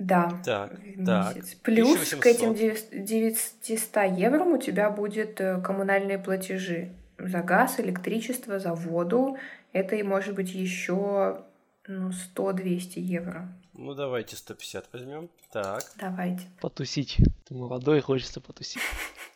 Да, 0.00 0.40
так, 0.44 0.80
в 0.80 0.96
месяц. 0.96 1.50
Так. 1.50 1.62
Плюс 1.62 1.92
1800. 1.92 2.20
к 2.20 2.26
этим 2.26 2.54
900 2.54 4.18
евро 4.18 4.44
у 4.44 4.56
тебя 4.56 4.90
будет 4.90 5.40
э, 5.42 5.60
коммунальные 5.60 6.18
платежи 6.18 6.88
за 7.28 7.42
газ, 7.42 7.80
электричество, 7.80 8.58
за 8.58 8.74
воду. 8.74 9.36
Это 9.72 9.96
и 9.96 10.02
может 10.02 10.34
быть 10.34 10.52
еще 10.52 11.44
ну, 11.86 12.10
100-200 12.10 12.98
евро. 13.00 13.48
Ну, 13.72 13.94
давайте 13.94 14.36
150 14.36 14.88
возьмем. 14.92 15.30
Так. 15.52 15.82
Давайте. 15.96 16.42
Потусить. 16.60 17.18
Ты 17.46 17.54
молодой, 17.54 18.00
хочется 18.00 18.40
потусить. 18.40 18.82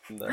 Да. 0.07 0.29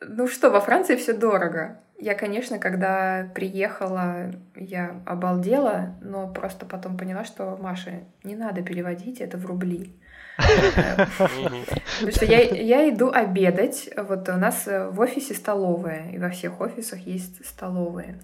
Ну 0.00 0.26
что, 0.26 0.50
во 0.50 0.60
Франции 0.60 0.96
все 0.96 1.12
дорого. 1.12 1.80
Я, 1.96 2.14
конечно, 2.14 2.58
когда 2.58 3.30
приехала, 3.34 4.32
я 4.56 5.00
обалдела, 5.06 5.96
но 6.00 6.32
просто 6.32 6.66
потом 6.66 6.96
поняла, 6.96 7.24
что 7.24 7.56
Маша, 7.56 8.04
не 8.24 8.34
надо 8.34 8.62
переводить 8.62 9.20
это 9.20 9.36
в 9.38 9.46
рубли. 9.46 9.96
Потому 10.38 12.12
что 12.12 12.24
я, 12.24 12.88
иду 12.88 13.10
обедать. 13.10 13.90
Вот 13.96 14.28
у 14.28 14.34
нас 14.34 14.66
в 14.66 15.00
офисе 15.00 15.34
столовая, 15.34 16.10
и 16.10 16.18
во 16.18 16.30
всех 16.30 16.60
офисах 16.60 17.00
есть 17.00 17.44
столовые. 17.44 18.20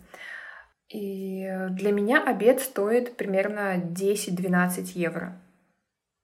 И 0.89 1.49
для 1.71 1.93
меня 1.93 2.23
обед 2.25 2.61
стоит 2.61 3.17
примерно 3.17 3.77
10-12 3.77 4.93
евро. 4.95 5.41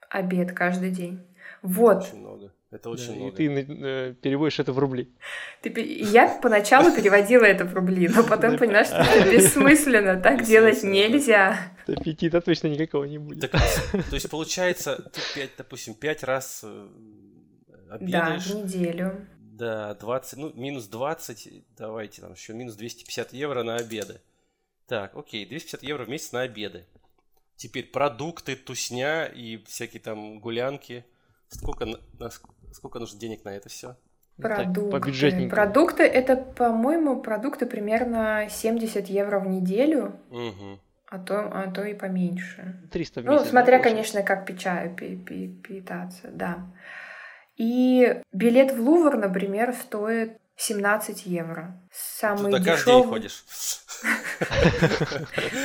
Обед 0.08 0.52
каждый 0.52 0.90
день. 0.90 1.26
Вот. 1.62 2.04
Очень 2.04 2.20
много. 2.20 2.52
Это 2.70 2.88
очень 2.88 3.08
да, 3.08 3.12
много. 3.14 3.30
И 3.30 3.36
ты 3.36 3.66
э, 3.82 4.14
переводишь 4.14 4.60
это 4.60 4.72
в 4.72 4.78
рубли. 4.78 5.12
Ты, 5.60 5.72
я 5.80 6.38
поначалу 6.40 6.94
переводила 6.94 7.44
это 7.44 7.64
в 7.64 7.74
допно 7.74 8.22
потом 8.22 8.58
поняла, 8.58 8.84
что 8.84 8.96
это 8.96 9.28
бессмысленно. 9.28 10.20
Так 10.20 10.44
делать 10.44 10.84
нельзя. 10.84 11.58
Аппетита 11.88 12.40
точно 12.40 12.68
никакого 12.68 13.04
не 13.04 13.18
будет. 13.18 13.50
То 13.50 13.58
есть 14.12 14.30
получается, 14.30 15.10
ты, 15.34 15.50
допустим, 15.58 15.94
пять 15.94 16.22
раз 16.22 16.60
э, 16.62 16.88
обедаешь. 17.90 18.46
Да, 18.46 18.54
в 18.54 18.64
неделю. 18.64 19.26
Да, 19.38 19.94
20, 19.94 20.38
ну, 20.38 20.52
минус 20.54 20.86
20, 20.86 21.64
давайте 21.76 22.22
там 22.22 22.32
еще 22.32 22.54
минус 22.54 22.76
250 22.76 23.32
евро 23.32 23.64
на 23.64 23.76
обеды. 23.76 24.20
Так, 24.86 25.16
окей, 25.16 25.44
250 25.44 25.82
евро 25.82 26.04
в 26.04 26.08
месяц 26.08 26.30
на 26.30 26.42
обеды. 26.42 26.86
Теперь 27.56 27.86
продукты, 27.86 28.54
тусня 28.54 29.26
и 29.26 29.58
всякие 29.64 30.00
там 30.00 30.38
гулянки. 30.38 31.04
Сколько, 31.48 31.86
Сколько 32.72 32.98
нужно 32.98 33.18
денег 33.18 33.44
на 33.44 33.56
это 33.56 33.68
все? 33.68 33.96
Продукты. 34.40 34.90
Так, 34.90 35.48
по 35.50 35.56
продукты 35.56 36.02
это, 36.04 36.36
по-моему, 36.36 37.20
продукты 37.20 37.66
примерно 37.66 38.48
70 38.48 39.08
евро 39.08 39.38
в 39.38 39.46
неделю. 39.46 40.18
Угу. 40.30 40.78
А 41.10 41.18
то, 41.18 41.50
а 41.52 41.70
то 41.70 41.82
и 41.82 41.92
поменьше. 41.92 42.80
300 42.92 43.20
в 43.20 43.24
месяц, 43.24 43.40
Ну, 43.40 43.44
смотря, 43.48 43.78
да, 43.78 43.84
конечно, 43.84 44.22
как 44.22 44.46
печа, 44.46 44.86
пи, 44.96 45.16
пи, 45.16 45.48
питаться, 45.48 46.28
да. 46.32 46.58
И 47.56 48.22
билет 48.32 48.72
в 48.72 48.80
Лувр, 48.80 49.16
например, 49.16 49.74
стоит 49.74 50.38
17 50.56 51.26
евро. 51.26 51.76
Самый 51.92 52.52
Туда 52.52 52.58
дешевый. 52.58 52.76
каждый 52.76 52.94
день 52.94 53.08
ходишь. 53.08 53.44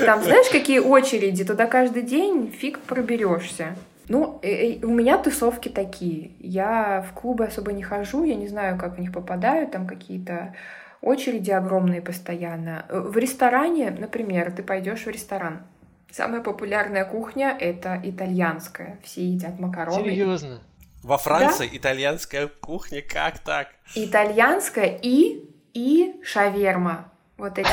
Там 0.05 0.23
знаешь, 0.23 0.49
какие 0.51 0.79
очереди? 0.79 1.45
Туда 1.45 1.67
каждый 1.67 2.01
день 2.01 2.51
фиг 2.51 2.79
проберешься. 2.79 3.75
Ну, 4.07 4.39
э, 4.43 4.49
э, 4.49 4.85
у 4.85 4.89
меня 4.89 5.17
тусовки 5.17 5.69
такие. 5.69 6.31
Я 6.39 7.05
в 7.09 7.13
клубы 7.13 7.45
особо 7.45 7.73
не 7.73 7.83
хожу, 7.83 8.23
я 8.23 8.35
не 8.35 8.47
знаю, 8.47 8.77
как 8.77 8.97
в 8.97 8.99
них 8.99 9.11
попадаю, 9.11 9.67
там 9.67 9.87
какие-то 9.87 10.55
очереди 11.01 11.51
огромные 11.51 12.01
постоянно. 12.01 12.85
Э, 12.89 12.99
в 12.99 13.17
ресторане, 13.17 13.91
например, 13.91 14.51
ты 14.51 14.63
пойдешь 14.63 15.05
в 15.05 15.09
ресторан. 15.09 15.63
Самая 16.11 16.41
популярная 16.41 17.05
кухня 17.05 17.55
это 17.59 17.99
итальянская. 18.03 18.99
Все 19.03 19.25
едят 19.25 19.59
макароны. 19.59 20.03
Серьезно? 20.03 20.61
Во 21.03 21.17
Франции 21.17 21.67
да? 21.67 21.77
итальянская 21.77 22.47
кухня, 22.47 23.01
как 23.01 23.39
так? 23.39 23.67
Итальянская 23.95 24.97
и 25.01 25.49
и 25.73 26.15
шаверма. 26.23 27.11
Вот 27.37 27.57
эти 27.57 27.67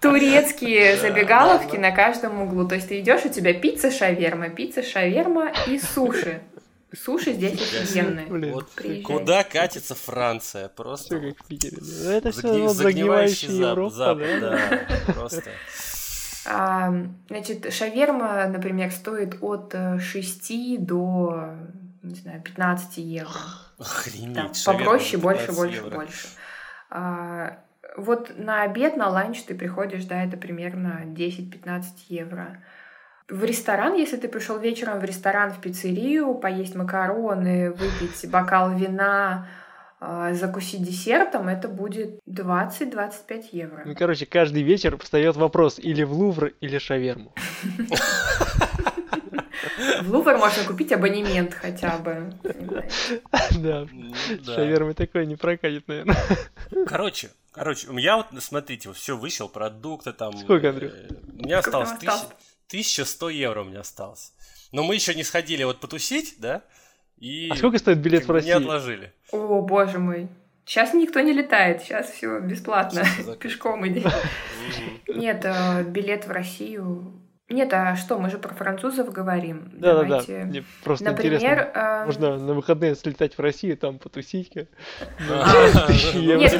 турецкие 0.00 0.96
забегаловки 0.96 1.76
на 1.76 1.90
каждом 1.92 2.40
углу. 2.42 2.66
То 2.66 2.74
есть 2.76 2.88
ты 2.88 3.00
идешь, 3.00 3.24
у 3.26 3.28
тебя 3.28 3.52
пицца, 3.52 3.90
шаверма, 3.90 4.48
пицца, 4.48 4.82
шаверма 4.82 5.52
и 5.66 5.78
суши. 5.78 6.40
Суши 6.96 7.34
здесь 7.34 7.52
офигенные. 7.52 8.52
Вот 8.52 8.70
куда 9.04 9.44
катится 9.44 9.94
Франция? 9.94 10.68
Просто. 10.68 11.18
Все 11.18 11.28
как 11.28 11.44
в 11.44 11.46
Питере. 11.46 11.76
Да? 11.80 12.14
Это 12.14 12.30
все 12.30 12.68
загнивающая 12.68 13.50
Европа, 13.50 13.94
зап, 13.94 14.18
да? 14.18 14.40
да? 14.40 15.12
Просто. 15.12 15.50
А, 16.46 16.90
значит, 17.28 17.70
шаверма, 17.74 18.46
например, 18.46 18.90
стоит 18.90 19.36
от 19.42 19.74
6 20.00 20.82
до, 20.82 21.50
не 22.02 22.14
знаю, 22.14 22.40
15 22.40 22.96
евро. 22.98 23.32
Охренеть. 23.78 24.34
Там, 24.34 24.52
попроще, 24.64 25.20
больше, 25.20 25.52
больше, 25.52 25.76
евро. 25.76 25.94
больше. 25.94 26.28
А, 26.88 27.58
вот 27.96 28.32
на 28.36 28.62
обед, 28.62 28.96
на 28.96 29.08
ланч 29.08 29.42
ты 29.42 29.54
приходишь, 29.54 30.04
да, 30.04 30.24
это 30.24 30.36
примерно 30.36 31.02
10-15 31.04 31.82
евро. 32.08 32.62
В 33.28 33.44
ресторан, 33.44 33.94
если 33.94 34.16
ты 34.16 34.28
пришел 34.28 34.58
вечером 34.58 35.00
в 35.00 35.04
ресторан, 35.04 35.52
в 35.52 35.60
пиццерию, 35.60 36.34
поесть 36.34 36.74
макароны, 36.74 37.72
выпить 37.72 38.30
бокал 38.30 38.74
вина, 38.74 39.48
а, 40.00 40.32
закусить 40.32 40.82
десертом, 40.82 41.48
это 41.48 41.68
будет 41.68 42.20
20-25 42.26 43.48
евро. 43.52 43.82
Ну, 43.84 43.94
короче, 43.94 44.26
каждый 44.26 44.62
вечер 44.62 44.96
встает 44.96 45.36
вопрос 45.36 45.78
или 45.78 46.04
в 46.04 46.12
Лувр, 46.12 46.52
или 46.60 46.78
шаверму. 46.78 47.34
В 50.02 50.14
Лувр 50.14 50.36
можно 50.38 50.64
купить 50.64 50.92
абонемент 50.92 51.54
хотя 51.54 51.98
бы. 51.98 52.32
Да, 53.58 53.86
шавермы 54.44 54.94
такой 54.94 55.26
не 55.26 55.36
прокатит, 55.36 55.88
наверное. 55.88 56.16
Короче, 56.86 57.28
Короче, 57.58 57.88
у 57.88 57.92
меня 57.92 58.16
вот, 58.16 58.26
смотрите, 58.40 58.92
все 58.92 59.16
вышел, 59.16 59.48
продукты 59.48 60.12
там. 60.12 60.36
Сколько, 60.36 60.70
Андрюх? 60.70 60.92
Э, 60.92 61.08
у 61.34 61.44
меня 61.44 61.58
осталось 61.58 61.90
1100 61.90 63.30
евро 63.30 63.62
у 63.62 63.64
меня 63.64 63.80
осталось. 63.80 64.32
Но 64.72 64.84
мы 64.84 64.94
еще 64.94 65.14
не 65.14 65.24
сходили 65.24 65.64
вот 65.64 65.80
потусить, 65.80 66.36
да? 66.38 66.62
И 67.18 67.48
а 67.50 67.56
сколько 67.56 67.78
стоит 67.78 67.98
билет 67.98 68.26
в 68.26 68.30
Россию? 68.30 68.58
Не 68.58 68.62
отложили. 68.64 69.12
О, 69.32 69.60
боже 69.62 69.98
мой. 69.98 70.28
Сейчас 70.64 70.92
никто 70.92 71.20
не 71.20 71.32
летает, 71.32 71.82
сейчас 71.82 72.10
все 72.10 72.38
бесплатно, 72.40 73.02
пешком 73.40 73.88
иди. 73.88 74.04
Нет, 75.08 75.44
э, 75.44 75.82
билет 75.84 76.26
в 76.26 76.30
Россию 76.30 77.12
нет, 77.50 77.72
а 77.72 77.96
что, 77.96 78.18
мы 78.18 78.28
же 78.28 78.38
про 78.38 78.54
французов 78.54 79.10
говорим. 79.10 79.70
Да, 79.72 80.02
да, 80.02 80.20
да. 80.20 80.44
Мне 80.44 80.64
просто 80.84 81.06
Например, 81.06 81.36
интересно. 81.36 81.72
Э... 81.74 82.04
Можно 82.04 82.36
на 82.36 82.52
выходные 82.52 82.94
слетать 82.94 83.38
в 83.38 83.40
Россию, 83.40 83.78
там 83.78 83.98
потусить. 83.98 84.54
Нет, 84.54 84.66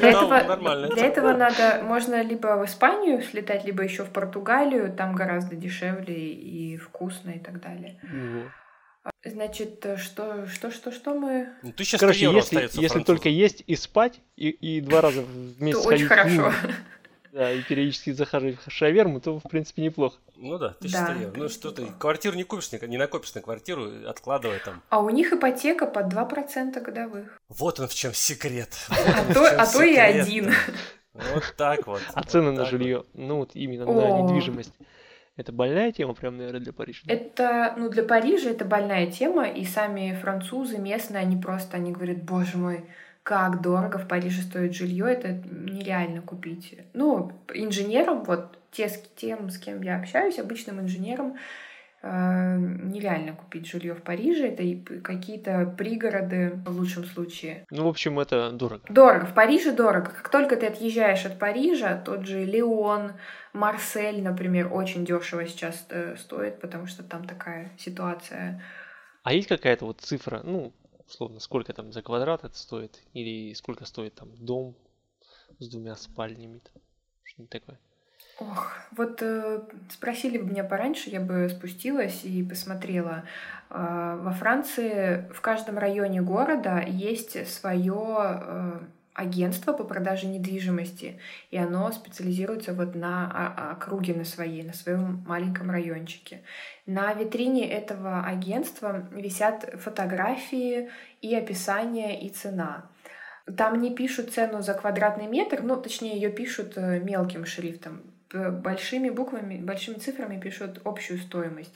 для 0.01 0.11
этого, 0.11 0.87
для 0.95 1.07
этого 1.07 1.33
надо, 1.35 1.83
можно 1.83 2.23
либо 2.23 2.57
в 2.57 2.65
Испанию 2.65 3.21
слетать, 3.21 3.67
либо 3.67 3.83
еще 3.83 4.05
в 4.05 4.11
Португалию, 4.11 4.91
там 4.91 5.15
гораздо 5.15 5.57
дешевле 5.57 6.33
и 6.33 6.79
вкусно 6.79 7.31
и 7.31 7.39
так 7.39 7.61
далее. 7.61 8.01
Значит, 9.25 9.87
что, 9.99 10.47
что, 10.47 10.71
что, 10.71 10.93
что 10.93 11.15
мы... 11.15 11.49
Ну, 11.63 11.73
ты 11.73 11.85
сейчас 11.85 12.01
Короче, 12.01 12.31
если, 12.31 12.69
если 12.81 13.03
только 13.03 13.29
есть 13.29 13.63
и 13.67 13.75
спать, 13.77 14.21
и, 14.37 14.49
и 14.51 14.81
два 14.81 15.01
раза 15.01 15.23
в 15.23 15.61
месяц 15.63 15.83
то 15.83 15.89
очень 15.89 16.07
хорошо. 16.07 16.53
Да, 17.33 17.53
и 17.53 17.63
периодически 17.63 18.13
захаживать 18.13 18.59
в 18.65 18.71
шаверму, 18.71 19.21
то, 19.21 19.39
в 19.39 19.43
принципе, 19.49 19.83
неплохо. 19.83 20.17
Ну 20.37 20.59
да, 20.59 20.69
1100 20.79 20.99
да. 20.99 21.13
евро. 21.15 21.39
Ну 21.39 21.49
что 21.49 21.71
ты, 21.71 21.87
квартиру 21.99 22.37
не 22.37 22.45
купишь, 22.45 22.71
не 22.73 22.97
накопишь 22.97 23.35
на 23.35 23.41
квартиру, 23.41 23.91
откладывай 24.07 24.61
там. 24.65 24.83
А 24.89 25.01
у 25.01 25.11
них 25.11 25.33
ипотека 25.33 25.87
под 25.87 26.13
2% 26.13 26.81
годовых. 26.81 27.39
Вот 27.49 27.81
он 27.81 27.89
в 27.89 27.95
чем 27.95 28.15
секрет. 28.15 28.71
а, 28.89 29.33
то, 29.33 29.47
а 29.47 29.67
то 29.67 29.83
и 29.83 29.97
один. 29.97 30.53
Вот 31.13 31.55
так 31.57 31.87
вот. 31.87 32.03
А 32.15 32.23
цены 32.23 32.53
на 32.53 32.65
жилье, 32.65 33.05
ну 33.15 33.39
вот 33.39 33.51
именно 33.55 33.85
на 33.85 34.23
недвижимость. 34.23 34.73
Это 35.39 35.53
больная 35.53 35.93
тема, 35.93 36.15
прям, 36.15 36.37
наверное, 36.37 36.61
для 36.61 36.73
Парижа. 36.73 37.03
Это, 37.07 37.73
ну, 37.77 37.89
для 37.89 38.03
Парижа 38.03 38.51
это 38.51 38.65
больная 38.65 39.07
тема, 39.07 39.47
и 39.49 39.65
сами 39.65 40.19
французы 40.21 40.79
местные, 40.79 41.21
они 41.21 41.41
просто, 41.41 41.77
они 41.77 41.93
говорят, 41.93 42.25
боже 42.25 42.59
мой, 42.59 42.85
как 43.29 43.61
дорого 43.61 43.99
в 43.99 44.09
Париже 44.09 44.41
стоит 44.41 44.75
жилье, 44.75 45.13
это 45.13 45.33
нереально 45.33 46.23
купить. 46.23 46.79
Ну, 46.95 47.31
инженерам, 47.53 48.25
вот 48.25 48.59
те, 48.71 48.89
с 48.89 48.99
тем, 49.17 49.51
с 49.51 49.59
кем 49.59 49.83
я 49.83 49.99
общаюсь, 49.99 50.39
обычным 50.39 50.81
инженерам, 50.81 51.37
э, 52.01 52.57
нереально 52.57 53.35
купить 53.35 53.67
жилье 53.67 53.95
в 53.95 54.01
Париже. 54.01 54.49
Это 54.49 55.03
какие-то 55.03 55.75
пригороды 55.77 56.59
в 56.65 56.71
лучшем 56.71 57.05
случае. 57.05 57.67
Ну, 57.71 57.85
в 57.85 57.89
общем, 57.89 58.19
это 58.19 58.51
дорого. 58.51 58.81
Дорого. 58.89 59.27
В 59.27 59.35
Париже 59.35 59.73
дорого. 59.73 60.11
Как 60.11 60.31
только 60.31 60.57
ты 60.57 60.65
отъезжаешь 60.65 61.27
от 61.27 61.39
Парижа, 61.39 62.01
тот 62.03 62.27
же 62.27 62.47
Леон, 62.47 63.13
Марсель, 63.53 64.23
например, 64.23 64.73
очень 64.73 65.05
дешево 65.05 65.47
сейчас 65.47 65.87
э, 65.91 66.17
стоит, 66.17 66.63
потому 66.63 66.87
что 66.87 67.03
там 67.03 67.27
такая 67.27 67.73
ситуация. 67.77 68.63
А 69.23 69.35
есть 69.35 69.49
какая-то 69.49 69.85
вот 69.85 70.01
цифра, 70.01 70.41
ну, 70.45 70.73
условно, 71.09 71.41
сколько 71.41 71.73
там 71.73 71.93
за 71.93 72.03
квадрат 72.03 72.45
это 72.45 72.57
стоит, 72.57 73.03
или 73.15 73.53
сколько 73.55 73.85
стоит 73.85 74.15
там 74.15 74.29
дом 74.37 74.75
с 75.59 75.69
двумя 75.69 75.97
спальнями, 75.97 76.61
что-нибудь 77.25 77.51
такое. 77.51 77.79
Ох, 78.41 78.73
вот 78.93 79.21
э, 79.21 79.63
спросили 79.91 80.39
бы 80.39 80.51
меня 80.51 80.63
пораньше, 80.63 81.11
я 81.11 81.21
бы 81.21 81.49
спустилась 81.49 82.25
и 82.25 82.45
посмотрела. 82.45 83.25
Э, 83.69 84.17
во 84.21 84.31
Франции 84.31 85.29
в 85.33 85.41
каждом 85.41 85.77
районе 85.77 86.23
города 86.23 86.81
есть 86.87 87.49
свое 87.49 88.17
э, 88.17 88.79
агентство 89.19 89.73
по 89.73 89.85
продаже 89.85 90.27
недвижимости, 90.27 91.19
и 91.51 91.59
оно 91.59 91.91
специализируется 91.91 92.73
вот 92.73 92.95
на 92.95 93.73
округе 93.73 94.15
на 94.15 94.25
своей, 94.25 94.63
на 94.63 94.73
своем 94.73 95.25
маленьком 95.27 95.71
райончике. 95.71 96.43
На 96.87 97.13
витрине 97.13 97.69
этого 97.69 98.25
агентства 98.25 99.09
висят 99.11 99.75
фотографии 99.81 100.91
и 101.21 101.35
описание, 101.35 102.21
и 102.21 102.29
цена. 102.29 102.87
Там 103.57 103.81
не 103.81 103.95
пишут 103.95 104.33
цену 104.33 104.63
за 104.63 104.75
квадратный 104.75 105.27
метр, 105.27 105.63
ну, 105.63 105.77
точнее, 105.77 106.15
ее 106.15 106.31
пишут 106.31 106.75
э, 106.77 107.01
мелким 107.01 107.45
шрифтом. 107.45 108.03
Большими 108.33 109.09
буквами, 109.09 109.57
большими 109.57 109.97
цифрами 109.97 110.39
пишут 110.39 110.83
общую 110.85 111.19
стоимость. 111.19 111.75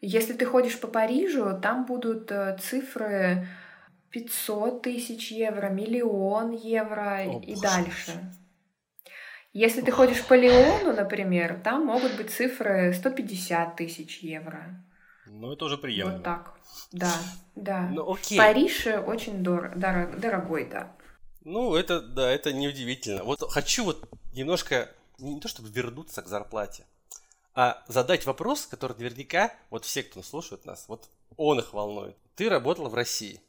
Если 0.00 0.34
ты 0.34 0.44
ходишь 0.44 0.78
по 0.78 0.86
Парижу, 0.86 1.58
там 1.60 1.86
будут 1.86 2.30
э, 2.30 2.56
цифры 2.60 3.48
500 4.10 4.82
тысяч 4.82 5.30
евро, 5.30 5.68
миллион 5.68 6.52
евро 6.52 7.18
О, 7.26 7.40
и 7.40 7.54
боже. 7.54 7.60
дальше. 7.60 8.34
Если 9.52 9.80
ты 9.80 9.90
ходишь 9.90 10.24
по 10.24 10.34
Леону, 10.34 10.92
например, 10.92 11.60
там 11.64 11.86
могут 11.86 12.16
быть 12.16 12.30
цифры 12.30 12.92
150 12.92 13.76
тысяч 13.76 14.18
евро. 14.20 14.84
Ну, 15.26 15.52
это 15.52 15.64
уже 15.64 15.78
приемлемо. 15.78 16.16
Вот 16.16 16.24
так. 16.24 16.54
Да, 16.92 17.12
да. 17.54 17.88
Ну, 17.90 18.12
окей. 18.12 18.38
Париж 18.38 18.86
очень 18.86 19.42
дор- 19.42 19.74
дорог, 19.76 20.18
дорогой, 20.18 20.68
да. 20.68 20.92
Ну, 21.44 21.74
это, 21.74 22.00
да, 22.00 22.30
это 22.30 22.52
неудивительно. 22.52 23.24
Вот 23.24 23.40
хочу 23.50 23.84
вот 23.84 24.08
немножко, 24.32 24.90
не 25.18 25.40
то 25.40 25.48
чтобы 25.48 25.70
вернуться 25.70 26.22
к 26.22 26.28
зарплате, 26.28 26.84
а 27.54 27.82
задать 27.88 28.26
вопрос, 28.26 28.66
который 28.66 28.96
наверняка, 28.96 29.52
вот 29.70 29.84
все, 29.84 30.02
кто 30.02 30.22
слушает 30.22 30.64
нас, 30.66 30.84
вот 30.88 31.08
он 31.36 31.58
их 31.58 31.72
волнует. 31.72 32.16
Ты 32.36 32.48
работал 32.48 32.88
в 32.88 32.94
России 32.94 33.40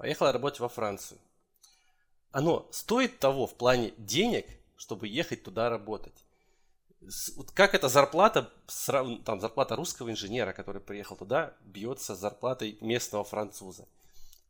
поехала 0.00 0.32
работать 0.32 0.60
во 0.60 0.70
Францию. 0.70 1.20
Оно 2.32 2.66
стоит 2.70 3.18
того 3.18 3.46
в 3.46 3.54
плане 3.54 3.92
денег, 3.98 4.46
чтобы 4.78 5.08
ехать 5.08 5.42
туда 5.42 5.68
работать. 5.68 6.24
Вот 7.36 7.50
как 7.50 7.74
эта 7.74 7.90
зарплата, 7.90 8.50
там 9.24 9.40
зарплата 9.40 9.76
русского 9.76 10.10
инженера, 10.10 10.54
который 10.54 10.80
приехал 10.80 11.16
туда, 11.16 11.52
бьется 11.60 12.16
с 12.16 12.18
зарплатой 12.18 12.78
местного 12.80 13.24
француза. 13.24 13.86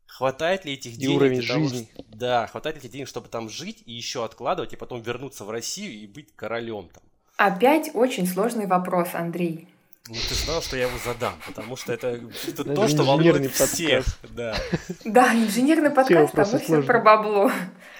Хватает 0.06 0.64
ли 0.64 0.74
этих 0.74 0.92
и 0.92 0.98
денег? 0.98 1.16
уровень 1.16 1.44
того, 1.44 1.60
жизни. 1.60 1.88
Что, 1.92 2.04
да, 2.08 2.46
хватает 2.46 2.76
ли 2.76 2.80
этих 2.82 2.92
денег, 2.92 3.08
чтобы 3.08 3.28
там 3.28 3.48
жить 3.48 3.82
и 3.86 3.92
еще 3.92 4.24
откладывать, 4.24 4.72
и 4.72 4.76
потом 4.76 5.02
вернуться 5.02 5.44
в 5.44 5.50
Россию 5.50 5.94
и 5.94 6.06
быть 6.06 6.32
королем 6.36 6.90
там? 6.90 7.02
Опять 7.36 7.90
очень 7.94 8.26
сложный 8.28 8.66
вопрос, 8.66 9.14
Андрей. 9.14 9.68
Ну, 10.10 10.16
ты 10.28 10.34
знал, 10.34 10.60
что 10.60 10.76
я 10.76 10.88
его 10.88 10.98
задам, 11.04 11.34
потому 11.46 11.76
что 11.76 11.92
это, 11.92 12.20
это 12.48 12.64
то, 12.64 12.88
что 12.88 13.04
волнует 13.04 13.48
всех. 13.52 14.04
Да. 14.30 14.56
да, 15.04 15.32
инженерный 15.32 15.90
подкаст, 15.90 16.36
а 16.36 16.44
мы 16.52 16.58
все 16.58 16.82
про 16.82 16.98
бабло. 16.98 17.48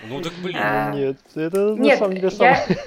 Ну 0.02 0.20
так 0.20 0.32
блин. 0.42 0.56
А, 0.58 0.92
нет, 0.92 1.18
это 1.36 1.76
на 1.76 1.96
самом 1.96 2.14
деле 2.14 2.30
самое... 2.32 2.78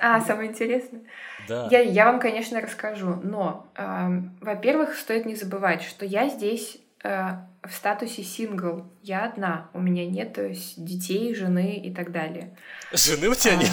А, 0.00 0.20
самое 0.22 0.48
интересное. 0.48 1.02
Да. 1.46 1.68
Я, 1.70 1.80
я 1.80 2.06
вам, 2.06 2.20
конечно, 2.20 2.58
расскажу, 2.58 3.20
но, 3.22 3.70
э, 3.74 4.22
во-первых, 4.40 4.94
стоит 4.94 5.26
не 5.26 5.34
забывать, 5.34 5.82
что 5.82 6.06
я 6.06 6.30
здесь 6.30 6.78
э, 7.02 7.32
в 7.62 7.72
статусе 7.72 8.22
сингл. 8.22 8.86
Я 9.02 9.26
одна. 9.26 9.68
У 9.74 9.80
меня 9.80 10.06
нет 10.06 10.38
детей, 10.78 11.34
жены 11.34 11.76
и 11.76 11.92
так 11.92 12.12
далее. 12.12 12.56
Жены 12.92 13.28
у 13.28 13.34
тебя 13.34 13.54
а... 13.54 13.56
нет? 13.56 13.72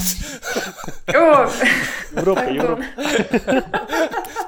О, 1.07 1.49
Европа, 2.19 2.49
Европа. 2.49 2.83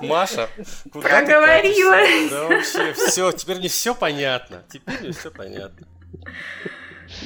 Маша, 0.07 0.49
куда 0.91 1.09
Проговорилась. 1.09 2.31
Да 2.31 2.47
вообще, 2.47 2.93
все, 2.93 3.31
теперь 3.31 3.57
мне 3.57 3.67
все 3.67 3.95
понятно. 3.95 4.63
Теперь 4.69 4.99
мне 5.01 5.11
все 5.11 5.31
понятно. 5.31 5.87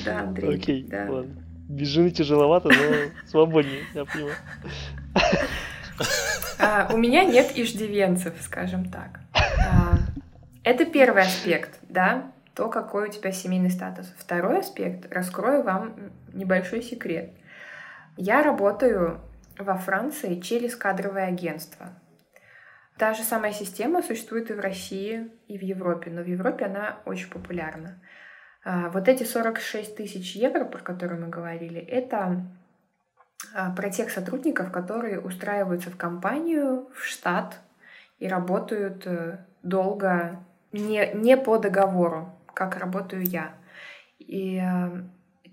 Да, 0.06 0.20
Андрей. 0.22 0.56
Окей, 0.56 0.84
да. 0.84 1.08
ладно. 1.10 1.44
Без 1.70 1.88
жены 1.90 2.12
тяжеловато, 2.12 2.70
но 2.70 3.28
свободнее, 3.30 3.84
я 3.94 4.06
понимаю. 4.06 4.36
А, 6.60 6.90
у 6.94 6.98
меня 6.98 7.24
нет 7.24 7.52
иждивенцев, 7.56 8.34
скажем 8.42 8.90
так. 8.90 9.20
А, 9.34 9.98
это 10.64 10.86
первый 10.86 11.24
аспект, 11.24 11.78
да, 11.88 12.32
то, 12.56 12.70
какой 12.70 13.10
у 13.10 13.12
тебя 13.12 13.32
семейный 13.32 13.70
статус. 13.70 14.12
Второй 14.18 14.60
аспект, 14.60 15.12
раскрою 15.14 15.64
вам 15.64 15.96
небольшой 16.34 16.82
секрет. 16.82 17.32
Я 18.16 18.42
работаю 18.42 19.22
во 19.60 19.76
Франции 19.76 20.40
через 20.40 20.76
кадровое 20.76 21.28
агентство. 21.28 21.90
Та 22.98 23.14
же 23.14 23.24
самая 23.24 23.54
система 23.54 24.02
существует 24.02 24.50
и 24.50 24.54
в 24.54 24.60
России, 24.60 25.30
и 25.48 25.58
в 25.58 25.62
Европе, 25.62 26.10
но 26.10 26.24
в 26.24 26.28
Европе 26.28 26.66
она 26.66 26.98
очень 27.06 27.30
популярна. 27.30 28.02
А, 28.66 28.90
вот 28.90 29.08
эти 29.08 29.24
46 29.24 29.96
тысяч 29.96 30.36
евро, 30.36 30.66
про 30.66 30.80
которые 30.80 31.20
мы 31.20 31.30
говорили, 31.30 31.80
это 31.80 32.44
а, 33.54 33.72
про 33.72 33.90
тех 33.92 34.10
сотрудников, 34.10 34.72
которые 34.72 35.20
устраиваются 35.20 35.92
в 35.92 35.98
компанию, 35.98 36.90
в 36.96 37.04
штат 37.04 37.60
и 38.18 38.28
работают 38.28 39.06
э, 39.06 39.46
долго 39.62 40.44
не, 40.72 41.12
не 41.14 41.38
по 41.38 41.60
договору, 41.60 42.34
как 42.54 42.78
работаю 42.78 43.24
я. 43.24 43.52
И 44.18 44.60
э, 44.60 45.04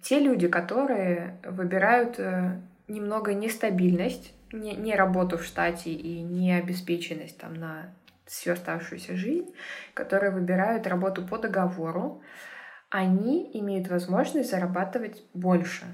те 0.02 0.18
люди, 0.18 0.48
которые 0.48 1.38
выбирают 1.44 2.18
э, 2.18 2.58
немного 2.88 3.34
нестабильность, 3.34 4.32
не, 4.54 4.74
не 4.74 4.94
работу 4.94 5.38
в 5.38 5.44
штате 5.44 5.90
и 5.90 6.22
не 6.22 6.52
обеспеченность 6.54 7.38
там 7.38 7.54
на 7.54 7.92
всю 8.26 8.52
оставшуюся 8.52 9.16
жизнь, 9.16 9.52
которые 9.92 10.30
выбирают 10.30 10.86
работу 10.86 11.22
по 11.22 11.38
договору, 11.38 12.22
они 12.88 13.50
имеют 13.54 13.88
возможность 13.88 14.50
зарабатывать 14.50 15.22
больше. 15.34 15.84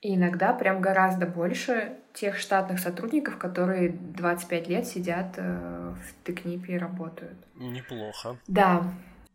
И 0.00 0.14
иногда 0.14 0.52
прям 0.52 0.80
гораздо 0.80 1.26
больше 1.26 1.94
тех 2.14 2.38
штатных 2.38 2.78
сотрудников, 2.78 3.38
которые 3.38 3.90
25 3.90 4.68
лет 4.68 4.86
сидят 4.86 5.34
э, 5.36 5.94
в 5.94 6.24
Тыкнипе 6.24 6.74
и 6.74 6.78
работают. 6.78 7.36
Неплохо. 7.54 8.36
Да, 8.46 8.84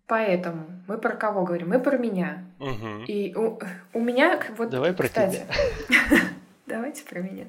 поэтому 0.07 0.65
мы 0.87 0.97
про 0.97 1.15
кого 1.15 1.43
говорим? 1.43 1.69
Мы 1.69 1.79
про 1.79 1.97
меня. 1.97 2.43
Угу. 2.59 3.03
И 3.07 3.35
у, 3.35 3.59
у 3.93 3.99
меня 3.99 4.39
вот... 4.57 4.69
Давай 4.69 4.93
про 4.93 5.07
кстати, 5.07 5.45
тебя. 5.87 6.19
Давайте 6.65 7.03
про 7.03 7.19
меня. 7.19 7.45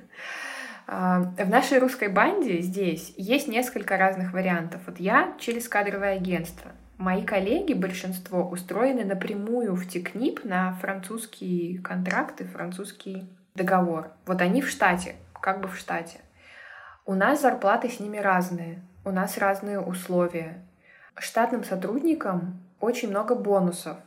А, 0.87 1.21
В 1.21 1.49
нашей 1.49 1.79
русской 1.79 2.09
банде 2.09 2.61
здесь 2.61 3.13
есть 3.17 3.49
несколько 3.49 3.97
разных 3.97 4.33
вариантов. 4.33 4.83
Вот 4.87 5.01
я 5.01 5.35
через 5.39 5.69
кадровое 5.69 6.17
агентство. 6.17 6.71
Мои 6.97 7.25
коллеги, 7.25 7.75
большинство, 7.75 8.49
устроены 8.49 9.05
напрямую 9.05 9.75
в 9.75 9.87
Тикнип 9.87 10.45
на 10.45 10.73
французские 10.75 11.81
контракты, 11.81 12.45
французский 12.47 13.29
договор. 13.55 14.13
Вот 14.25 14.41
они 14.41 14.63
в 14.63 14.69
штате, 14.69 15.17
как 15.41 15.61
бы 15.61 15.69
в 15.69 15.77
штате. 15.77 16.21
У 17.05 17.15
нас 17.15 17.43
зарплаты 17.43 17.89
с 17.89 18.01
ними 18.01 18.17
разные, 18.19 18.83
у 19.05 19.11
нас 19.11 19.39
разные 19.39 19.81
условия. 19.81 20.65
Штатным 21.19 21.65
сотрудникам 21.65 22.63
очень 22.81 23.11
много 23.11 23.35
бонусов 23.35 23.99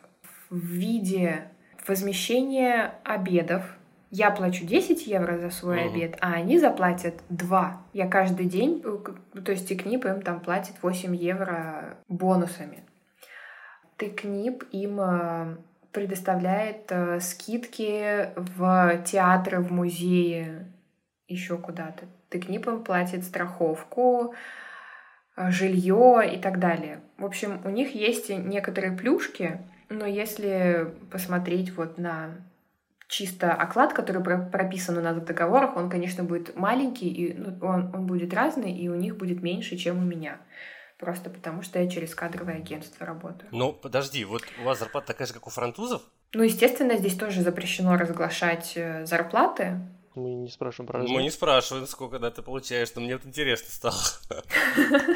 в 0.49 0.57
виде 0.57 1.49
возмещения 1.87 2.95
обедов. 3.03 3.63
Я 4.11 4.31
плачу 4.31 4.65
10 4.65 5.05
евро 5.07 5.37
за 5.37 5.49
свой 5.51 5.81
Мгм. 5.85 5.93
обед, 5.93 6.17
а 6.19 6.33
они 6.33 6.57
заплатят 6.59 7.15
2. 7.29 7.81
Я 7.93 8.07
каждый 8.07 8.47
день, 8.47 8.81
э, 8.83 8.97
к- 9.03 9.41
то 9.43 9.51
есть 9.51 9.67
Тикнип 9.69 10.05
им 10.05 10.21
там 10.21 10.39
платит 10.39 10.75
8 10.81 11.15
евро 11.15 11.97
бонусами. 12.07 12.83
Тыкнип 13.97 14.63
им 14.71 14.99
э, 15.01 15.57
предоставляет 15.91 16.85
э, 16.91 17.19
скидки 17.19 18.29
в 18.35 18.97
театры, 19.05 19.59
в 19.59 19.71
музеи, 19.71 20.65
еще 21.27 21.57
куда-то. 21.57 22.05
Тыкнип 22.29 22.67
им 22.67 22.83
платит 22.83 23.23
страховку, 23.23 24.33
жилье 25.37 26.21
и 26.33 26.37
так 26.39 26.59
далее. 26.59 26.99
В 27.17 27.25
общем, 27.25 27.61
у 27.63 27.69
них 27.69 27.93
есть 27.95 28.29
некоторые 28.29 28.91
плюшки, 28.95 29.59
но 29.89 30.05
если 30.05 30.93
посмотреть 31.11 31.75
вот 31.75 31.97
на 31.97 32.31
чисто 33.09 33.51
оклад, 33.51 33.93
который 33.93 34.23
про- 34.23 34.45
прописан 34.45 34.97
у 34.97 35.01
нас 35.01 35.17
в 35.17 35.25
договорах, 35.25 35.75
он, 35.75 35.89
конечно, 35.89 36.23
будет 36.23 36.55
маленький, 36.55 37.09
и 37.09 37.33
ну, 37.33 37.57
он, 37.61 37.93
он 37.93 38.05
будет 38.05 38.33
разный, 38.33 38.71
и 38.71 38.87
у 38.87 38.95
них 38.95 39.17
будет 39.17 39.41
меньше, 39.41 39.75
чем 39.77 39.97
у 39.97 40.05
меня. 40.05 40.39
Просто 40.99 41.29
потому, 41.29 41.63
что 41.63 41.79
я 41.79 41.89
через 41.89 42.13
кадровое 42.13 42.57
агентство 42.57 43.05
работаю. 43.05 43.49
Ну, 43.51 43.73
подожди, 43.73 44.23
вот 44.25 44.43
у 44.61 44.63
вас 44.63 44.79
зарплата 44.79 45.07
такая 45.07 45.27
же, 45.27 45.33
как 45.33 45.47
у 45.47 45.49
французов? 45.49 46.03
Ну, 46.33 46.43
естественно, 46.43 46.97
здесь 46.97 47.15
тоже 47.15 47.41
запрещено 47.41 47.97
разглашать 47.97 48.73
э, 48.75 49.05
зарплаты. 49.05 49.79
Мы 50.13 50.33
не 50.35 50.49
спрашиваем 50.49 50.87
про 50.87 50.99
Мы 50.99 51.23
не 51.23 51.31
спрашиваем, 51.31 51.87
сколько 51.87 52.19
да, 52.19 52.29
ты 52.29 52.41
получаешь, 52.43 52.89
но 52.95 53.01
мне 53.01 53.15
вот 53.15 53.25
интересно 53.25 53.69
стало. 53.71 54.01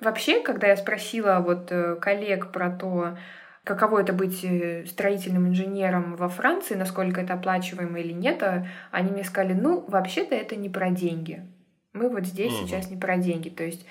Вообще, 0.00 0.40
когда 0.40 0.68
я 0.68 0.76
спросила 0.76 1.40
вот 1.44 1.70
э, 1.72 1.96
коллег 1.96 2.52
про 2.52 2.70
то, 2.70 3.18
каково 3.64 4.00
это 4.00 4.12
быть 4.12 4.44
э, 4.44 4.86
строительным 4.86 5.48
инженером 5.48 6.16
во 6.16 6.28
Франции, 6.28 6.74
насколько 6.74 7.20
это 7.20 7.34
оплачиваемо 7.34 8.00
или 8.00 8.12
нет, 8.12 8.42
а 8.42 8.66
они 8.90 9.10
мне 9.10 9.24
сказали, 9.24 9.52
ну, 9.52 9.84
вообще-то 9.88 10.34
это 10.34 10.56
не 10.56 10.68
про 10.68 10.90
деньги. 10.90 11.46
Мы 11.92 12.08
вот 12.08 12.24
здесь 12.24 12.58
Мгм. 12.58 12.68
сейчас 12.68 12.90
не 12.90 12.96
про 12.96 13.16
деньги. 13.16 13.48
То 13.48 13.64
есть 13.64 13.84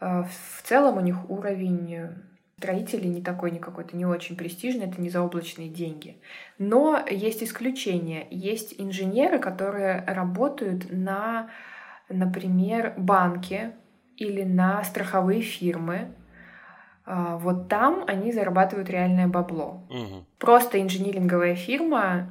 э, 0.00 0.24
в 0.24 0.62
целом 0.62 0.98
у 0.98 1.00
них 1.00 1.30
уровень 1.30 1.94
э, 1.94 2.12
строителей 2.58 3.10
не 3.10 3.22
такой, 3.22 3.50
не 3.50 3.58
какой-то, 3.58 3.96
не 3.96 4.06
очень 4.06 4.36
престижный, 4.36 4.86
это 4.86 5.00
не 5.00 5.10
заоблачные 5.10 5.68
деньги. 5.68 6.20
Но 6.58 7.04
есть 7.10 7.42
исключения. 7.42 8.26
Есть 8.30 8.74
инженеры, 8.78 9.40
которые 9.40 10.04
работают 10.06 10.86
на, 10.92 11.50
например, 12.08 12.94
банке 12.96 13.72
или 14.16 14.44
на 14.44 14.84
страховые 14.84 15.40
фирмы. 15.40 16.14
А, 17.04 17.36
Вот 17.36 17.68
там 17.68 18.04
они 18.06 18.32
зарабатывают 18.32 18.88
реальное 18.90 19.26
бабло. 19.26 19.82
Мгм. 19.90 20.24
Просто 20.38 20.80
инжиниринговая 20.80 21.54
фирма 21.54 22.28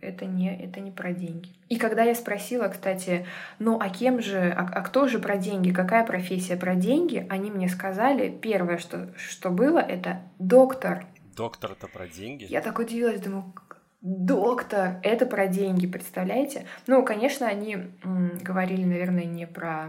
это 0.00 0.24
не, 0.26 0.54
это 0.56 0.80
не 0.80 0.90
про 0.90 1.12
деньги. 1.12 1.50
И 1.68 1.76
когда 1.76 2.02
я 2.02 2.14
спросила, 2.14 2.68
кстати, 2.68 3.26
ну 3.58 3.78
а 3.80 3.88
кем 3.88 4.20
же, 4.20 4.50
а, 4.56 4.68
а 4.72 4.80
кто 4.82 5.08
же 5.08 5.18
про 5.18 5.36
деньги, 5.36 5.72
какая 5.72 6.04
профессия 6.04 6.56
про 6.56 6.74
деньги, 6.74 7.26
они 7.28 7.50
мне 7.50 7.68
сказали, 7.68 8.30
первое, 8.30 8.78
что, 8.78 9.08
что 9.16 9.50
было, 9.50 9.78
это 9.78 10.20
доктор. 10.38 11.06
Доктор-то 11.36 11.88
про 11.88 12.06
деньги. 12.06 12.46
Я 12.48 12.60
так 12.60 12.78
удивилась, 12.78 13.20
думаю, 13.20 13.52
доктор, 14.00 14.96
это 15.02 15.26
про 15.26 15.46
деньги, 15.46 15.86
представляете? 15.86 16.66
Ну, 16.86 17.04
конечно, 17.04 17.46
они 17.46 17.74
м, 18.04 18.38
говорили, 18.42 18.84
наверное, 18.84 19.24
не 19.24 19.46
про 19.46 19.88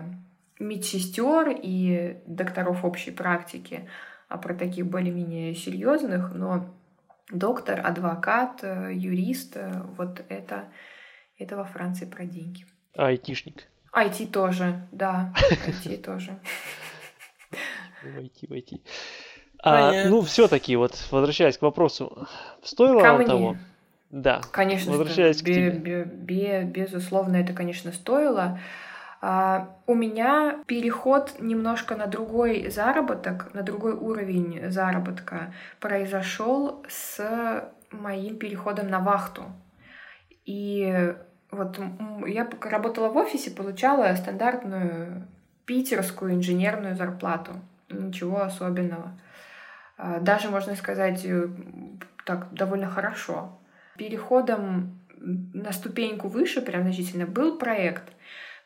медсестер 0.62 1.50
и 1.62 2.18
докторов 2.26 2.86
общей 2.86 3.12
практики, 3.12 3.90
а 4.30 4.38
про 4.38 4.54
таких 4.54 4.86
более-менее 4.88 5.56
серьезных, 5.56 6.34
но 6.34 6.74
доктор, 7.32 7.86
адвокат, 7.86 8.60
э, 8.64 8.92
юрист, 8.94 9.58
э, 9.58 9.72
вот 9.98 10.24
это, 10.30 10.66
это 11.38 11.58
во 11.58 11.66
Франции 11.66 12.06
про 12.06 12.26
деньги. 12.26 12.66
А 12.96 13.08
айтишник. 13.08 13.68
IT 13.94 14.28
тоже, 14.32 14.88
да, 14.92 15.34
IT 15.68 15.98
тоже. 16.06 16.40
Войти, 18.04 18.48
войти. 18.48 18.82
А, 19.64 20.06
ну, 20.08 20.22
все-таки, 20.22 20.76
вот, 20.76 20.94
возвращаясь 21.12 21.58
к 21.58 21.62
вопросу, 21.62 22.28
стоило 22.64 23.02
Ко 23.02 23.14
мне. 23.18 23.26
того? 23.26 23.58
Да. 24.10 24.42
Конечно, 24.52 24.92
Возвращаясь 24.92 25.42
к 25.42 25.46
тебе. 25.46 25.70
бе- 25.72 26.04
бе- 26.04 26.64
безусловно, 26.64 27.36
это, 27.38 27.54
конечно, 27.54 27.92
стоило. 27.92 28.60
А, 29.22 29.78
у 29.86 29.94
меня 29.94 30.60
переход 30.66 31.36
немножко 31.40 31.96
на 31.96 32.08
другой 32.08 32.70
заработок, 32.70 33.54
на 33.54 33.62
другой 33.62 33.94
уровень 33.94 34.72
заработка 34.72 35.54
произошел 35.80 36.84
с 36.90 37.72
моим 37.92 38.38
переходом 38.38 38.90
на 38.90 39.00
вахту. 39.00 39.44
И 40.46 41.14
вот 41.52 41.80
я 42.26 42.50
работала 42.62 43.10
в 43.10 43.18
офисе, 43.18 43.52
получала 43.52 44.16
стандартную 44.16 45.28
питерскую 45.66 46.34
инженерную 46.34 46.96
зарплату. 46.96 47.54
Ничего 47.90 48.42
особенного. 48.42 49.20
А, 49.98 50.20
Даже, 50.20 50.50
можно 50.50 50.76
сказать, 50.76 51.24
э, 51.26 51.48
так 52.26 52.52
довольно 52.54 52.90
хорошо. 52.90 53.60
Переходом 53.98 55.00
на 55.20 55.72
ступеньку 55.72 56.28
выше, 56.28 56.62
прям 56.62 56.84
значительно, 56.84 57.28
был 57.28 57.60
проект. 57.60 58.04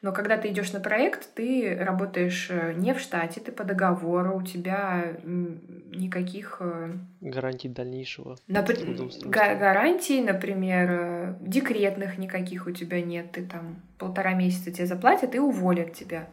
Но 0.02 0.12
когда 0.12 0.38
ты 0.38 0.50
идешь 0.50 0.72
на 0.74 0.80
проект, 0.80 1.34
ты 1.34 1.76
работаешь 1.80 2.48
э, 2.52 2.74
не 2.74 2.94
в 2.94 3.00
штате, 3.00 3.40
ты 3.42 3.52
по 3.52 3.64
договору, 3.64 4.38
у 4.38 4.42
тебя 4.44 5.16
никаких 5.24 6.58
э, 6.60 6.94
Гарантий 7.22 7.70
дальнейшего 7.70 8.38
Напр- 8.48 9.30
га- 9.30 9.56
гарантий, 9.56 10.22
например, 10.22 10.90
э, 10.92 11.36
декретных 11.42 12.18
никаких 12.18 12.68
у 12.68 12.72
тебя 12.72 13.02
нет. 13.02 13.32
Ты 13.32 13.46
там 13.46 13.82
полтора 13.98 14.34
месяца 14.34 14.72
тебе 14.72 14.86
заплатят 14.86 15.34
и 15.36 15.40
уволят 15.40 15.94
тебя. 15.94 16.28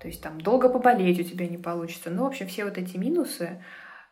То 0.00 0.08
есть 0.08 0.22
там 0.22 0.40
долго 0.40 0.68
поболеть 0.68 1.20
у 1.20 1.24
тебя 1.24 1.46
не 1.48 1.58
получится. 1.58 2.10
Ну, 2.10 2.24
в 2.24 2.26
общем, 2.28 2.46
все 2.46 2.64
вот 2.64 2.78
эти 2.78 2.96
минусы. 2.96 3.62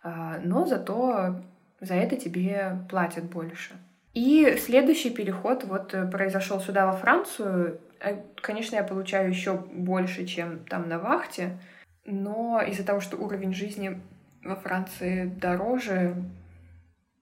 а, 0.03 0.39
Но 0.43 0.66
зато 0.66 1.41
за 1.80 1.95
это 1.95 2.16
тебе 2.16 2.78
платят 2.91 3.24
больше. 3.24 3.74
И 4.14 4.57
следующий 4.59 5.11
переход 5.11 5.64
вот 5.64 5.95
произошел 6.11 6.61
сюда, 6.61 6.86
во 6.86 6.93
Францию. 6.97 7.80
Э, 8.01 8.22
Конечно, 8.36 8.76
я 8.76 8.84
получаю 8.84 9.28
еще 9.30 9.57
больше, 9.57 10.26
чем 10.26 10.64
там 10.64 10.88
на 10.88 10.99
вахте, 10.99 11.59
но 12.05 12.62
из-за 12.62 12.84
того, 12.84 13.01
что 13.01 13.16
уровень 13.16 13.53
жизни 13.53 14.01
во 14.42 14.57
Франции 14.57 15.26
дороже, 15.26 16.14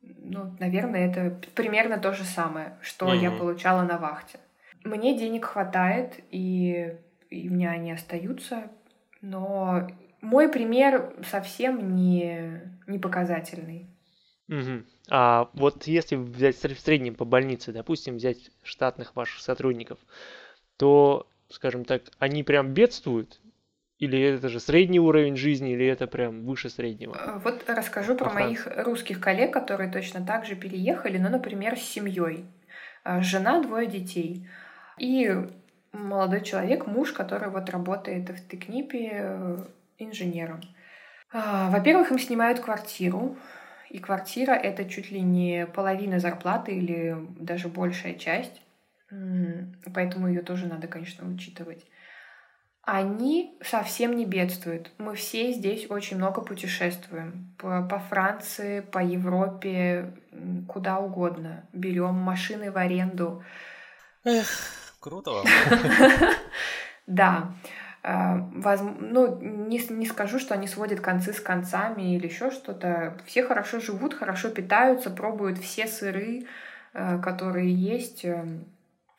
ну, 0.02 0.56
наверное, 0.60 1.08
это 1.08 1.40
примерно 1.54 1.98
то 1.98 2.12
же 2.12 2.24
самое, 2.24 2.76
что 2.82 3.12
я 3.14 3.30
Мгм. 3.30 3.38
получала 3.38 3.82
на 3.82 3.98
вахте. 3.98 4.38
Мне 4.84 5.18
денег 5.18 5.46
хватает, 5.46 6.20
и, 6.30 6.96
и 7.30 7.48
у 7.48 7.52
меня 7.52 7.70
они 7.70 7.92
остаются, 7.92 8.70
но 9.20 9.88
мой 10.20 10.48
пример 10.48 11.14
совсем 11.28 11.96
не, 11.96 12.60
не 12.86 12.98
показательный. 12.98 13.86
Мгм. 14.48 14.86
А 15.10 15.50
вот 15.54 15.86
если 15.88 16.14
взять 16.16 16.56
в 16.56 16.80
среднем 16.80 17.14
по 17.14 17.24
больнице, 17.24 17.72
допустим, 17.72 18.16
взять 18.16 18.50
штатных 18.62 19.16
ваших 19.16 19.40
сотрудников, 19.40 19.98
то, 20.76 21.26
скажем 21.48 21.84
так, 21.84 22.02
они 22.18 22.42
прям 22.42 22.72
бедствуют? 22.72 23.40
Или 23.98 24.20
это 24.20 24.50
же 24.50 24.60
средний 24.60 25.00
уровень 25.00 25.36
жизни, 25.36 25.72
или 25.72 25.86
это 25.86 26.06
прям 26.06 26.44
выше 26.44 26.68
среднего? 26.68 27.16
Э, 27.16 27.38
Вот 27.42 27.64
расскажу 27.66 28.14
про 28.14 28.28
Во 28.28 28.34
моих 28.34 28.68
русских 28.84 29.20
коллег, 29.20 29.52
которые 29.52 29.90
точно 29.90 30.24
так 30.24 30.44
же 30.44 30.54
переехали, 30.54 31.16
ну, 31.16 31.30
например, 31.30 31.78
с 31.78 31.82
семьей. 31.82 32.44
Э, 33.04 33.22
Жена, 33.22 33.62
двое 33.62 33.86
детей. 33.86 34.46
И 34.98 35.34
молодой 35.92 36.42
человек, 36.42 36.86
муж, 36.86 37.12
который 37.12 37.48
вот 37.48 37.70
работает 37.70 38.28
в 38.28 38.48
Тыкнипе 38.48 39.10
э, 39.12 39.58
инженером. 39.98 40.60
Во-первых, 41.32 42.12
им 42.12 42.18
снимают 42.18 42.60
квартиру, 42.60 43.36
и 43.90 43.98
квартира— 43.98 44.52
это 44.52 44.88
чуть 44.88 45.10
ли 45.10 45.20
не 45.20 45.66
половина 45.66 46.18
зарплаты 46.18 46.72
или 46.72 47.16
даже 47.38 47.68
большая 47.68 48.14
часть, 48.14 48.62
поэтому 49.94 50.28
ее 50.28 50.42
тоже 50.42 50.66
надо, 50.66 50.86
конечно, 50.88 51.28
учитывать. 51.28 51.86
Они 52.82 53.58
совсем 53.64 54.14
не 54.14 54.24
бедствуют. 54.24 54.92
Мы 54.98 55.16
все 55.16 55.52
здесь 55.52 55.90
очень 55.90 56.18
много 56.18 56.40
путешествуем. 56.40 57.52
По, 57.58 57.82
по 57.82 57.98
Франции, 57.98 58.78
по 58.78 59.02
Европе, 59.02 60.14
куда 60.68 61.00
угодно. 61.00 61.68
Берем 61.72 62.14
машины 62.14 62.70
в 62.70 62.76
аренду. 62.76 63.42
Эх, 64.24 64.46
круто 65.00 65.32
вам. 65.32 65.46
Да. 67.06 67.52
А, 68.02 68.36
ну, 68.36 69.40
не, 69.40 69.78
не 69.90 70.06
скажу, 70.06 70.38
что 70.38 70.54
они 70.54 70.68
сводят 70.68 71.00
концы 71.00 71.32
с 71.32 71.40
концами 71.40 72.14
или 72.14 72.26
еще 72.26 72.52
что-то. 72.52 73.16
Все 73.26 73.44
хорошо 73.44 73.80
живут, 73.80 74.14
хорошо 74.14 74.50
питаются, 74.50 75.10
пробуют 75.10 75.58
все 75.58 75.88
сыры, 75.88 76.46
э, 76.94 77.20
которые 77.20 77.72
есть. 77.72 78.24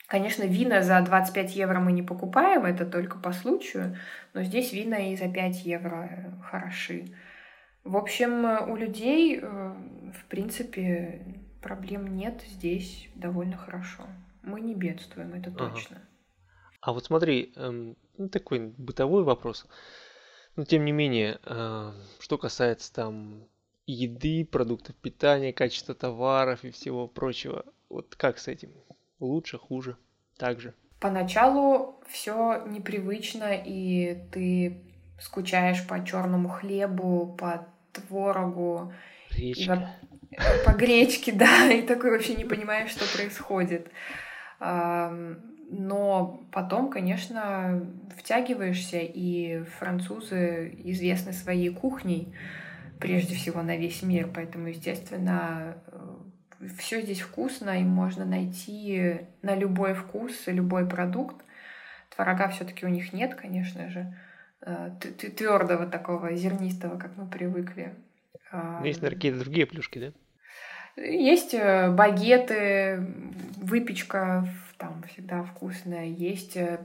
Конечно, 0.07 0.43
вина 0.43 0.83
за 0.83 1.01
25 1.01 1.55
евро 1.55 1.79
мы 1.79 1.91
не 1.91 2.01
покупаем, 2.01 2.65
это 2.65 2.85
только 2.85 3.19
по 3.19 3.33
случаю, 3.33 3.97
но 4.33 4.41
здесь 4.43 4.71
вина 4.71 5.11
и 5.11 5.17
за 5.17 5.27
5 5.27 5.65
евро 5.65 6.33
хороши. 6.49 7.13
В 7.83 7.97
общем, 7.97 8.45
у 8.69 8.77
людей, 8.77 9.39
э, 9.41 9.41
в 9.43 10.25
принципе, 10.29 11.21
проблем 11.61 12.15
нет, 12.15 12.41
здесь 12.47 13.09
довольно 13.15 13.57
хорошо. 13.57 14.03
Мы 14.43 14.61
не 14.61 14.75
бедствуем, 14.75 15.33
это 15.33 15.51
точно. 15.51 15.97
Ага. 15.97 16.07
А 16.79 16.93
вот 16.93 17.05
смотри, 17.05 17.51
эм, 17.57 17.97
ну, 18.17 18.29
такой 18.29 18.73
бытовой 18.77 19.23
вопрос. 19.23 19.67
Но 20.55 20.63
тем 20.63 20.85
не 20.85 20.93
менее, 20.93 21.39
э, 21.43 21.91
что 22.19 22.37
касается 22.37 22.93
там 22.93 23.45
еды, 23.85 24.45
продуктов 24.45 24.95
питания, 24.95 25.51
качества 25.51 25.93
товаров 25.95 26.63
и 26.63 26.71
всего 26.71 27.07
прочего, 27.07 27.65
вот 27.89 28.15
как 28.15 28.37
с 28.37 28.47
этим? 28.47 28.71
Лучше, 29.19 29.57
хуже, 29.57 29.97
так 30.37 30.59
же? 30.59 30.73
Поначалу 30.99 32.01
все 32.09 32.63
непривычно, 32.67 33.53
и 33.53 34.17
ты 34.31 34.81
скучаешь 35.19 35.85
по 35.87 36.03
черному 36.03 36.49
хлебу, 36.49 37.35
по 37.37 37.67
творогу. 37.91 38.93
Гречка. 39.31 39.95
И, 40.31 40.37
по 40.65 40.71
гречке, 40.71 41.31
да, 41.33 41.71
и 41.71 41.81
такой 41.81 42.11
вообще 42.11 42.35
не 42.35 42.45
понимаешь, 42.45 42.91
что 42.91 43.05
происходит 43.17 43.91
но 45.69 46.41
потом, 46.51 46.89
конечно, 46.89 47.85
втягиваешься, 48.17 48.99
и 48.99 49.63
французы 49.79 50.73
известны 50.85 51.33
своей 51.33 51.69
кухней, 51.69 52.33
прежде 52.99 53.35
всего 53.35 53.61
на 53.61 53.77
весь 53.77 54.01
мир, 54.01 54.29
поэтому, 54.33 54.67
естественно, 54.67 55.77
все 56.77 57.01
здесь 57.01 57.21
вкусно, 57.21 57.79
и 57.79 57.83
можно 57.83 58.25
найти 58.25 59.21
на 59.41 59.55
любой 59.55 59.93
вкус 59.93 60.47
любой 60.47 60.87
продукт. 60.87 61.43
Творога 62.15 62.47
все-таки 62.49 62.85
у 62.85 62.89
них 62.89 63.13
нет, 63.13 63.35
конечно 63.35 63.89
же, 63.89 64.13
э, 64.61 64.91
твердого 65.35 65.85
такого 65.85 66.33
зернистого, 66.35 66.97
как 66.97 67.15
мы 67.15 67.27
привыкли. 67.27 67.93
Есть, 68.83 69.01
наверное, 69.01 69.15
какие-то 69.15 69.39
другие 69.39 69.65
плюшки, 69.65 69.99
да? 69.99 71.03
Есть 71.03 71.53
э, 71.53 71.91
багеты, 71.91 73.05
выпечка 73.57 74.47
там 74.77 75.03
всегда 75.11 75.43
вкусная. 75.43 76.05
Есть 76.05 76.57
э, 76.57 76.79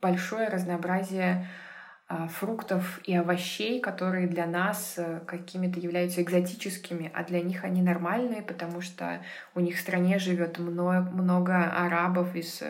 большое 0.00 0.48
разнообразие 0.48 1.32
а, 1.34 1.67
фруктов 2.08 3.00
и 3.04 3.14
овощей, 3.14 3.80
которые 3.80 4.26
для 4.26 4.46
нас 4.46 4.94
э, 4.96 5.20
какими-то 5.26 5.78
являются 5.78 6.22
экзотическими, 6.22 7.10
а 7.14 7.22
для 7.22 7.42
них 7.42 7.64
они 7.64 7.82
нормальные, 7.82 8.40
потому 8.40 8.80
что 8.80 9.20
у 9.54 9.60
них 9.60 9.76
в 9.76 9.80
стране 9.80 10.18
живет 10.18 10.58
много, 10.58 11.02
много 11.02 11.64
арабов 11.70 12.34
из 12.34 12.62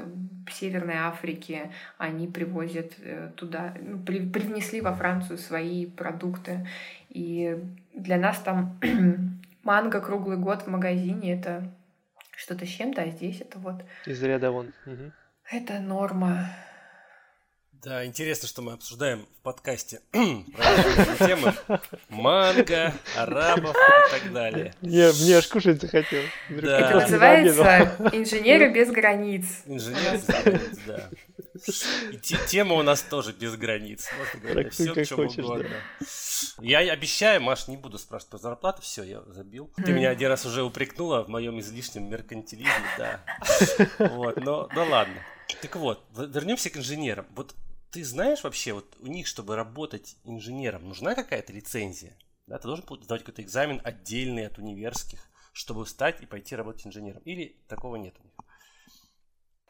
Северной 0.50 0.96
Африки, 0.96 1.70
они 1.98 2.26
привозят 2.26 2.94
туда, 3.36 3.74
ну, 3.80 3.98
при, 4.00 4.28
привнесли 4.28 4.80
во 4.80 4.92
Францию 4.92 5.38
свои 5.38 5.86
продукты, 5.86 6.66
и 7.10 7.62
для 7.94 8.16
нас 8.16 8.38
там 8.40 8.80
манго 9.62 10.00
круглый 10.00 10.38
год 10.38 10.62
в 10.62 10.66
магазине 10.66 11.34
это 11.34 11.70
что-то 12.36 12.64
с 12.66 12.68
чем-то, 12.68 13.02
а 13.02 13.08
здесь 13.08 13.40
это 13.40 13.58
вот... 13.58 13.84
Из 14.06 14.22
ряда 14.22 14.50
вон. 14.50 14.72
Угу. 14.86 15.12
Это 15.50 15.80
норма. 15.80 16.48
Да, 17.82 18.04
интересно, 18.04 18.48
что 18.48 18.60
мы 18.60 18.72
обсуждаем 18.72 19.24
в 19.38 19.42
подкасте 19.42 20.00
темы 20.12 21.54
манго, 22.08 22.92
арабов 23.16 23.76
и 23.76 24.18
так 24.18 24.32
далее. 24.32 24.74
Не, 24.82 25.12
мне 25.22 25.36
аж 25.36 25.46
кушать 25.46 25.80
захотел. 25.80 26.22
Да. 26.50 26.80
Это 26.80 27.00
называется 27.00 27.96
«Инженеры 28.12 28.72
без 28.72 28.90
границ». 28.90 29.62
Инженеры 29.66 30.16
без 30.16 30.24
границ, 30.24 30.78
да. 30.86 31.10
И 32.10 32.18
тема 32.48 32.74
у 32.74 32.82
нас 32.82 33.02
тоже 33.02 33.32
без 33.32 33.56
границ. 33.56 34.08
Можно 34.18 34.70
все, 34.70 35.04
чем 35.04 35.20
угодно. 35.20 35.76
Я 36.60 36.80
обещаю, 36.80 37.40
Маш, 37.40 37.68
не 37.68 37.76
буду 37.76 37.98
спрашивать 37.98 38.30
про 38.30 38.38
зарплату, 38.38 38.82
все, 38.82 39.04
я 39.04 39.22
забил. 39.28 39.70
Ты 39.76 39.92
меня 39.92 40.10
один 40.10 40.28
раз 40.28 40.44
уже 40.44 40.64
упрекнула 40.64 41.22
в 41.22 41.28
моем 41.28 41.60
излишнем 41.60 42.10
меркантилизме, 42.10 42.72
да. 42.98 43.20
Вот, 43.98 44.36
но, 44.36 44.68
ну 44.74 44.84
ладно. 44.84 45.14
Так 45.62 45.76
вот, 45.76 46.04
вернемся 46.16 46.70
к 46.70 46.76
инженерам. 46.76 47.26
Вот 47.34 47.54
ты 47.90 48.04
знаешь 48.04 48.44
вообще, 48.44 48.72
вот 48.72 48.96
у 49.00 49.06
них, 49.06 49.26
чтобы 49.26 49.56
работать 49.56 50.16
инженером, 50.24 50.88
нужна 50.88 51.14
какая-то 51.14 51.52
лицензия? 51.52 52.16
Да, 52.46 52.58
ты 52.58 52.64
должен 52.64 52.84
сдавать 52.84 53.22
какой-то 53.22 53.42
экзамен 53.42 53.80
отдельный 53.84 54.46
от 54.46 54.58
универских, 54.58 55.28
чтобы 55.52 55.84
встать 55.84 56.22
и 56.22 56.26
пойти 56.26 56.56
работать 56.56 56.86
инженером. 56.86 57.22
Или 57.24 57.56
такого 57.68 57.96
нет 57.96 58.14
у 58.20 58.24
них? 58.24 58.32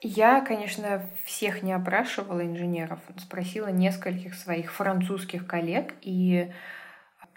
Я, 0.01 0.41
конечно, 0.43 1.11
всех 1.25 1.65
не 1.65 1.73
опрашивала 1.73 2.43
инженеров, 2.43 3.01
спросила 3.19 3.67
нескольких 3.67 4.35
своих 4.35 4.73
французских 4.73 5.47
коллег, 5.47 5.95
и 6.03 6.53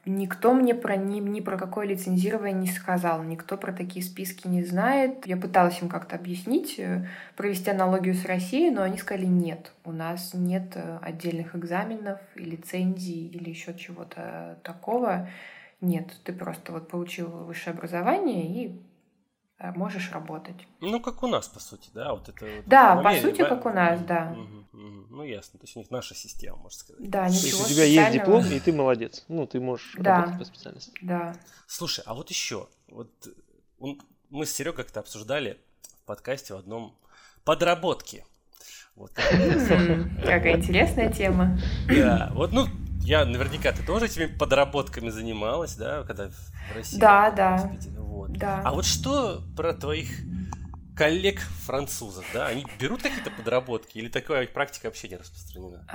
Никто 0.06 0.54
мне 0.54 0.74
про 0.74 0.96
ни, 0.96 1.20
ни 1.20 1.42
про 1.42 1.58
какое 1.58 1.86
лицензирование 1.86 2.54
не 2.54 2.68
сказал, 2.68 3.22
никто 3.24 3.56
про 3.56 3.72
такие 3.72 4.04
списки 4.04 4.48
не 4.48 4.64
знает. 4.64 5.28
Я 5.28 5.38
пыталась 5.38 5.80
им 5.82 5.90
как-то 5.90 6.16
объяснить, 6.16 6.80
э, 6.80 7.08
провести 7.36 7.70
аналогию 7.70 8.16
с 8.16 8.26
Россией, 8.26 8.72
но 8.72 8.82
они 8.82 8.98
сказали 8.98 9.26
нет, 9.26 9.72
у 9.84 9.92
нас 9.92 10.34
нет 10.34 10.72
э, 10.76 10.98
отдельных 11.02 11.56
экзаменов 11.56 12.20
и 12.36 12.44
лицензий 12.44 13.28
или 13.28 13.50
еще 13.50 13.76
чего-то 13.76 14.58
такого. 14.64 15.30
Нет, 15.82 16.16
ты 16.24 16.34
просто 16.34 16.72
вот 16.72 16.88
получил 16.88 17.28
высшее 17.28 17.76
образование 17.76 18.46
и 18.46 18.82
Э, 19.62 19.72
можешь 19.76 20.12
работать. 20.12 20.68
Ну, 20.80 21.00
как 21.00 21.22
у 21.24 21.28
нас, 21.28 21.48
по 21.48 21.60
сути, 21.60 21.90
да? 21.94 22.14
Вот 22.14 22.28
это, 22.30 22.46
вот 22.46 22.66
да, 22.66 22.96
по 22.96 23.14
сути, 23.14 23.44
как 23.44 23.66
у 23.66 23.70
нас, 23.70 24.02
да. 24.02 24.32
Угу, 24.32 24.42
угу. 24.42 24.61
Ну, 25.10 25.24
ясно. 25.24 25.60
То 25.60 25.66
есть 25.66 25.76
у 25.76 25.80
них 25.80 25.92
наша 25.92 26.16
система, 26.16 26.58
можно 26.58 26.78
сказать. 26.78 27.10
Да, 27.10 27.28
ничего 27.30 27.42
То 27.42 27.48
есть 27.48 27.72
у 27.72 27.74
тебя 27.74 27.84
есть 27.84 28.14
диплом, 28.14 28.46
и 28.52 28.60
ты 28.60 28.74
молодец. 28.74 29.26
Ну, 29.28 29.46
ты 29.46 29.60
можешь 29.60 29.96
да, 29.98 30.22
работать 30.22 30.40
по 30.40 30.46
специальности. 30.46 30.92
Да. 31.02 31.36
Слушай, 31.68 32.04
а 32.08 32.14
вот 32.14 32.30
еще. 32.30 32.68
Вот 32.88 33.10
мы 34.30 34.46
с 34.46 34.54
Серегой 34.54 34.84
как-то 34.84 35.00
обсуждали 35.02 35.60
в 36.04 36.06
подкасте 36.06 36.54
в 36.54 36.58
одном 36.58 36.98
подработки. 37.44 38.26
Вот, 38.96 39.12
Какая 39.14 40.58
интересная 40.58 41.12
тема. 41.12 41.60
Да, 41.88 42.32
вот, 42.34 42.52
ну, 42.52 42.68
я 43.02 43.26
наверняка 43.26 43.72
ты 43.72 43.84
тоже 43.86 44.06
этими 44.06 44.26
подработками 44.26 45.10
занималась, 45.10 45.76
да, 45.76 46.04
когда 46.04 46.30
в 46.30 46.76
России. 46.76 47.00
Да, 47.00 47.32
да. 47.32 47.72
Вот. 47.98 48.34
да. 48.34 48.62
А 48.64 48.74
вот 48.74 48.86
что 48.86 49.42
про 49.56 49.74
твоих 49.74 50.10
коллег 50.96 51.40
французов, 51.40 52.26
да? 52.34 52.48
Они 52.48 52.66
берут 52.80 53.02
какие-то 53.02 53.32
подработки 53.32 53.98
или 53.98 54.10
такая 54.10 54.48
практика 54.48 54.86
вообще 54.86 55.10
не 55.10 55.18
распространена? 55.18 55.86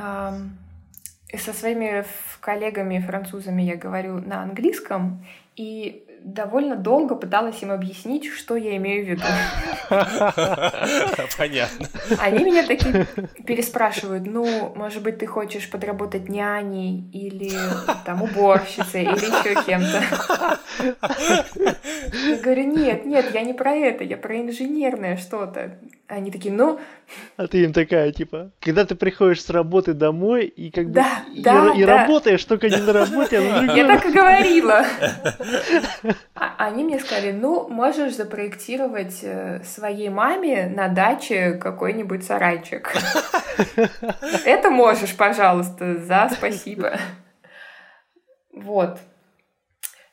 Со 1.37 1.53
своими 1.53 2.05
коллегами 2.41 2.99
французами 2.99 3.63
я 3.63 3.77
говорю 3.77 4.21
на 4.21 4.43
английском, 4.43 5.25
и 5.57 6.05
довольно 6.23 6.77
долго 6.77 7.15
пыталась 7.15 7.63
им 7.63 7.71
объяснить, 7.71 8.27
что 8.33 8.57
я 8.57 8.77
имею 8.77 9.05
в 9.05 9.09
виду. 9.09 9.23
Понятно. 11.39 11.89
Они 12.19 12.45
меня 12.45 12.67
такие 12.67 13.07
переспрашивают, 13.47 14.27
ну, 14.27 14.73
может 14.75 15.03
быть, 15.03 15.19
ты 15.19 15.27
хочешь 15.27 15.71
подработать 15.71 16.29
няней 16.29 17.09
или 17.13 17.53
там 18.05 18.23
уборщицей 18.23 19.05
или 19.05 19.13
еще 19.13 19.63
кем-то. 19.65 20.59
Я 22.13 22.37
говорю, 22.37 22.65
нет, 22.65 23.07
нет, 23.07 23.33
я 23.33 23.43
не 23.43 23.55
про 23.55 23.73
это, 23.73 24.03
я 24.03 24.17
про 24.17 24.41
инженерное 24.41 25.17
что-то. 25.17 25.79
Они 26.09 26.31
такие, 26.31 26.55
ну... 26.55 26.79
А 27.37 27.49
ты 27.49 27.65
им 27.65 27.73
такая, 27.73 28.13
типа, 28.13 28.53
когда 28.61 28.85
ты 28.85 28.95
приходишь 28.95 29.43
с 29.43 29.51
работы 29.51 29.93
домой 29.93 30.45
и 30.47 30.71
как 30.71 30.87
бы 30.87 30.93
да, 30.95 31.25
и, 31.35 31.43
да, 31.43 31.73
и 31.75 31.85
да. 31.85 31.99
работаешь 31.99 32.45
только 32.45 32.69
не 32.69 32.77
на 32.77 32.93
работе, 32.93 33.39
а 33.39 33.41
на 33.41 33.59
другом. 33.59 33.77
Я 33.77 33.87
так 33.87 34.07
и 34.07 34.13
говорила. 34.13 34.85
А 36.35 36.67
они 36.67 36.85
мне 36.85 36.99
сказали, 37.01 37.33
ну, 37.33 37.69
можешь 37.69 38.15
запроектировать 38.15 39.21
э, 39.23 39.63
своей 39.65 40.11
маме 40.11 40.67
на 40.67 40.89
даче 40.89 41.53
какой-нибудь 41.53 42.25
сарайчик. 42.25 42.93
Это 44.45 44.71
можешь, 44.71 45.17
пожалуйста, 45.17 45.97
за 45.97 46.31
спасибо. 46.33 46.99
Вот. 48.53 48.99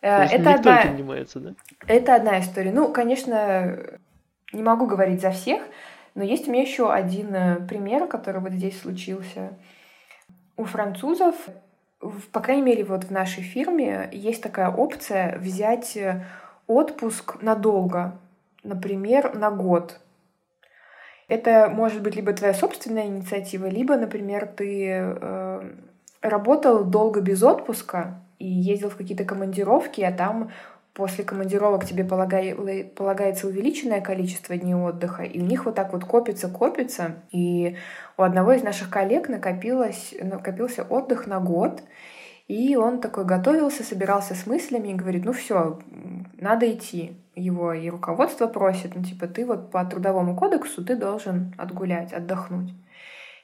То 0.02 0.22
есть 0.24 0.34
Это 0.34 0.50
никто 0.50 0.70
одна, 0.70 0.82
этим 0.82 0.96
не 0.96 1.04
мается, 1.04 1.39
да? 1.39 1.54
это 1.88 2.16
одна 2.16 2.39
история. 2.39 2.72
Ну, 2.72 2.91
конечно, 2.91 4.00
не 4.54 4.64
могу 4.64 4.86
говорить 4.86 5.22
за 5.22 5.32
всех, 5.32 5.62
но 6.16 6.24
есть 6.24 6.47
у 6.47 6.51
меня 6.51 6.62
еще 6.62 6.91
один 6.91 7.34
э, 7.34 7.68
пример, 7.68 8.08
который 8.08 8.41
вот 8.41 8.51
здесь 8.54 8.80
случился. 8.80 9.58
У 10.56 10.66
французов, 10.66 11.36
по 12.32 12.39
крайней 12.39 12.62
мере, 12.62 12.84
вот 12.84 13.06
в 13.06 13.12
нашей 13.12 13.43
фирме 13.43 14.10
есть 14.12 14.43
такая 14.43 14.70
опция 14.70 15.38
взять 15.39 15.97
э, 15.97 16.26
отпуск 16.68 17.41
надолго, 17.41 18.20
например, 18.64 19.36
на 19.36 19.49
год. 19.49 19.99
Это 21.28 21.70
может 21.70 22.04
быть 22.04 22.16
либо 22.16 22.34
твоя 22.34 22.54
собственная 22.54 23.08
инициатива, 23.08 23.66
либо, 23.66 23.95
например, 23.95 24.45
ты 24.45 24.88
э, 24.89 25.72
работал 26.22 26.84
долго 26.84 27.22
без 27.22 27.41
отпуска 27.41 28.22
и 28.38 28.47
ездил 28.47 28.89
в 28.89 28.97
какие-то 28.97 29.26
командировки, 29.26 30.01
а 30.01 30.12
там 30.12 30.51
после 30.94 31.24
командировок 31.24 31.86
тебе 31.86 32.04
полагай- 32.04 32.86
полагается 32.86 33.48
увеличенное 33.48 34.02
количество 34.02 34.56
дней 34.56 34.76
отдыха, 34.76 35.24
и 35.24 35.39
у 35.39 35.46
них 35.46 35.66
вот 35.66 35.76
так 35.76 35.91
вот 35.94 36.06
копится, 36.06 36.50
копится, 36.50 37.24
и 37.32 37.78
у 38.18 38.22
одного 38.22 38.54
из 38.54 38.64
наших 38.64 38.89
коллег 38.89 39.28
накопилось, 39.28 40.14
накопился 40.22 40.84
отдых 40.84 41.26
на 41.26 41.39
год, 41.39 41.82
и 42.48 42.76
он 42.76 43.00
такой 43.00 43.26
готовился, 43.26 43.84
собирался 43.84 44.36
с 44.36 44.46
мыслями 44.46 44.89
и 44.89 44.96
говорит, 44.96 45.26
ну 45.26 45.34
все, 45.34 45.80
надо 46.39 46.72
идти. 46.72 47.18
Его 47.36 47.74
и 47.74 47.89
руководство 47.89 48.46
просит, 48.48 48.96
ну 48.96 49.04
типа 49.04 49.28
ты 49.28 49.46
вот 49.46 49.72
по 49.72 49.84
трудовому 49.86 50.36
кодексу 50.36 50.86
ты 50.86 50.96
должен 50.96 51.56
отгулять, 51.58 52.14
отдохнуть. 52.14 52.72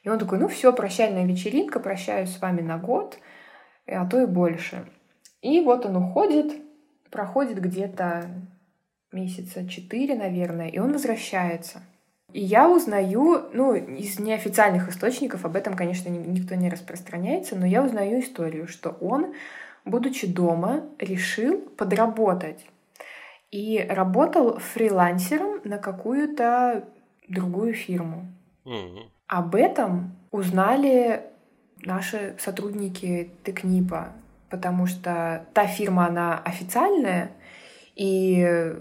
И 0.04 0.10
он 0.10 0.20
такой, 0.20 0.38
ну 0.38 0.47
все, 0.47 0.72
прощальная 0.74 1.26
вечеринка, 1.26 1.80
прощаюсь 1.80 2.32
с 2.36 2.41
вами 2.41 2.62
на 2.62 2.78
год, 2.78 3.18
а 3.88 4.06
то 4.06 4.22
и 4.22 4.28
больше. 4.28 4.86
И 5.41 5.62
вот 5.62 5.86
он 5.86 5.95
уходит, 5.95 6.54
проходит 7.12 7.60
где-то 7.62 8.30
месяца 9.12 9.68
четыре, 9.68 10.16
наверное, 10.16 10.68
и 10.68 10.80
он 10.80 10.93
возвращается. 10.93 11.82
И 12.32 12.41
я 12.41 12.70
узнаю, 12.70 13.49
ну, 13.53 13.74
из 13.74 14.20
неофициальных 14.20 14.89
источников, 14.89 15.45
об 15.45 15.55
этом, 15.55 15.76
конечно, 15.76 16.10
ни- 16.10 16.39
никто 16.39 16.55
не 16.55 16.70
распространяется, 16.70 17.55
но 17.55 17.66
я 17.66 17.84
узнаю 17.84 18.20
историю, 18.20 18.68
что 18.68 18.91
он, 19.01 19.34
будучи 19.84 20.32
дома, 20.32 20.84
решил 20.99 21.60
подработать. 21.60 22.66
И 23.49 23.84
работал 23.89 24.60
фрилансером 24.60 25.60
на 25.64 25.80
какую-то 25.80 26.88
другую 27.28 27.74
фирму. 27.74 28.28
Об 29.26 29.55
этом 29.55 30.16
узнали 30.30 31.24
наши 31.84 32.36
сотрудники 32.38 33.32
Текнипа, 33.43 34.14
потому 34.50 34.86
что 34.86 35.45
та 35.54 35.68
фирма, 35.68 36.08
она 36.08 36.38
официальная, 36.38 37.32
и, 37.95 38.76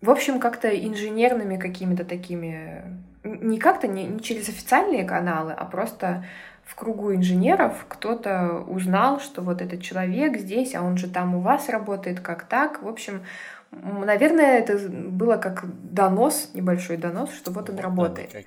в 0.00 0.10
общем, 0.10 0.40
как-то 0.40 0.68
инженерными 0.68 1.56
какими-то 1.56 2.04
такими, 2.04 2.84
не 3.24 3.58
как-то, 3.58 3.88
не, 3.88 4.04
не 4.04 4.20
через 4.20 4.48
официальные 4.48 5.04
каналы, 5.04 5.52
а 5.52 5.64
просто 5.64 6.24
в 6.64 6.74
кругу 6.74 7.14
инженеров 7.14 7.86
кто-то 7.88 8.64
узнал, 8.66 9.20
что 9.20 9.40
вот 9.40 9.62
этот 9.62 9.80
человек 9.80 10.36
здесь, 10.36 10.74
а 10.74 10.82
он 10.82 10.98
же 10.98 11.08
там 11.08 11.34
у 11.34 11.40
вас 11.40 11.70
работает, 11.70 12.20
как 12.20 12.44
так. 12.44 12.82
В 12.82 12.88
общем, 12.88 13.24
наверное, 13.70 14.58
это 14.58 14.78
было 14.88 15.38
как 15.38 15.64
донос, 15.92 16.50
небольшой 16.52 16.98
донос, 16.98 17.32
что 17.32 17.52
вот 17.52 17.70
он 17.70 17.76
Вот 17.76 17.82
работает. 17.82 18.46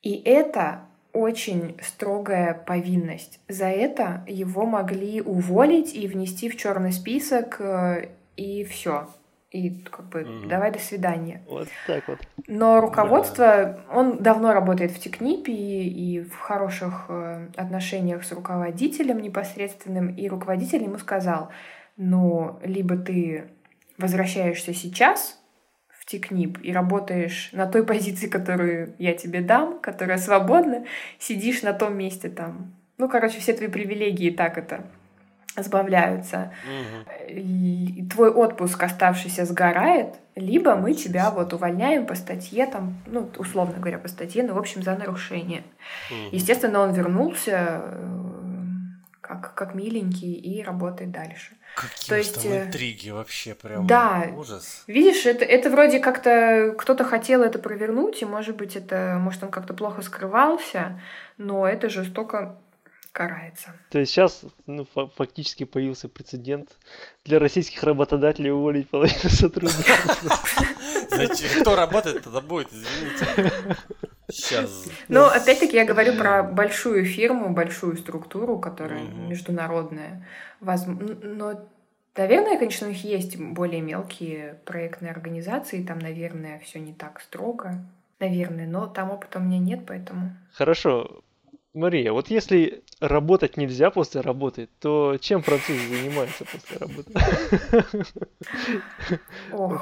И 0.00 0.22
это 0.22 0.87
очень 1.18 1.76
строгая 1.82 2.54
повинность. 2.54 3.40
За 3.48 3.66
это 3.66 4.24
его 4.26 4.64
могли 4.66 5.20
уволить 5.20 5.94
и 5.94 6.06
внести 6.06 6.48
в 6.48 6.56
черный 6.56 6.92
список, 6.92 7.56
э, 7.60 8.10
и 8.36 8.64
все. 8.64 9.08
И 9.50 9.70
как 9.90 10.08
бы 10.10 10.20
Мгм. 10.24 10.48
давай 10.48 10.70
до 10.70 10.78
свидания. 10.78 11.42
Вот 11.48 11.68
так 11.86 12.06
вот. 12.06 12.18
Но 12.46 12.80
руководство, 12.80 13.80
он 13.90 14.18
давно 14.18 14.52
работает 14.52 14.92
в 14.92 14.98
Технипе 15.00 15.52
и, 15.52 15.88
и 15.88 16.20
в 16.20 16.36
хороших 16.38 17.06
э, 17.08 17.48
отношениях 17.56 18.24
с 18.24 18.32
руководителем 18.32 19.18
непосредственным, 19.20 20.08
и 20.14 20.28
руководитель 20.28 20.82
ему 20.82 20.98
сказал, 20.98 21.48
ну, 21.96 22.58
либо 22.62 22.96
ты 22.96 23.50
возвращаешься 23.96 24.74
сейчас 24.74 25.37
в 26.08 26.10
Технип 26.10 26.58
и 26.62 26.72
работаешь 26.72 27.50
на 27.52 27.66
той 27.66 27.84
позиции, 27.84 28.28
которую 28.28 28.94
я 28.98 29.12
тебе 29.12 29.42
дам, 29.42 29.78
которая 29.78 30.16
свободна, 30.16 30.86
сидишь 31.18 31.62
на 31.62 31.74
том 31.74 31.98
месте 31.98 32.30
там. 32.30 32.72
Ну, 32.96 33.10
короче, 33.10 33.40
все 33.40 33.52
твои 33.52 33.68
привилегии 33.68 34.30
так 34.30 34.56
это 34.56 34.84
сбавляются 35.54 36.52
и 37.28 38.06
твой 38.10 38.30
отпуск 38.30 38.82
оставшийся 38.82 39.44
сгорает, 39.44 40.14
либо 40.34 40.76
мы 40.76 40.94
тебя 40.94 41.30
вот 41.30 41.52
увольняем 41.52 42.06
по 42.06 42.14
статье, 42.14 42.66
там, 42.66 42.96
ну, 43.06 43.28
условно 43.36 43.74
говоря, 43.78 43.98
по 43.98 44.08
статье, 44.08 44.42
ну, 44.44 44.54
в 44.54 44.58
общем, 44.58 44.82
за 44.82 44.96
нарушение. 44.96 45.62
Мгм. 46.10 46.28
Естественно, 46.32 46.80
он 46.80 46.92
вернулся 46.92 47.82
как, 49.28 49.54
как 49.54 49.74
миленький 49.74 50.32
и 50.32 50.62
работает 50.62 51.10
дальше. 51.10 51.52
Какие 51.76 52.08
то 52.08 52.16
есть, 52.16 52.42
там 52.42 52.52
э, 52.52 52.64
интриги 52.64 53.10
вообще 53.10 53.54
прям. 53.54 53.86
да. 53.86 54.30
Ужас. 54.34 54.84
Видишь, 54.86 55.26
это, 55.26 55.44
это 55.44 55.70
вроде 55.70 56.00
как-то 56.00 56.74
кто-то 56.78 57.04
хотел 57.04 57.42
это 57.42 57.58
провернуть, 57.58 58.22
и, 58.22 58.24
может 58.24 58.56
быть, 58.56 58.74
это, 58.74 59.18
может, 59.20 59.42
он 59.42 59.50
как-то 59.50 59.74
плохо 59.74 60.02
скрывался, 60.02 61.00
но 61.36 61.68
это 61.68 61.90
жестоко 61.90 62.58
карается. 63.12 63.74
То 63.90 63.98
есть 63.98 64.12
сейчас 64.12 64.42
ну, 64.66 64.86
фа- 64.94 65.08
фактически 65.08 65.64
появился 65.64 66.08
прецедент 66.08 66.70
для 67.24 67.38
российских 67.38 67.82
работодателей 67.82 68.50
уволить 68.50 68.88
половину 68.88 69.18
сотрудников. 69.28 70.24
Кто 71.60 71.76
работает, 71.76 72.24
тогда 72.24 72.40
будет, 72.40 72.68
извините. 72.72 73.76
Сейчас. 74.30 74.84
Но 75.08 75.26
опять-таки 75.26 75.76
я 75.76 75.84
говорю 75.84 76.16
про 76.16 76.42
большую 76.42 77.04
фирму, 77.04 77.50
большую 77.50 77.96
структуру, 77.96 78.58
которая 78.58 79.04
Мгм. 79.04 79.28
международная. 79.30 80.26
Но, 80.60 81.66
наверное, 82.16 82.58
конечно, 82.58 82.86
у 82.86 82.90
них 82.90 83.04
есть 83.04 83.38
более 83.38 83.80
мелкие 83.80 84.60
проектные 84.64 85.12
организации, 85.12 85.82
там, 85.82 85.98
наверное, 85.98 86.58
все 86.60 86.78
не 86.78 86.92
так 86.92 87.20
строго. 87.20 87.84
Наверное, 88.20 88.66
но 88.66 88.86
там 88.86 89.10
опыта 89.12 89.38
у 89.38 89.42
меня 89.42 89.58
нет, 89.58 89.80
поэтому... 89.86 90.36
Хорошо. 90.52 91.22
Мария, 91.72 92.12
вот 92.12 92.28
если 92.28 92.82
работать 92.98 93.56
нельзя 93.56 93.90
после 93.90 94.20
работы, 94.20 94.68
то 94.80 95.16
чем 95.20 95.42
французы 95.42 95.78
занимаются 95.88 96.44
после 96.44 96.78
работы? 96.78 97.12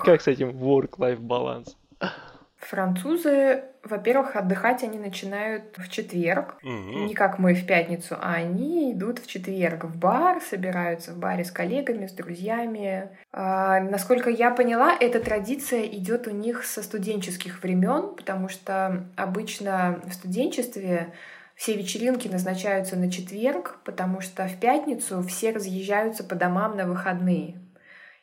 Как 0.05 0.21
с 0.21 0.29
этим 0.29 0.51
work-life 0.51 1.19
баланс? 1.21 1.77
Французы, 2.59 3.65
во-первых, 3.83 4.35
отдыхать 4.37 4.83
они 4.83 4.99
начинают 4.99 5.77
в 5.77 5.89
четверг, 5.89 6.57
Мгм. 6.63 7.07
не 7.07 7.15
как 7.15 7.39
мы 7.39 7.55
в 7.55 7.67
пятницу, 7.67 8.17
а 8.21 8.35
они 8.35 8.93
идут 8.93 9.19
в 9.21 9.27
четверг 9.27 9.85
в 9.85 9.97
бар, 9.97 10.41
собираются 10.41 11.13
в 11.13 11.19
баре 11.19 11.45
с 11.45 11.51
коллегами, 11.51 12.07
с 12.07 12.13
друзьями. 12.13 13.11
А, 13.33 13.80
насколько 13.80 14.30
я 14.30 14.51
поняла, 14.51 14.97
эта 14.99 15.21
традиция 15.21 15.83
идет 15.83 16.26
у 16.26 16.30
них 16.30 16.64
со 16.64 16.83
студенческих 16.83 17.63
времен, 17.63 18.14
потому 18.17 18.49
что 18.49 19.07
обычно 19.17 20.01
в 20.05 20.13
студенчестве 20.13 21.13
все 21.55 21.75
вечеринки 21.75 22.29
назначаются 22.29 22.97
на 22.97 23.11
четверг, 23.11 23.79
потому 23.85 24.21
что 24.21 24.47
в 24.47 24.61
пятницу 24.61 25.22
все 25.22 25.53
разъезжаются 25.53 26.22
по 26.22 26.35
домам 26.35 26.76
на 26.76 26.87
выходные. 26.87 27.57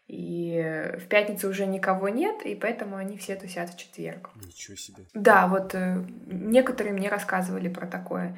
И 0.08 0.92
в 1.00 1.08
пятницу 1.08 1.50
уже 1.50 1.66
никого 1.66 2.10
нет, 2.10 2.42
и 2.46 2.56
поэтому 2.56 2.98
они 2.98 3.18
все 3.18 3.36
тусят 3.36 3.70
в 3.70 3.78
четверг. 3.78 4.30
Ничего 4.36 4.76
себе. 4.76 5.06
Да, 5.14 5.48
вот 5.48 5.74
э, 5.76 6.04
некоторые 6.28 6.94
мне 6.94 7.10
рассказывали 7.10 7.70
про 7.70 7.88
такое. 7.88 8.38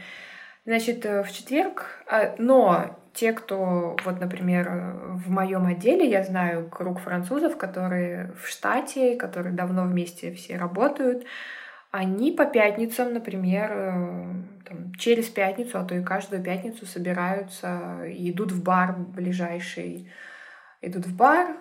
Значит, 0.66 1.06
э, 1.06 1.24
в 1.24 1.32
четверг, 1.32 1.86
а, 2.08 2.36
но 2.38 3.00
те, 3.14 3.34
кто, 3.34 3.96
вот, 4.06 4.20
например, 4.20 4.70
в 5.26 5.32
моем 5.32 5.66
отделе, 5.66 6.08
я 6.10 6.24
знаю 6.24 6.70
круг 6.70 7.00
французов, 7.00 7.58
которые 7.58 8.34
в 8.40 8.48
штате, 8.48 9.16
которые 9.16 9.54
давно 9.54 9.86
вместе 9.86 10.34
все 10.34 10.58
работают, 10.58 11.26
они 11.92 12.32
по 12.32 12.46
пятницам, 12.46 13.14
например, 13.14 13.72
э, 13.72 14.26
там, 14.68 14.94
через 14.96 15.30
пятницу, 15.30 15.80
а 15.80 15.86
то 15.86 15.96
и 15.96 16.04
каждую 16.04 16.44
пятницу 16.44 16.86
собираются 16.86 18.04
и 18.06 18.32
идут 18.32 18.52
в 18.52 18.62
бар 18.62 18.96
ближайший. 18.98 20.12
Идут 20.86 21.06
в 21.08 21.16
бар, 21.16 21.58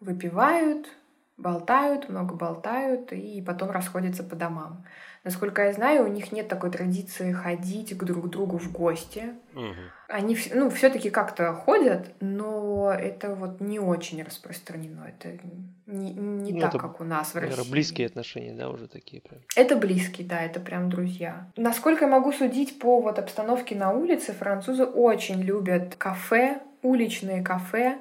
выпивают, 0.00 0.88
болтают, 1.36 2.08
много 2.08 2.34
болтают 2.34 3.12
и 3.12 3.42
потом 3.42 3.70
расходятся 3.70 4.22
по 4.22 4.36
домам. 4.36 4.84
Насколько 5.24 5.66
я 5.66 5.72
знаю, 5.72 6.04
у 6.04 6.08
них 6.08 6.32
нет 6.32 6.48
такой 6.48 6.70
традиции 6.70 7.32
ходить 7.32 7.96
к 7.96 8.02
друг 8.02 8.28
другу 8.28 8.58
в 8.58 8.72
гости. 8.72 9.34
Мгм. 9.52 9.74
Они 10.08 10.36
ну, 10.52 10.68
все-таки 10.70 11.10
как-то 11.10 11.52
ходят, 11.54 12.10
но 12.20 12.92
это 12.92 13.34
вот 13.34 13.60
не 13.60 13.78
очень 13.78 14.22
распространено. 14.22 15.06
Это 15.06 15.38
не, 15.86 16.12
не 16.12 16.52
Ну, 16.52 16.60
так, 16.60 16.70
это, 16.70 16.78
как 16.78 17.00
у 17.00 17.04
нас 17.04 17.30
в 17.30 17.34
Наверное, 17.36 17.58
России. 17.58 17.70
близкие 17.70 18.06
отношения, 18.08 18.52
да, 18.52 18.68
уже 18.68 18.88
такие 18.88 19.22
прям. 19.22 19.40
Это 19.54 19.76
близкие, 19.76 20.26
да, 20.26 20.42
это 20.42 20.58
прям 20.58 20.90
друзья. 20.90 21.46
Насколько 21.56 22.06
я 22.06 22.10
могу 22.10 22.32
судить 22.32 22.78
по 22.80 23.00
вот 23.00 23.18
обстановке 23.18 23.76
на 23.76 23.92
улице, 23.92 24.32
французы 24.32 24.84
очень 24.84 25.40
любят 25.40 25.94
кафе, 25.96 26.60
уличные 26.82 27.42
кафе, 27.42 27.98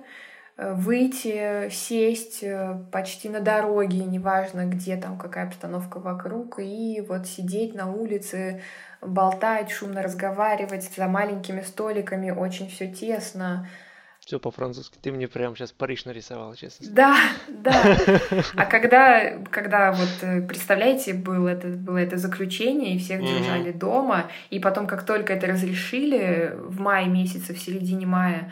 выйти, 0.57 1.69
сесть 1.69 2.43
э, 2.43 2.77
почти 2.91 3.29
на 3.29 3.39
дороге, 3.39 4.03
неважно 4.05 4.65
где 4.65 4.97
там, 4.97 5.17
какая 5.17 5.47
обстановка 5.47 5.99
вокруг, 5.99 6.59
и 6.59 7.03
вот 7.07 7.25
сидеть 7.27 7.73
на 7.73 7.91
улице, 7.91 8.61
болтать, 9.01 9.71
шумно 9.71 10.03
разговаривать 10.03 10.91
за 10.95 11.07
маленькими 11.07 11.61
столиками, 11.61 12.31
очень 12.31 12.69
все 12.69 12.87
тесно. 12.91 13.67
Все 14.19 14.39
по-французски. 14.39 14.99
Ты 15.01 15.11
мне 15.11 15.27
прямо 15.27 15.55
сейчас 15.55 15.71
Париж 15.71 16.05
нарисовал, 16.05 16.53
честно. 16.53 16.85
Да, 16.91 17.17
да. 17.47 17.97
А 18.55 18.65
когда, 18.65 19.39
когда 19.49 19.91
вот, 19.91 20.09
э, 20.21 20.41
представляете, 20.41 21.15
было 21.15 21.49
это, 21.49 21.69
было 21.69 21.97
это 21.97 22.17
заключение, 22.17 22.95
и 22.95 22.99
всех 22.99 23.21
держали 23.21 23.71
дома, 23.71 24.29
и 24.51 24.59
потом, 24.59 24.85
как 24.85 25.07
только 25.07 25.33
это 25.33 25.47
разрешили, 25.47 26.53
в 26.55 26.79
мае 26.79 27.07
месяце, 27.07 27.55
в 27.55 27.59
середине 27.59 28.05
мая, 28.05 28.51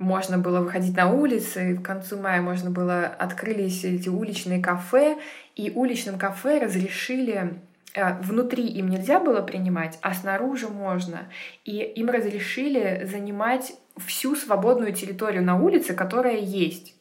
можно 0.00 0.38
было 0.38 0.60
выходить 0.60 0.96
на 0.96 1.08
улицы, 1.08 1.76
к 1.76 1.82
концу 1.84 2.18
мая 2.18 2.42
можно 2.42 2.70
было, 2.70 3.06
открылись 3.06 3.84
эти 3.84 4.08
уличные 4.08 4.60
кафе, 4.60 5.16
и 5.54 5.70
уличным 5.70 6.18
кафе 6.18 6.58
разрешили 6.58 7.60
Э, 7.94 8.14
внутри 8.22 8.66
им 8.66 8.88
нельзя 8.88 9.18
было 9.18 9.42
принимать, 9.42 9.98
а 10.02 10.14
снаружи 10.14 10.68
можно. 10.68 11.28
И 11.64 11.78
им 11.78 12.08
разрешили 12.08 13.06
занимать 13.10 13.72
всю 13.96 14.36
свободную 14.36 14.92
территорию 14.92 15.42
на 15.42 15.60
улице, 15.60 15.94
которая 15.94 16.36
есть. 16.36 16.94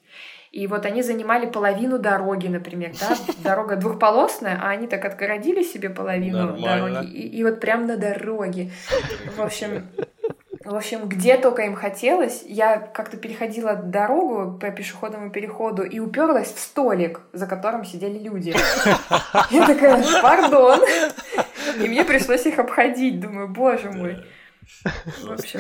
И 0.52 0.66
вот 0.66 0.88
они 0.88 1.04
занимали 1.04 1.46
половину 1.46 2.00
дороги, 2.00 2.48
например, 2.48 2.94
да, 3.00 3.16
дорога 3.44 3.76
двухполосная, 3.76 4.60
а 4.60 4.70
они 4.70 4.88
так 4.88 5.06
отгородили 5.06 5.62
себе 5.62 5.92
половину 5.92 6.38
Нормально. 6.54 7.02
дороги, 7.02 7.12
и, 7.12 7.38
и 7.38 7.44
вот 7.44 7.60
прям 7.60 7.86
на 7.86 7.98
дороге. 7.98 8.72
В 9.38 9.42
общем, 9.42 9.86
в 10.70 10.76
общем, 10.76 11.10
где 11.10 11.38
только 11.38 11.64
им 11.64 11.76
хотелось, 11.76 12.44
я 12.46 12.78
как-то 12.78 13.18
переходила 13.18 13.76
дорогу 13.76 14.60
по 14.60 14.70
пешеходному 14.70 15.32
переходу 15.32 15.82
и 15.82 15.98
уперлась 16.00 16.54
в 16.54 16.60
столик, 16.60 17.22
за 17.34 17.48
которым 17.48 17.84
сидели 17.84 18.20
люди. 18.20 18.50
Я 19.50 19.66
такая, 19.66 20.22
пардон. 20.22 20.82
И 21.80 21.88
мне 21.88 22.06
пришлось 22.06 22.46
их 22.46 22.60
обходить. 22.60 23.20
Думаю, 23.20 23.48
боже 23.48 23.92
мой. 23.92 24.24
В 25.24 25.32
общем, 25.32 25.60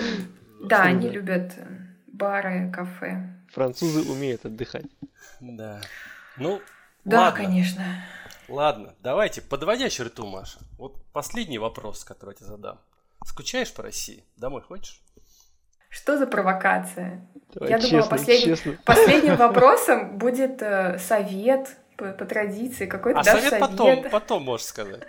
да, 0.62 0.84
они 0.84 1.10
любят 1.10 1.54
бары, 2.06 2.72
кафе. 2.72 3.34
Французы 3.52 4.08
умеют 4.12 4.46
отдыхать. 4.46 4.86
Да. 5.40 5.82
Ну, 6.38 6.62
да, 7.04 7.22
ладно. 7.22 7.46
конечно. 7.46 7.84
Ладно, 8.48 8.94
давайте, 9.02 9.42
подводя 9.42 9.90
черту, 9.90 10.28
Маша. 10.28 10.60
Вот 10.78 11.04
последний 11.14 11.58
вопрос, 11.58 12.04
который 12.04 12.32
я 12.32 12.36
тебе 12.36 12.46
задам. 12.46 12.80
Скучаешь 13.26 13.74
по 13.74 13.84
России? 13.84 14.24
Домой 14.38 14.62
хочешь? 14.62 15.02
Что 15.90 16.18
за 16.18 16.28
провокация? 16.28 17.28
Давай, 17.54 17.72
Я 17.72 17.80
честно, 17.80 17.98
думала, 18.00 18.10
послед... 18.10 18.44
честно. 18.44 18.78
последним 18.86 19.36
вопросом 19.38 20.18
будет 20.18 20.62
э, 20.62 21.00
совет 21.00 21.78
по, 21.98 22.12
по 22.12 22.26
традиции. 22.26 22.86
Какой-то 22.86 23.20
а 23.20 23.24
совет, 23.24 23.50
совет 23.50 23.60
потом, 23.60 24.10
потом 24.12 24.44
можешь 24.44 24.68
сказать. 24.68 25.04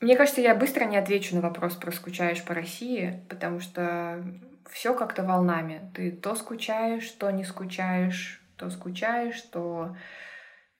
Мне 0.00 0.16
кажется, 0.16 0.40
я 0.40 0.54
быстро 0.54 0.84
не 0.84 0.96
отвечу 0.96 1.34
на 1.34 1.40
вопрос 1.40 1.74
про 1.74 1.90
скучаешь 1.90 2.44
по 2.44 2.54
России, 2.54 3.24
потому 3.28 3.60
что 3.60 4.24
все 4.70 4.94
как-то 4.94 5.24
волнами. 5.24 5.90
Ты 5.94 6.12
то 6.12 6.34
скучаешь, 6.36 7.10
то 7.12 7.30
не 7.30 7.44
скучаешь, 7.44 8.40
то 8.56 8.70
скучаешь, 8.70 9.40
то 9.42 9.96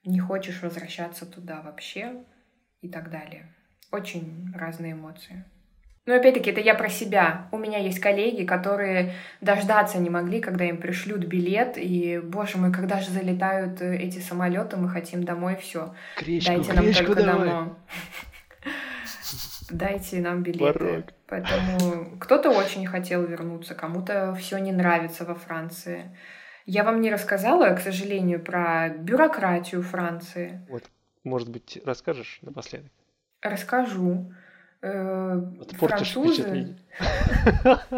не 0.05 0.19
хочешь 0.19 0.61
возвращаться 0.61 1.25
туда 1.25 1.61
вообще 1.61 2.23
и 2.81 2.89
так 2.89 3.09
далее. 3.09 3.53
Очень 3.91 4.51
разные 4.55 4.93
эмоции. 4.93 5.43
Но 6.07 6.15
опять-таки, 6.15 6.51
это 6.51 6.61
я 6.61 6.73
про 6.73 6.87
себя. 6.87 7.49
У 7.51 7.57
меня 7.57 7.79
есть 7.79 7.99
коллеги, 7.99 8.45
которые 8.45 9.13
дождаться 9.41 9.97
не 9.97 10.09
могли, 10.09 10.39
когда 10.39 10.63
им 10.63 10.77
пришлют 10.77 11.25
билет. 11.25 11.77
И, 11.77 12.19
боже 12.23 12.57
мой, 12.57 12.71
когда 12.71 13.01
же 13.01 13.11
залетают 13.11 13.81
э, 13.81 13.97
эти 13.97 14.19
самолеты, 14.19 14.77
мы 14.77 14.87
хотим 14.87 15.25
домой, 15.25 15.57
все. 15.57 15.93
Дайте 16.25 16.73
нам 16.73 16.93
только 16.93 17.23
давай. 17.23 17.49
домой. 17.49 17.69
Дайте 19.69 20.21
нам 20.21 20.43
билеты. 20.43 21.03
Поэтому 21.27 22.17
кто-то 22.19 22.51
очень 22.51 22.85
хотел 22.85 23.25
вернуться, 23.25 23.75
кому-то 23.75 24.33
все 24.35 24.59
не 24.59 24.71
нравится 24.71 25.25
во 25.25 25.35
Франции. 25.35 26.17
Я 26.65 26.85
вам 26.85 27.01
не 27.01 27.11
рассказала, 27.11 27.75
к 27.75 27.81
сожалению, 27.81 28.41
про 28.41 28.87
бюрократию 28.89 29.81
Франции. 29.81 30.65
Вот, 30.69 30.83
может 31.25 31.49
быть, 31.49 31.81
расскажешь 31.83 32.39
напоследок? 32.43 32.93
Расскажу. 33.41 34.33
Э, 34.81 35.41
французы... 35.77 36.77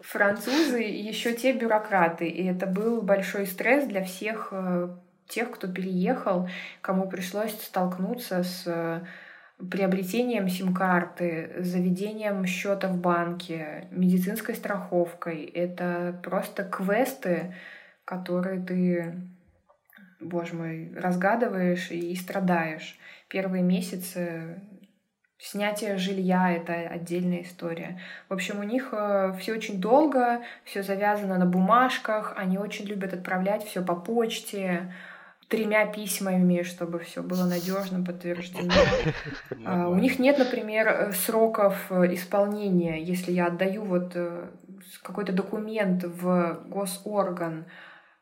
Французы 0.00 0.80
еще 0.80 1.32
те 1.32 1.52
бюрократы, 1.52 2.28
и 2.28 2.44
это 2.46 2.66
был 2.66 3.00
большой 3.00 3.46
стресс 3.46 3.86
для 3.86 4.04
всех 4.04 4.48
э, 4.52 4.94
тех, 5.28 5.50
кто 5.50 5.66
переехал, 5.66 6.48
кому 6.82 7.08
пришлось 7.08 7.52
столкнуться 7.52 8.42
с 8.42 9.02
приобретением 9.58 10.48
сим-карты, 10.48 11.54
заведением 11.58 12.44
счета 12.44 12.88
в 12.88 12.98
банке, 12.98 13.86
медицинской 13.90 14.54
страховкой. 14.54 15.44
Это 15.44 16.20
просто 16.22 16.64
квесты, 16.64 17.54
которые 18.04 18.60
ты, 18.60 19.14
боже 20.20 20.54
мой, 20.54 20.92
разгадываешь 20.96 21.90
и 21.90 22.14
страдаешь. 22.16 22.98
Первые 23.34 23.64
месяцы 23.64 24.62
Снятие 25.38 25.98
жилья— 25.98 26.52
это 26.56 26.72
отдельная 26.72 27.42
история. 27.42 28.00
В 28.28 28.32
общем, 28.32 28.60
у 28.60 28.62
них 28.62 28.90
э, 28.92 29.34
все 29.40 29.54
очень 29.54 29.80
долго, 29.80 30.42
все 30.62 30.84
завязано 30.84 31.36
на 31.36 31.44
бумажках, 31.44 32.34
они 32.36 32.58
очень 32.58 32.84
любят 32.84 33.12
отправлять 33.12 33.64
все 33.64 33.82
по 33.82 33.96
почте, 33.96 34.94
тремя 35.48 35.84
письмами, 35.86 36.62
чтобы 36.62 37.00
все 37.00 37.24
было 37.24 37.44
надежно 37.44 38.04
подтверждено. 38.04 38.72
А, 39.66 39.88
у 39.88 39.96
них 39.96 40.20
нет, 40.20 40.38
например, 40.38 40.86
э, 40.86 41.12
сроков 41.12 41.90
э, 41.90 42.14
исполнения. 42.14 43.02
Если 43.02 43.32
я 43.32 43.48
отдаю 43.48 43.82
вот 43.82 44.16
какой-то 45.02 45.32
документ 45.32 46.04
в 46.04 46.62
госорган 46.68 47.64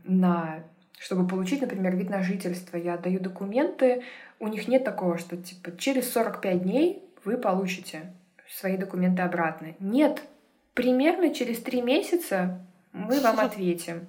на 0.04 0.64
чтобы 1.02 1.26
получить, 1.26 1.60
например, 1.60 1.96
вид 1.96 2.10
на 2.10 2.22
жительство, 2.22 2.76
я 2.76 2.94
отдаю 2.94 3.18
документы, 3.18 4.04
у 4.42 4.48
них 4.48 4.66
нет 4.66 4.82
такого, 4.82 5.18
что 5.18 5.36
типа 5.36 5.76
через 5.78 6.12
45 6.12 6.62
дней 6.64 7.04
вы 7.24 7.38
получите 7.38 8.12
свои 8.50 8.76
документы 8.76 9.22
обратно. 9.22 9.76
Нет, 9.78 10.20
примерно 10.74 11.32
через 11.32 11.62
три 11.62 11.80
месяца 11.80 12.60
мы 12.92 13.20
вам 13.20 13.38
ответим. 13.48 14.08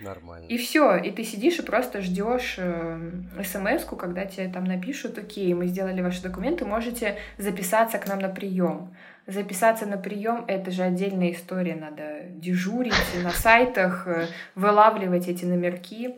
Нормально. 0.00 0.46
И 0.46 0.58
все, 0.58 0.96
и 0.96 1.12
ты 1.12 1.22
сидишь 1.22 1.60
и 1.60 1.62
просто 1.62 2.02
ждешь 2.02 2.56
э, 2.58 3.10
смс 3.44 3.84
когда 3.84 4.26
тебе 4.26 4.48
там 4.48 4.64
напишут, 4.64 5.16
окей, 5.16 5.54
мы 5.54 5.68
сделали 5.68 6.02
ваши 6.02 6.22
документы, 6.22 6.64
можете 6.64 7.16
записаться 7.36 7.98
к 7.98 8.08
нам 8.08 8.18
на 8.18 8.28
прием. 8.28 8.94
Записаться 9.28 9.86
на 9.86 9.96
прием 9.96 10.44
это 10.48 10.72
же 10.72 10.82
отдельная 10.82 11.30
история, 11.30 11.76
надо 11.76 12.22
дежурить 12.30 12.94
на 13.22 13.30
сайтах, 13.30 14.08
э, 14.08 14.26
вылавливать 14.56 15.28
эти 15.28 15.44
номерки. 15.44 16.16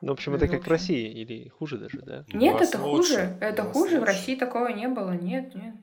Ну, 0.00 0.08
в 0.08 0.12
общем, 0.12 0.34
это 0.34 0.46
как 0.46 0.64
в 0.64 0.68
России 0.68 1.10
или 1.10 1.48
хуже 1.48 1.78
даже, 1.78 2.00
да? 2.02 2.24
Нет, 2.32 2.60
это 2.60 2.78
хуже. 2.78 3.36
Это 3.40 3.64
хуже. 3.64 4.00
В 4.00 4.04
России 4.04 4.36
такого 4.36 4.68
не 4.68 4.88
было. 4.88 5.10
Нет, 5.12 5.54
нет. 5.54 5.74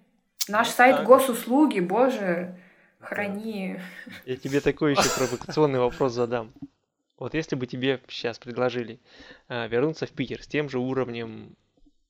Наш 0.47 0.69
сайт 0.69 1.03
госуслуги, 1.03 1.79
боже, 1.79 2.57
храни. 2.99 3.79
Я 4.25 4.37
тебе 4.37 4.61
такой 4.61 4.91
еще 4.91 5.09
провокационный 5.15 5.79
вопрос 5.79 6.13
задам. 6.13 6.53
Вот 7.17 7.33
если 7.33 7.55
бы 7.55 7.65
тебе 7.65 8.01
сейчас 8.09 8.39
предложили 8.39 8.99
э, 9.47 9.67
вернуться 9.67 10.05
в 10.05 10.11
Питер 10.11 10.43
с 10.43 10.47
тем 10.47 10.69
же 10.69 10.79
уровнем, 10.79 11.55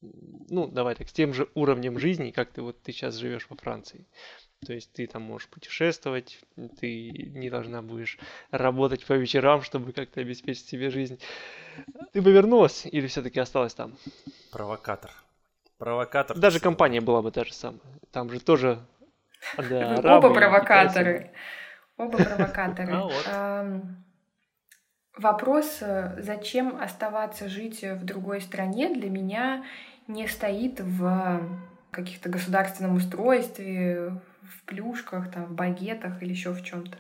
ну, 0.02 0.68
давай 0.68 0.96
так, 0.96 1.10
с 1.10 1.14
тем 1.14 1.34
же 1.34 1.48
уровнем 1.54 2.00
жизни, 2.00 2.32
как 2.32 2.52
ты 2.52 2.62
вот 2.62 2.82
ты 2.82 2.92
сейчас 2.92 3.16
живешь 3.16 3.48
во 3.50 3.56
Франции, 3.56 4.08
то 4.66 4.74
есть 4.74 4.92
ты 4.94 5.08
там 5.08 5.22
можешь 5.22 5.48
путешествовать, 5.48 6.40
ты 6.80 7.10
не 7.10 7.50
должна 7.50 7.82
будешь 7.82 8.18
работать 8.52 9.06
по 9.06 9.14
вечерам, 9.14 9.62
чтобы 9.62 9.92
как-то 9.92 10.22
обеспечить 10.22 10.68
себе 10.68 10.90
жизнь. 10.90 11.20
Ты 12.14 12.22
бы 12.22 12.32
вернулась 12.32 12.86
или 12.86 13.08
все-таки 13.08 13.40
осталась 13.40 13.74
там? 13.74 13.96
Провокатор. 14.52 15.12
Провокатор. 15.78 16.38
Даже 16.38 16.60
компания 16.60 17.02
была 17.02 17.22
бы 17.22 17.32
та 17.32 17.44
же 17.44 17.54
самая. 17.54 17.82
Там 18.12 18.32
же 18.32 18.40
тоже 18.40 18.80
да, 19.58 20.18
Оба 20.18 20.34
провокаторы. 20.34 21.32
Оба 21.98 22.18
провокаторы. 22.18 22.94
А 23.28 23.82
вопрос, 25.18 25.78
э, 25.82 26.16
зачем 26.20 26.76
оставаться 26.82 27.48
жить 27.48 27.84
в 27.84 28.04
другой 28.04 28.42
стране, 28.42 28.94
для 28.94 29.10
меня 29.10 29.64
не 30.08 30.28
стоит 30.28 30.80
в 30.82 31.42
каких-то 31.92 32.30
государственном 32.30 32.96
устройстве, 32.96 34.20
в 34.48 34.64
плюшках, 34.66 35.32
там, 35.32 35.46
в 35.46 35.52
багетах 35.54 36.22
или 36.22 36.32
еще 36.32 36.52
в 36.52 36.64
чем-то. 36.64 36.98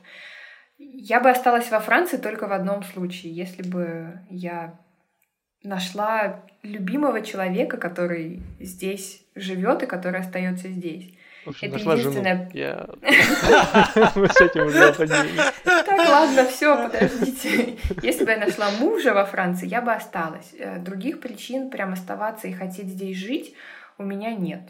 Я 0.78 1.20
бы 1.22 1.30
осталась 1.30 1.72
во 1.72 1.80
Франции 1.80 2.18
только 2.18 2.48
в 2.48 2.52
одном 2.54 2.84
случае, 2.84 3.34
если 3.34 3.64
бы 3.64 4.20
я 4.30 4.78
нашла 5.64 6.44
любимого 6.64 7.22
человека, 7.22 7.78
который 7.78 8.44
здесь 8.60 9.24
живет 9.36 9.84
и 9.84 9.88
который 9.88 10.20
остается 10.20 10.68
здесь. 10.70 11.14
В 11.46 11.50
общем, 11.50 11.68
Это 11.68 11.78
нашла 11.78 11.96
жену. 11.96 12.10
единственное- 12.10 12.52
Я... 12.54 12.88
Мы 14.16 14.28
с 14.28 14.42
этим 14.42 14.66
уже 14.66 14.90
определились. 14.90 15.54
Так, 15.64 15.88
ладно, 16.10 16.46
все, 16.48 16.76
подождите. 16.90 17.78
Если 18.02 18.26
бы 18.26 18.32
я 18.32 18.38
нашла 18.38 18.72
мужа 18.80 19.14
во 19.14 19.26
Франции, 19.26 19.68
я 19.68 19.82
бы 19.82 19.94
осталась. 19.94 20.54
Э, 20.58 20.80
Других 20.80 21.20
причин 21.20 21.70
прям 21.70 21.94
оставаться 21.94 22.48
и 22.48 22.52
хотеть 22.54 22.88
здесь 22.88 23.18
жить 23.18 23.54
у 24.00 24.04
меня 24.04 24.34
нет. 24.34 24.62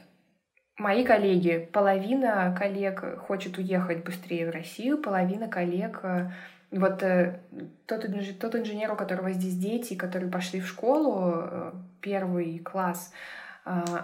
Мои 0.77 1.05
коллеги, 1.05 1.69
половина 1.71 2.53
коллег 2.57 3.19
хочет 3.19 3.57
уехать 3.57 4.03
быстрее 4.03 4.47
в 4.49 4.53
Россию, 4.53 4.97
половина 4.97 5.47
коллег 5.47 6.01
э, 6.03 6.29
вот 6.69 7.01
э, 7.01 7.39
тот, 7.85 8.03
инж- 8.03 8.33
тот 8.33 8.55
инженер, 8.55 8.91
у 8.91 8.97
которого 8.97 9.31
здесь 9.31 9.55
дети, 9.55 9.95
которые 9.95 10.29
пошли 10.29 10.59
в 10.59 10.67
школу, 10.67 11.31
э, 11.33 11.71
первый 12.01 12.59
класс, 12.59 13.13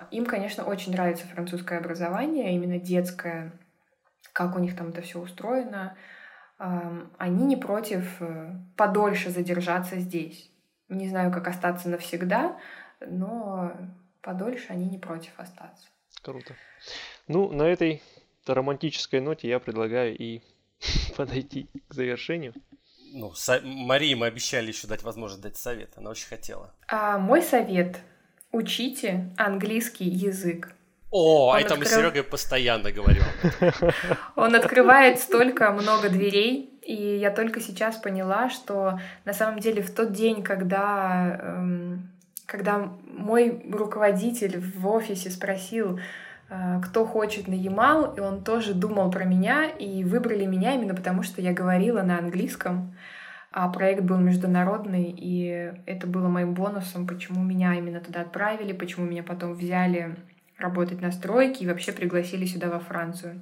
им, 0.09 0.25
конечно, 0.25 0.63
очень 0.63 0.91
нравится 0.91 1.27
французское 1.27 1.77
образование, 1.77 2.55
именно 2.55 2.79
детское, 2.79 3.51
как 4.33 4.55
у 4.55 4.59
них 4.59 4.75
там 4.75 4.89
это 4.89 5.03
все 5.03 5.19
устроено. 5.19 5.95
Ам, 6.57 7.11
Они 7.19 7.45
не 7.45 7.57
против 7.57 8.19
подольше 8.75 9.29
задержаться 9.29 9.97
здесь. 9.97 10.49
Не 10.89 11.07
знаю, 11.09 11.31
как 11.31 11.47
остаться 11.47 11.89
навсегда, 11.89 12.57
но 13.01 13.71
подольше 14.23 14.65
они 14.69 14.85
не 14.85 14.97
против 14.97 15.33
остаться. 15.37 15.90
Круто. 16.21 16.55
Ну, 17.27 17.51
на 17.51 17.63
этой 17.63 18.01
романтической 18.45 19.19
ноте 19.21 19.47
я 19.47 19.59
предлагаю 19.59 20.15
и 20.17 20.41
подойти 21.17 21.67
к 21.87 21.93
завершению. 21.93 22.53
Ну, 23.13 23.33
со- 23.33 23.61
Марии 23.63 24.13
мы 24.13 24.27
обещали 24.27 24.67
еще 24.67 24.87
дать 24.87 25.03
возможность 25.03 25.41
дать 25.43 25.57
совет. 25.57 25.89
Она 25.97 26.11
очень 26.11 26.27
хотела. 26.27 26.73
А 26.87 27.17
мой 27.17 27.41
совет– 27.41 27.97
учите 28.51 29.29
английский 29.37 30.05
язык. 30.05 30.73
О, 31.09 31.49
Он 31.51 31.57
это 31.57 31.75
мы 31.75 31.83
с 31.85 31.89
открыл- 31.91 32.03
Серегой 32.03 32.23
постоянно 32.23 32.91
говорим. 32.91 33.23
Он 34.37 34.55
открывает 34.55 35.19
столько 35.19 35.71
много 35.71 36.07
дверей, 36.09 36.69
и 36.83 36.93
я 37.17 37.31
только 37.31 37.59
сейчас 37.59 37.97
поняла, 37.97 38.49
что 38.49 38.97
на 39.25 39.33
самом 39.33 39.59
деле 39.59 39.81
в 39.81 39.93
тот 39.93 40.13
день, 40.13 40.41
когда, 40.41 41.37
эм, 41.41 42.10
когда 42.51 42.91
мой 43.07 43.63
руководитель 43.71 44.59
в 44.59 44.85
офисе 44.85 45.29
спросил, 45.29 46.01
э, 46.49 46.81
кто 46.83 47.05
хочет 47.05 47.47
на 47.47 47.53
Ямал, 47.53 48.13
и 48.13 48.19
он 48.19 48.43
тоже 48.43 48.73
думал 48.73 49.09
про 49.09 49.23
меня, 49.23 49.67
и 49.67 50.03
выбрали 50.03 50.45
меня 50.45 50.75
именно 50.75 50.93
потому, 50.93 51.23
что 51.23 51.41
я 51.41 51.53
говорила 51.53 52.01
на 52.01 52.19
английском, 52.19 52.93
а 53.53 53.69
проект 53.69 54.03
был 54.03 54.17
международный, 54.17 55.15
и 55.17 55.71
это 55.85 56.07
было 56.07 56.27
моим 56.27 56.53
бонусом, 56.53 57.07
почему 57.07 57.41
меня 57.41 57.75
именно 57.75 58.01
туда 58.01 58.21
отправили, 58.21 58.73
почему 58.73 59.05
меня 59.05 59.23
потом 59.23 59.53
взяли 59.53 60.17
работать 60.57 61.01
на 61.01 61.13
стройке 61.13 61.63
и 61.63 61.67
вообще 61.67 61.93
пригласили 61.93 62.45
сюда 62.45 62.67
во 62.69 62.79
Францию. 62.79 63.39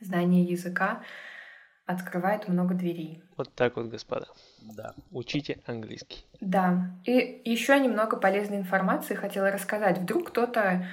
Знание 0.00 0.44
языка 0.44 1.00
открывает 1.86 2.48
много 2.48 2.74
дверей. 2.74 3.22
Вот 3.36 3.52
так 3.54 3.76
вот, 3.76 3.86
господа. 3.86 4.26
Да. 4.62 4.94
Учите 5.10 5.58
английский. 5.66 6.24
Да. 6.40 6.90
И 7.04 7.42
еще 7.44 7.78
немного 7.78 8.16
полезной 8.16 8.58
информации 8.58 9.14
хотела 9.14 9.50
рассказать. 9.50 9.98
Вдруг 9.98 10.28
кто-то 10.30 10.86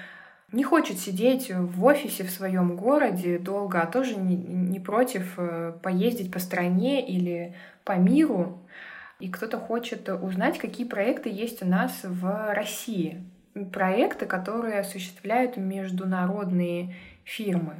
не 0.52 0.64
хочет 0.64 1.00
сидеть 1.00 1.50
в 1.50 1.84
офисе 1.86 2.24
в 2.24 2.32
своем 2.32 2.76
городе 2.76 3.40
долго, 3.40 3.82
а 3.82 3.88
тоже 3.88 4.16
не, 4.16 4.36
не 4.36 4.80
против 4.80 5.36
э, 5.38 5.74
поездить 5.82 6.32
по 6.32 6.40
стране 6.40 7.08
или 7.08 7.56
по 7.86 7.94
миру. 7.94 8.60
И 9.20 9.30
кто-то 9.30 9.58
хочет 9.60 10.10
узнать, 10.10 10.58
какие 10.58 10.86
проекты 10.86 11.30
есть 11.30 11.62
у 11.64 11.66
нас 11.66 12.02
в 12.04 12.54
России. 12.54 13.24
Проекты, 13.72 14.26
которые 14.26 14.80
осуществляют 14.80 15.58
международные 15.58 16.96
фирмы. 17.24 17.76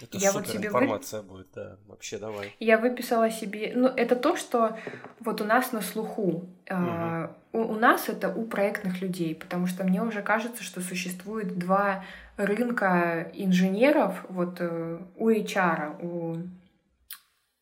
Это 0.00 0.18
Я 0.18 0.32
вот 0.32 0.46
себе 0.46 0.58
вы- 0.58 0.66
информация 0.66 1.22
будет, 1.22 1.48
да. 1.54 1.76
Вообще, 1.86 2.18
давай. 2.18 2.54
Я 2.60 2.78
выписала 2.78 3.30
себе, 3.30 3.72
ну, 3.74 3.88
это 3.88 4.14
то, 4.16 4.36
что 4.36 4.76
вот 5.20 5.40
у 5.40 5.44
нас 5.44 5.72
на 5.72 5.80
слуху. 5.80 6.46
А, 6.68 7.34
у, 7.52 7.60
у 7.60 7.74
нас 7.74 8.08
это 8.08 8.28
у 8.28 8.44
проектных 8.44 9.00
людей, 9.00 9.34
потому 9.34 9.66
что 9.66 9.84
мне 9.84 10.02
уже 10.02 10.22
кажется, 10.22 10.62
что 10.62 10.80
существует 10.80 11.58
два 11.58 12.04
рынка 12.36 13.30
инженеров, 13.32 14.24
вот 14.28 14.58
э, 14.60 14.98
у 15.16 15.30
HR, 15.30 16.04
у, 16.04 16.36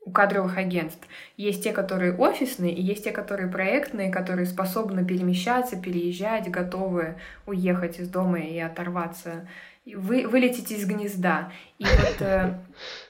у 0.05 0.11
кадровых 0.11 0.59
агентств. 0.59 1.07
Есть 1.37 1.63
те, 1.63 1.73
которые 1.73 2.17
офисные, 2.17 2.75
и 2.75 2.83
есть 2.83 3.05
те, 3.05 3.13
которые 3.13 3.49
проектные, 3.49 4.11
которые 4.11 4.47
способны 4.47 5.05
перемещаться, 5.05 5.81
переезжать, 5.81 6.51
готовы 6.51 7.17
уехать 7.47 8.01
из 8.01 8.09
дома 8.09 8.41
и 8.41 8.59
оторваться, 8.59 9.49
вы, 9.87 10.27
вылететь 10.27 10.71
из 10.71 10.87
гнезда. 10.87 11.53
И 11.79 11.85
вот 11.85 12.17
э, 12.21 12.59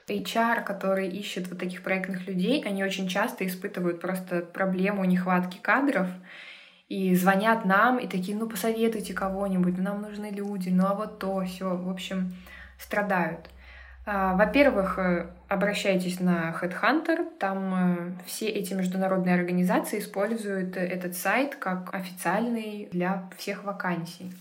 HR, 0.07 0.63
которые 0.63 1.09
ищут 1.09 1.47
вот 1.47 1.59
таких 1.59 1.83
проектных 1.83 2.27
людей, 2.27 2.63
они 2.65 2.83
очень 2.83 3.07
часто 3.07 3.47
испытывают 3.47 4.01
просто 4.01 4.41
проблему 4.41 5.05
нехватки 5.05 5.57
кадров 5.61 6.07
и 6.89 7.15
звонят 7.15 7.65
нам 7.65 7.97
и 7.97 8.07
такие, 8.07 8.37
ну 8.37 8.47
посоветуйте 8.47 9.13
кого-нибудь, 9.13 9.77
ну 9.77 9.83
нам 9.83 10.01
нужны 10.01 10.29
люди, 10.31 10.69
ну 10.69 10.85
а 10.85 10.93
вот 10.93 11.19
то, 11.19 11.43
все, 11.45 11.75
в 11.75 11.89
общем, 11.89 12.35
страдают. 12.77 13.49
А, 14.05 14.35
Во-первых, 14.35 14.99
э, 14.99 15.27
обращайтесь 15.47 16.19
на 16.19 16.55
Headhunter, 16.61 17.25
там 17.39 18.17
э, 18.19 18.25
все 18.25 18.47
эти 18.47 18.73
международные 18.73 19.33
организации 19.33 19.99
используют 19.99 20.77
этот 20.77 21.15
сайт 21.15 21.55
как 21.55 21.93
официальный 21.93 22.87
для 22.91 23.29
всех 23.37 23.63
вакансий. 23.63 24.31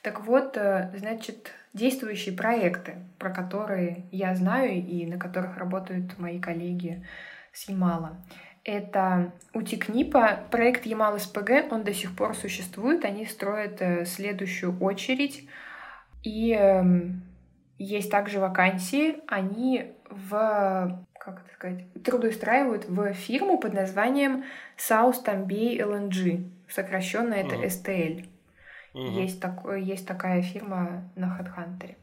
Так 0.00 0.24
вот, 0.24 0.56
э, 0.56 0.90
значит, 0.96 1.52
действующие 1.72 2.34
проекты, 2.34 2.96
про 3.18 3.30
которые 3.30 4.04
я 4.10 4.34
знаю 4.34 4.72
и 4.72 5.06
на 5.06 5.18
которых 5.18 5.56
работают 5.56 6.18
мои 6.18 6.40
коллеги 6.40 7.04
с 7.52 7.68
Ямала. 7.68 8.16
Это 8.64 9.32
у 9.54 9.62
Тикнипа 9.62 10.40
проект 10.50 10.86
Ямал 10.86 11.18
СПГ, 11.18 11.72
он 11.72 11.82
до 11.82 11.92
сих 11.92 12.14
пор 12.14 12.36
существует, 12.36 13.04
они 13.04 13.26
строят 13.26 13.80
э, 13.80 14.04
следующую 14.04 14.78
очередь. 14.78 15.48
И 16.22 16.52
эм, 16.52 17.22
есть 17.78 18.10
также 18.10 18.38
вакансии, 18.38 19.16
они 19.26 19.92
в, 20.08 21.04
как 21.18 21.40
это 21.44 21.54
сказать, 21.54 22.02
трудоустраивают 22.04 22.88
в 22.88 23.12
фирму 23.14 23.58
под 23.58 23.72
названием 23.72 24.44
South 24.76 25.24
Tambay 25.24 25.78
LNG, 25.78 26.48
сокращенно 26.68 27.34
это 27.34 27.56
Мгм. 27.56 27.64
STL. 27.64 28.26
Мгм. 28.94 29.18
Есть, 29.18 29.40
такой, 29.40 29.82
есть 29.82 30.06
такая 30.06 30.42
фирма 30.42 31.10
на 31.16 31.38
HeadHunter. 31.38 31.96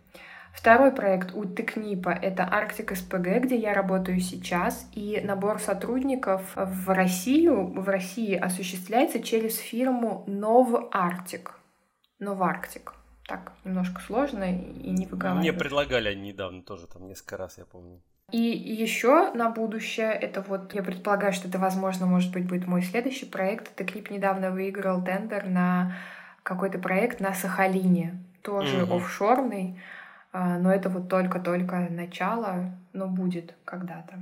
Второй 0.53 0.91
проект 0.91 1.33
у 1.35 1.45
Текнипа— 1.45 2.09
это 2.21 2.43
Арктик 2.43 2.95
СПГ, 2.95 3.43
где 3.43 3.55
я 3.55 3.73
работаю 3.73 4.19
сейчас, 4.19 4.89
и 4.93 5.21
набор 5.23 5.59
сотрудников 5.59 6.53
в 6.55 6.89
Россию, 6.89 7.67
в 7.79 7.87
России 7.87 8.35
осуществляется 8.35 9.21
через 9.21 9.57
фирму 9.57 10.23
Новартик. 10.27 11.59
Новарктик. 12.17 12.93
Так, 13.27 13.53
немножко 13.63 14.01
сложно 14.01 14.43
и 14.51 14.89
не 14.89 15.05
выговаривать. 15.05 15.43
Мне 15.43 15.53
предлагали 15.53 16.09
они 16.09 16.29
недавно 16.29 16.63
тоже, 16.63 16.87
там 16.87 17.07
несколько 17.07 17.37
раз, 17.37 17.59
я 17.59 17.65
помню. 17.65 18.01
И 18.31 18.39
еще 18.39 19.31
на 19.33 19.49
будущее, 19.49 20.11
это 20.11 20.41
вот, 20.41 20.73
я 20.73 20.83
предполагаю, 20.83 21.33
что 21.33 21.47
это, 21.47 21.57
возможно, 21.57 22.05
может 22.05 22.31
быть, 22.31 22.47
будет 22.47 22.67
мой 22.67 22.81
следующий 22.81 23.25
проект. 23.25 23.75
Текнип 23.75 24.09
недавно 24.09 24.51
выиграл 24.51 25.03
тендер 25.03 25.47
на 25.47 25.95
какой-то 26.49 26.79
проект 26.79 27.19
на 27.19 27.33
Сахалине, 27.33 28.17
тоже 28.41 28.77
Мгм. 28.85 28.97
офшорный, 28.97 29.79
а, 30.33 30.57
но 30.57 30.71
это 30.73 30.89
вот 30.89 31.07
только-только 31.07 31.87
начало, 31.91 32.71
но 32.91 33.07
будет 33.07 33.55
когда-то. 33.65 34.15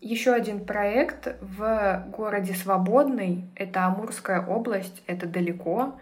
Еще 0.00 0.32
один 0.32 0.66
проект 0.66 1.34
в 1.40 2.04
городе 2.08 2.52
Свободный, 2.54 3.50
это 3.54 3.86
Амурская 3.86 4.44
область, 4.44 5.02
это 5.06 5.26
далеко. 5.26 5.98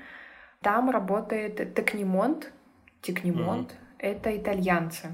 Там 0.62 0.90
работает 0.90 1.74
Текнимонт, 1.74 2.51
Текнимонт, 3.02 3.74
это 3.98 4.36
итальянцы. 4.36 5.12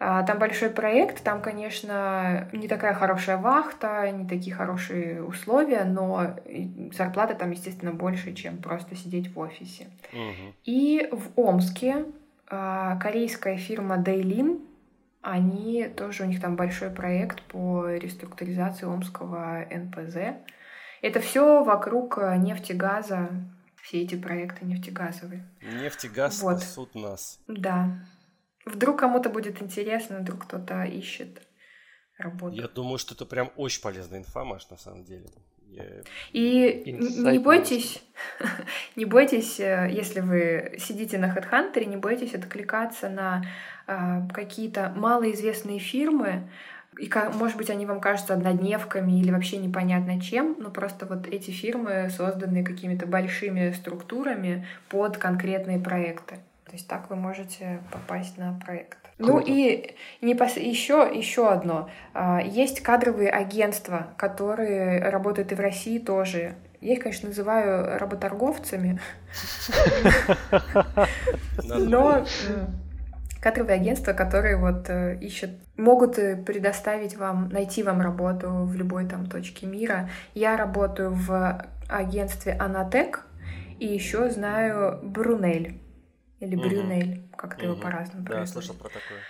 А, 0.00 0.22
Там 0.22 0.38
большой 0.38 0.70
проект, 0.70 1.22
там, 1.24 1.42
конечно, 1.42 2.48
не 2.52 2.68
такая 2.68 2.94
хорошая 2.94 3.36
вахта, 3.36 4.10
не 4.12 4.28
такие 4.28 4.54
хорошие 4.54 5.22
условия, 5.22 5.84
но 5.84 6.36
зарплата 6.92 7.34
там, 7.34 7.50
естественно, 7.50 7.92
больше, 7.92 8.32
чем 8.34 8.58
просто 8.58 8.94
сидеть 8.94 9.34
в 9.34 9.38
офисе. 9.38 9.88
Мгм. 10.12 10.54
И 10.64 11.08
в 11.10 11.40
Омске 11.40 12.04
а, 12.48 12.96
корейская 12.96 13.56
фирма 13.56 13.96
Daylin, 13.96 14.64
они 15.20 15.88
тоже, 15.88 16.22
у 16.22 16.26
них 16.26 16.40
там 16.40 16.54
большой 16.54 16.90
проект 16.90 17.42
по 17.42 17.88
реструктуризации 17.88 18.86
омского 18.86 19.66
НПЗ. 19.68 20.38
Это 21.02 21.20
все 21.20 21.62
вокруг 21.64 22.18
э, 22.18 22.36
нефтегаза, 22.38 23.28
все 23.82 24.02
эти 24.02 24.14
проекты 24.16 24.64
нефтегазовые. 24.64 25.44
Нефть 25.60 26.06
и 26.06 26.08
газ 26.08 26.40
Вот. 26.42 26.60
спасут 26.60 26.94
нас. 26.94 27.40
Да. 27.46 27.98
Вдруг 28.64 28.98
кому-то 28.98 29.30
будет 29.30 29.62
интересно, 29.62 30.18
вдруг 30.18 30.44
кто-то 30.44 30.84
ищет 30.84 31.42
работу. 32.18 32.56
Я 32.56 32.68
думаю, 32.68 32.98
что 32.98 33.14
это 33.14 33.24
прям 33.24 33.50
очень 33.56 33.82
полезная 33.82 34.20
инфа, 34.20 34.44
Маш, 34.44 34.68
на 34.70 34.76
самом 34.76 35.04
деле. 35.04 35.28
И 36.32 36.82
не 36.86 37.38
бойтесь, 37.38 38.02
не 38.96 39.04
бойтесь, 39.04 39.60
э, 39.60 39.88
если 39.92 40.20
вы 40.20 40.76
сидите 40.78 41.18
на 41.18 41.26
HeadHunter, 41.26 41.84
не 41.84 41.96
бойтесь 41.96 42.34
откликаться 42.34 43.08
на 43.10 43.44
э, 43.86 44.28
какие-то 44.32 44.92
малоизвестные 44.96 45.78
фирмы, 45.78 46.50
и, 46.98 47.08
может 47.34 47.56
быть, 47.56 47.70
они 47.70 47.86
вам 47.86 48.00
кажутся 48.00 48.34
однодневками 48.34 49.20
или 49.20 49.30
вообще 49.30 49.58
непонятно 49.58 50.20
чем, 50.20 50.56
но 50.58 50.70
просто 50.70 51.06
вот 51.06 51.26
эти 51.28 51.50
фирмы 51.50 52.10
созданы 52.10 52.64
какими-то 52.64 53.06
большими 53.06 53.70
структурами 53.72 54.66
под 54.88 55.16
конкретные 55.16 55.78
проекты. 55.78 56.38
То 56.68 56.74
есть 56.74 56.86
так 56.86 57.08
вы 57.08 57.16
можете 57.16 57.80
попасть 57.90 58.36
на 58.36 58.58
проект. 58.64 58.98
Ну 59.18 59.26
Круто. 59.26 59.46
Ну 59.48 59.54
и 59.56 59.94
не 60.20 60.34
пос... 60.34 60.56
еще, 60.56 61.10
еще 61.12 61.50
одно. 61.50 61.88
А, 62.14 62.40
есть 62.40 62.82
кадровые 62.82 63.30
агентства, 63.30 64.08
которые 64.16 65.08
работают 65.08 65.52
и 65.52 65.54
в 65.54 65.60
России 65.60 65.98
тоже. 65.98 66.54
Я 66.80 66.92
их, 66.92 67.02
конечно, 67.02 67.28
называю 67.28 67.98
работорговцами. 67.98 69.00
Но 71.64 72.24
кадровые 73.40 73.80
агентства, 73.80 74.12
которые 74.12 74.56
вот 74.56 74.88
э, 74.88 75.18
ищут, 75.20 75.50
могут 75.76 76.18
э, 76.18 76.36
предоставить 76.36 77.16
вам, 77.16 77.48
найти 77.48 77.82
вам 77.82 78.00
работу 78.00 78.50
в 78.50 78.74
любой 78.74 79.06
там 79.06 79.26
точке 79.26 79.66
мира. 79.66 80.10
Я 80.34 80.56
работаю 80.56 81.12
в 81.12 81.64
агентстве 81.88 82.52
Анатек 82.52 83.24
и 83.78 83.86
еще 83.86 84.30
знаю 84.30 85.00
Брунель 85.02 85.80
или 86.40 86.56
Брюнель, 86.56 87.22
как-то 87.36 87.64
его 87.64 87.76
по-разному 87.76 88.24
Да, 88.24 88.46
слышал 88.46 88.74
про 88.74 88.88
такое. 88.88 89.20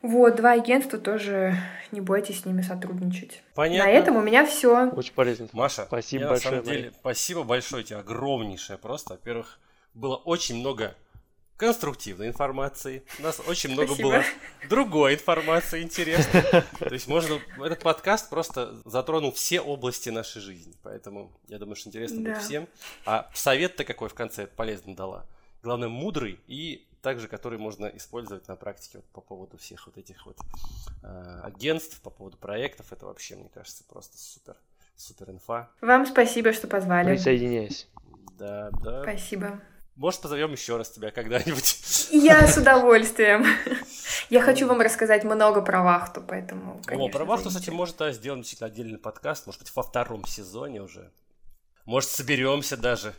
Вот, 0.00 0.36
два 0.36 0.52
агентства 0.52 0.98
тоже 0.98 1.56
не 1.90 2.00
бойтесь 2.00 2.42
с 2.42 2.44
ними 2.44 2.62
сотрудничать. 2.62 3.42
Понятно. 3.54 3.84
На 3.84 3.90
этом 3.90 4.16
у 4.16 4.22
меня 4.22 4.46
все. 4.46 4.90
Очень 4.90 5.12
полезно. 5.12 5.48
Маша, 5.52 5.86
спасибо 5.86 6.24
я, 6.24 6.28
большое. 6.30 6.56
На 6.56 6.62
самом 6.62 6.76
деле, 6.76 6.92
спасибо 7.00 7.42
большое 7.42 7.82
тебе, 7.82 7.98
огромнейшее 7.98 8.78
просто. 8.78 9.14
Во-первых, 9.14 9.58
было 9.94 10.14
очень 10.14 10.60
много 10.60 10.94
конструктивной 11.56 12.28
информации. 12.28 13.02
У 13.18 13.22
нас 13.22 13.40
очень 13.46 13.72
много 13.72 13.88
Спасибо. 13.88 14.08
было 14.08 14.24
другой 14.70 15.14
информации 15.14 15.82
интересной. 15.82 16.42
То 16.78 16.92
есть 16.92 17.08
можно... 17.08 17.40
Этот 17.58 17.80
подкаст 17.80 18.30
просто 18.30 18.76
затронул 18.84 19.32
все 19.32 19.60
области 19.60 20.08
нашей 20.10 20.40
жизни. 20.40 20.72
Поэтому 20.84 21.32
я 21.48 21.58
думаю, 21.58 21.74
что 21.74 21.88
интересно 21.88 22.22
да. 22.22 22.30
будет 22.30 22.42
всем. 22.44 22.68
А 23.04 23.28
совет-то 23.34 23.82
какой 23.82 24.08
в 24.08 24.14
конце 24.14 24.46
полезно 24.46 24.94
дала? 24.94 25.26
Главное, 25.62 25.88
мудрый 25.88 26.40
и 26.46 26.88
также 27.02 27.28
который 27.28 27.58
можно 27.58 27.86
использовать 27.86 28.48
на 28.48 28.56
практике 28.56 28.98
вот 28.98 29.06
по 29.06 29.20
поводу 29.20 29.56
всех 29.56 29.86
вот 29.86 29.96
этих 29.96 30.26
вот 30.26 30.36
э, 31.02 31.40
агентств, 31.44 32.00
по 32.00 32.10
поводу 32.10 32.36
проектов. 32.36 32.92
Это 32.92 33.06
вообще, 33.06 33.36
мне 33.36 33.48
кажется, 33.48 33.84
просто 33.84 34.18
супер, 34.18 34.56
супер 34.96 35.30
инфа. 35.30 35.70
Вам 35.80 36.06
спасибо, 36.06 36.52
что 36.52 36.66
позвали. 36.66 37.10
Присоединяюсь. 37.10 37.88
Да, 38.38 38.70
да. 38.82 39.02
Спасибо. 39.02 39.60
Может, 39.96 40.20
позовем 40.20 40.52
еще 40.52 40.76
раз 40.76 40.90
тебя 40.90 41.10
когда-нибудь. 41.10 42.08
Я 42.10 42.46
с 42.46 42.56
удовольствием. 42.58 43.44
Я 44.30 44.40
хочу 44.42 44.68
вам 44.68 44.80
рассказать 44.80 45.24
много 45.24 45.60
про 45.62 45.82
вахту, 45.82 46.20
поэтому, 46.20 46.80
О, 46.88 47.08
про 47.08 47.24
вахту, 47.24 47.48
кстати, 47.48 47.70
может, 47.70 47.96
да, 47.96 48.12
сделаем 48.12 48.42
действительно 48.42 48.68
отдельный 48.68 48.98
подкаст, 48.98 49.46
может 49.46 49.60
быть, 49.62 49.74
во 49.74 49.82
втором 49.82 50.24
сезоне 50.24 50.82
уже. 50.82 51.10
Может, 51.84 52.10
соберемся 52.10 52.76
даже 52.76 53.14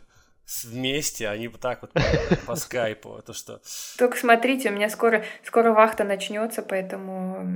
вместе, 0.64 1.28
а 1.28 1.36
не 1.36 1.48
вот 1.48 1.60
так 1.60 1.82
вот 1.82 1.92
по, 1.92 2.00
по 2.46 2.56
скайпу. 2.56 3.16
Это 3.16 3.32
что? 3.32 3.60
Только 3.98 4.16
смотрите, 4.16 4.70
у 4.70 4.72
меня 4.72 4.88
скоро, 4.88 5.24
скоро 5.44 5.72
вахта 5.72 6.04
начнется, 6.04 6.62
поэтому 6.62 7.46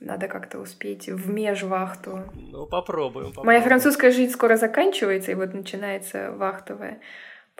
надо 0.00 0.28
как-то 0.28 0.58
успеть 0.58 1.08
в 1.08 1.30
межвахту. 1.30 2.24
Ну, 2.34 2.66
попробуем, 2.66 3.28
попробуем. 3.28 3.46
Моя 3.46 3.62
французская 3.62 4.10
жизнь 4.10 4.32
скоро 4.32 4.56
заканчивается, 4.56 5.32
и 5.32 5.34
вот 5.34 5.54
начинается 5.54 6.32
вахтовая. 6.32 7.00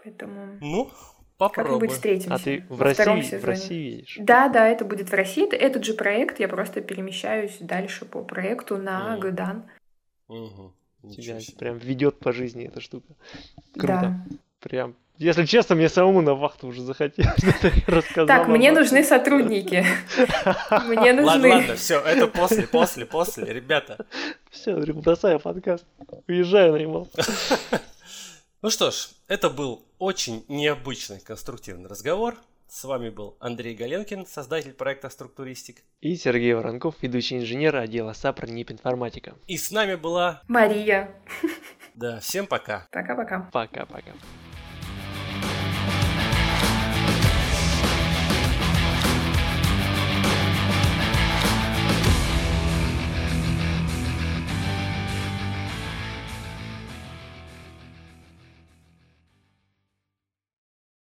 Поэтому... 0.02 0.58
Ну, 0.60 0.90
Попробуй. 1.38 1.72
Как-нибудь 1.72 1.92
встретимся. 1.92 2.34
А 2.34 2.38
ты 2.38 2.64
в 2.70 2.80
России, 2.80 3.36
в 3.36 3.44
России 3.44 3.96
едешь? 3.96 4.16
Да, 4.18 4.48
да, 4.48 4.66
это 4.68 4.86
будет 4.86 5.10
в 5.10 5.12
России. 5.12 5.46
Это 5.46 5.56
этот 5.56 5.84
же 5.84 5.92
проект, 5.92 6.40
я 6.40 6.48
просто 6.48 6.80
перемещаюсь 6.80 7.58
дальше 7.60 8.06
по 8.06 8.24
проекту 8.24 8.78
на 8.78 9.16
mm. 9.16 9.20
Гудан. 9.20 9.70
Угу. 10.28 10.72
Тебя 11.10 11.38
прям 11.58 11.76
ведет 11.76 12.18
по 12.18 12.32
жизни 12.32 12.66
эта 12.66 12.80
штука. 12.80 13.14
Круто. 13.74 14.24
Да. 14.28 14.36
Прям, 14.68 14.96
если 15.18 15.46
честно, 15.46 15.76
мне 15.76 15.88
самому 15.88 16.20
на 16.22 16.34
вахту 16.34 16.66
уже 16.66 16.82
захотелось 16.82 17.38
рассказать. 17.86 18.26
Так, 18.26 18.48
мне 18.48 18.72
нужны 18.72 19.04
сотрудники. 19.04 19.86
Мне 20.86 21.12
нужны. 21.12 21.24
Ладно, 21.24 21.48
ладно, 21.48 21.76
все, 21.76 22.00
это 22.00 22.26
после, 22.26 22.66
после, 22.66 23.06
после, 23.06 23.52
ребята. 23.52 24.04
Все, 24.50 24.74
бросаю 24.74 25.38
подкаст. 25.40 25.86
Уезжаю 26.28 26.72
на 26.72 26.76
ремонт. 26.76 27.08
Ну 28.62 28.70
что 28.70 28.90
ж, 28.90 29.10
это 29.28 29.48
был 29.48 29.86
очень 29.98 30.44
необычный 30.48 31.20
конструктивный 31.20 31.88
разговор. 31.88 32.36
С 32.68 32.82
вами 32.82 33.10
был 33.10 33.36
Андрей 33.38 33.76
Галенкин, 33.76 34.26
создатель 34.26 34.72
проекта 34.72 35.08
«Структуристик». 35.08 35.84
И 36.00 36.16
Сергей 36.16 36.52
Воронков, 36.54 36.96
ведущий 37.00 37.36
инженер 37.36 37.76
отдела 37.76 38.12
САПР 38.12 38.50
НИП 38.50 38.72
Информатика. 38.72 39.36
И 39.46 39.56
с 39.56 39.70
нами 39.70 39.94
была... 39.94 40.42
Мария. 40.48 41.14
Да, 41.94 42.18
всем 42.18 42.46
пока. 42.48 42.88
Пока-пока. 42.90 43.48
Пока-пока. 43.52 44.12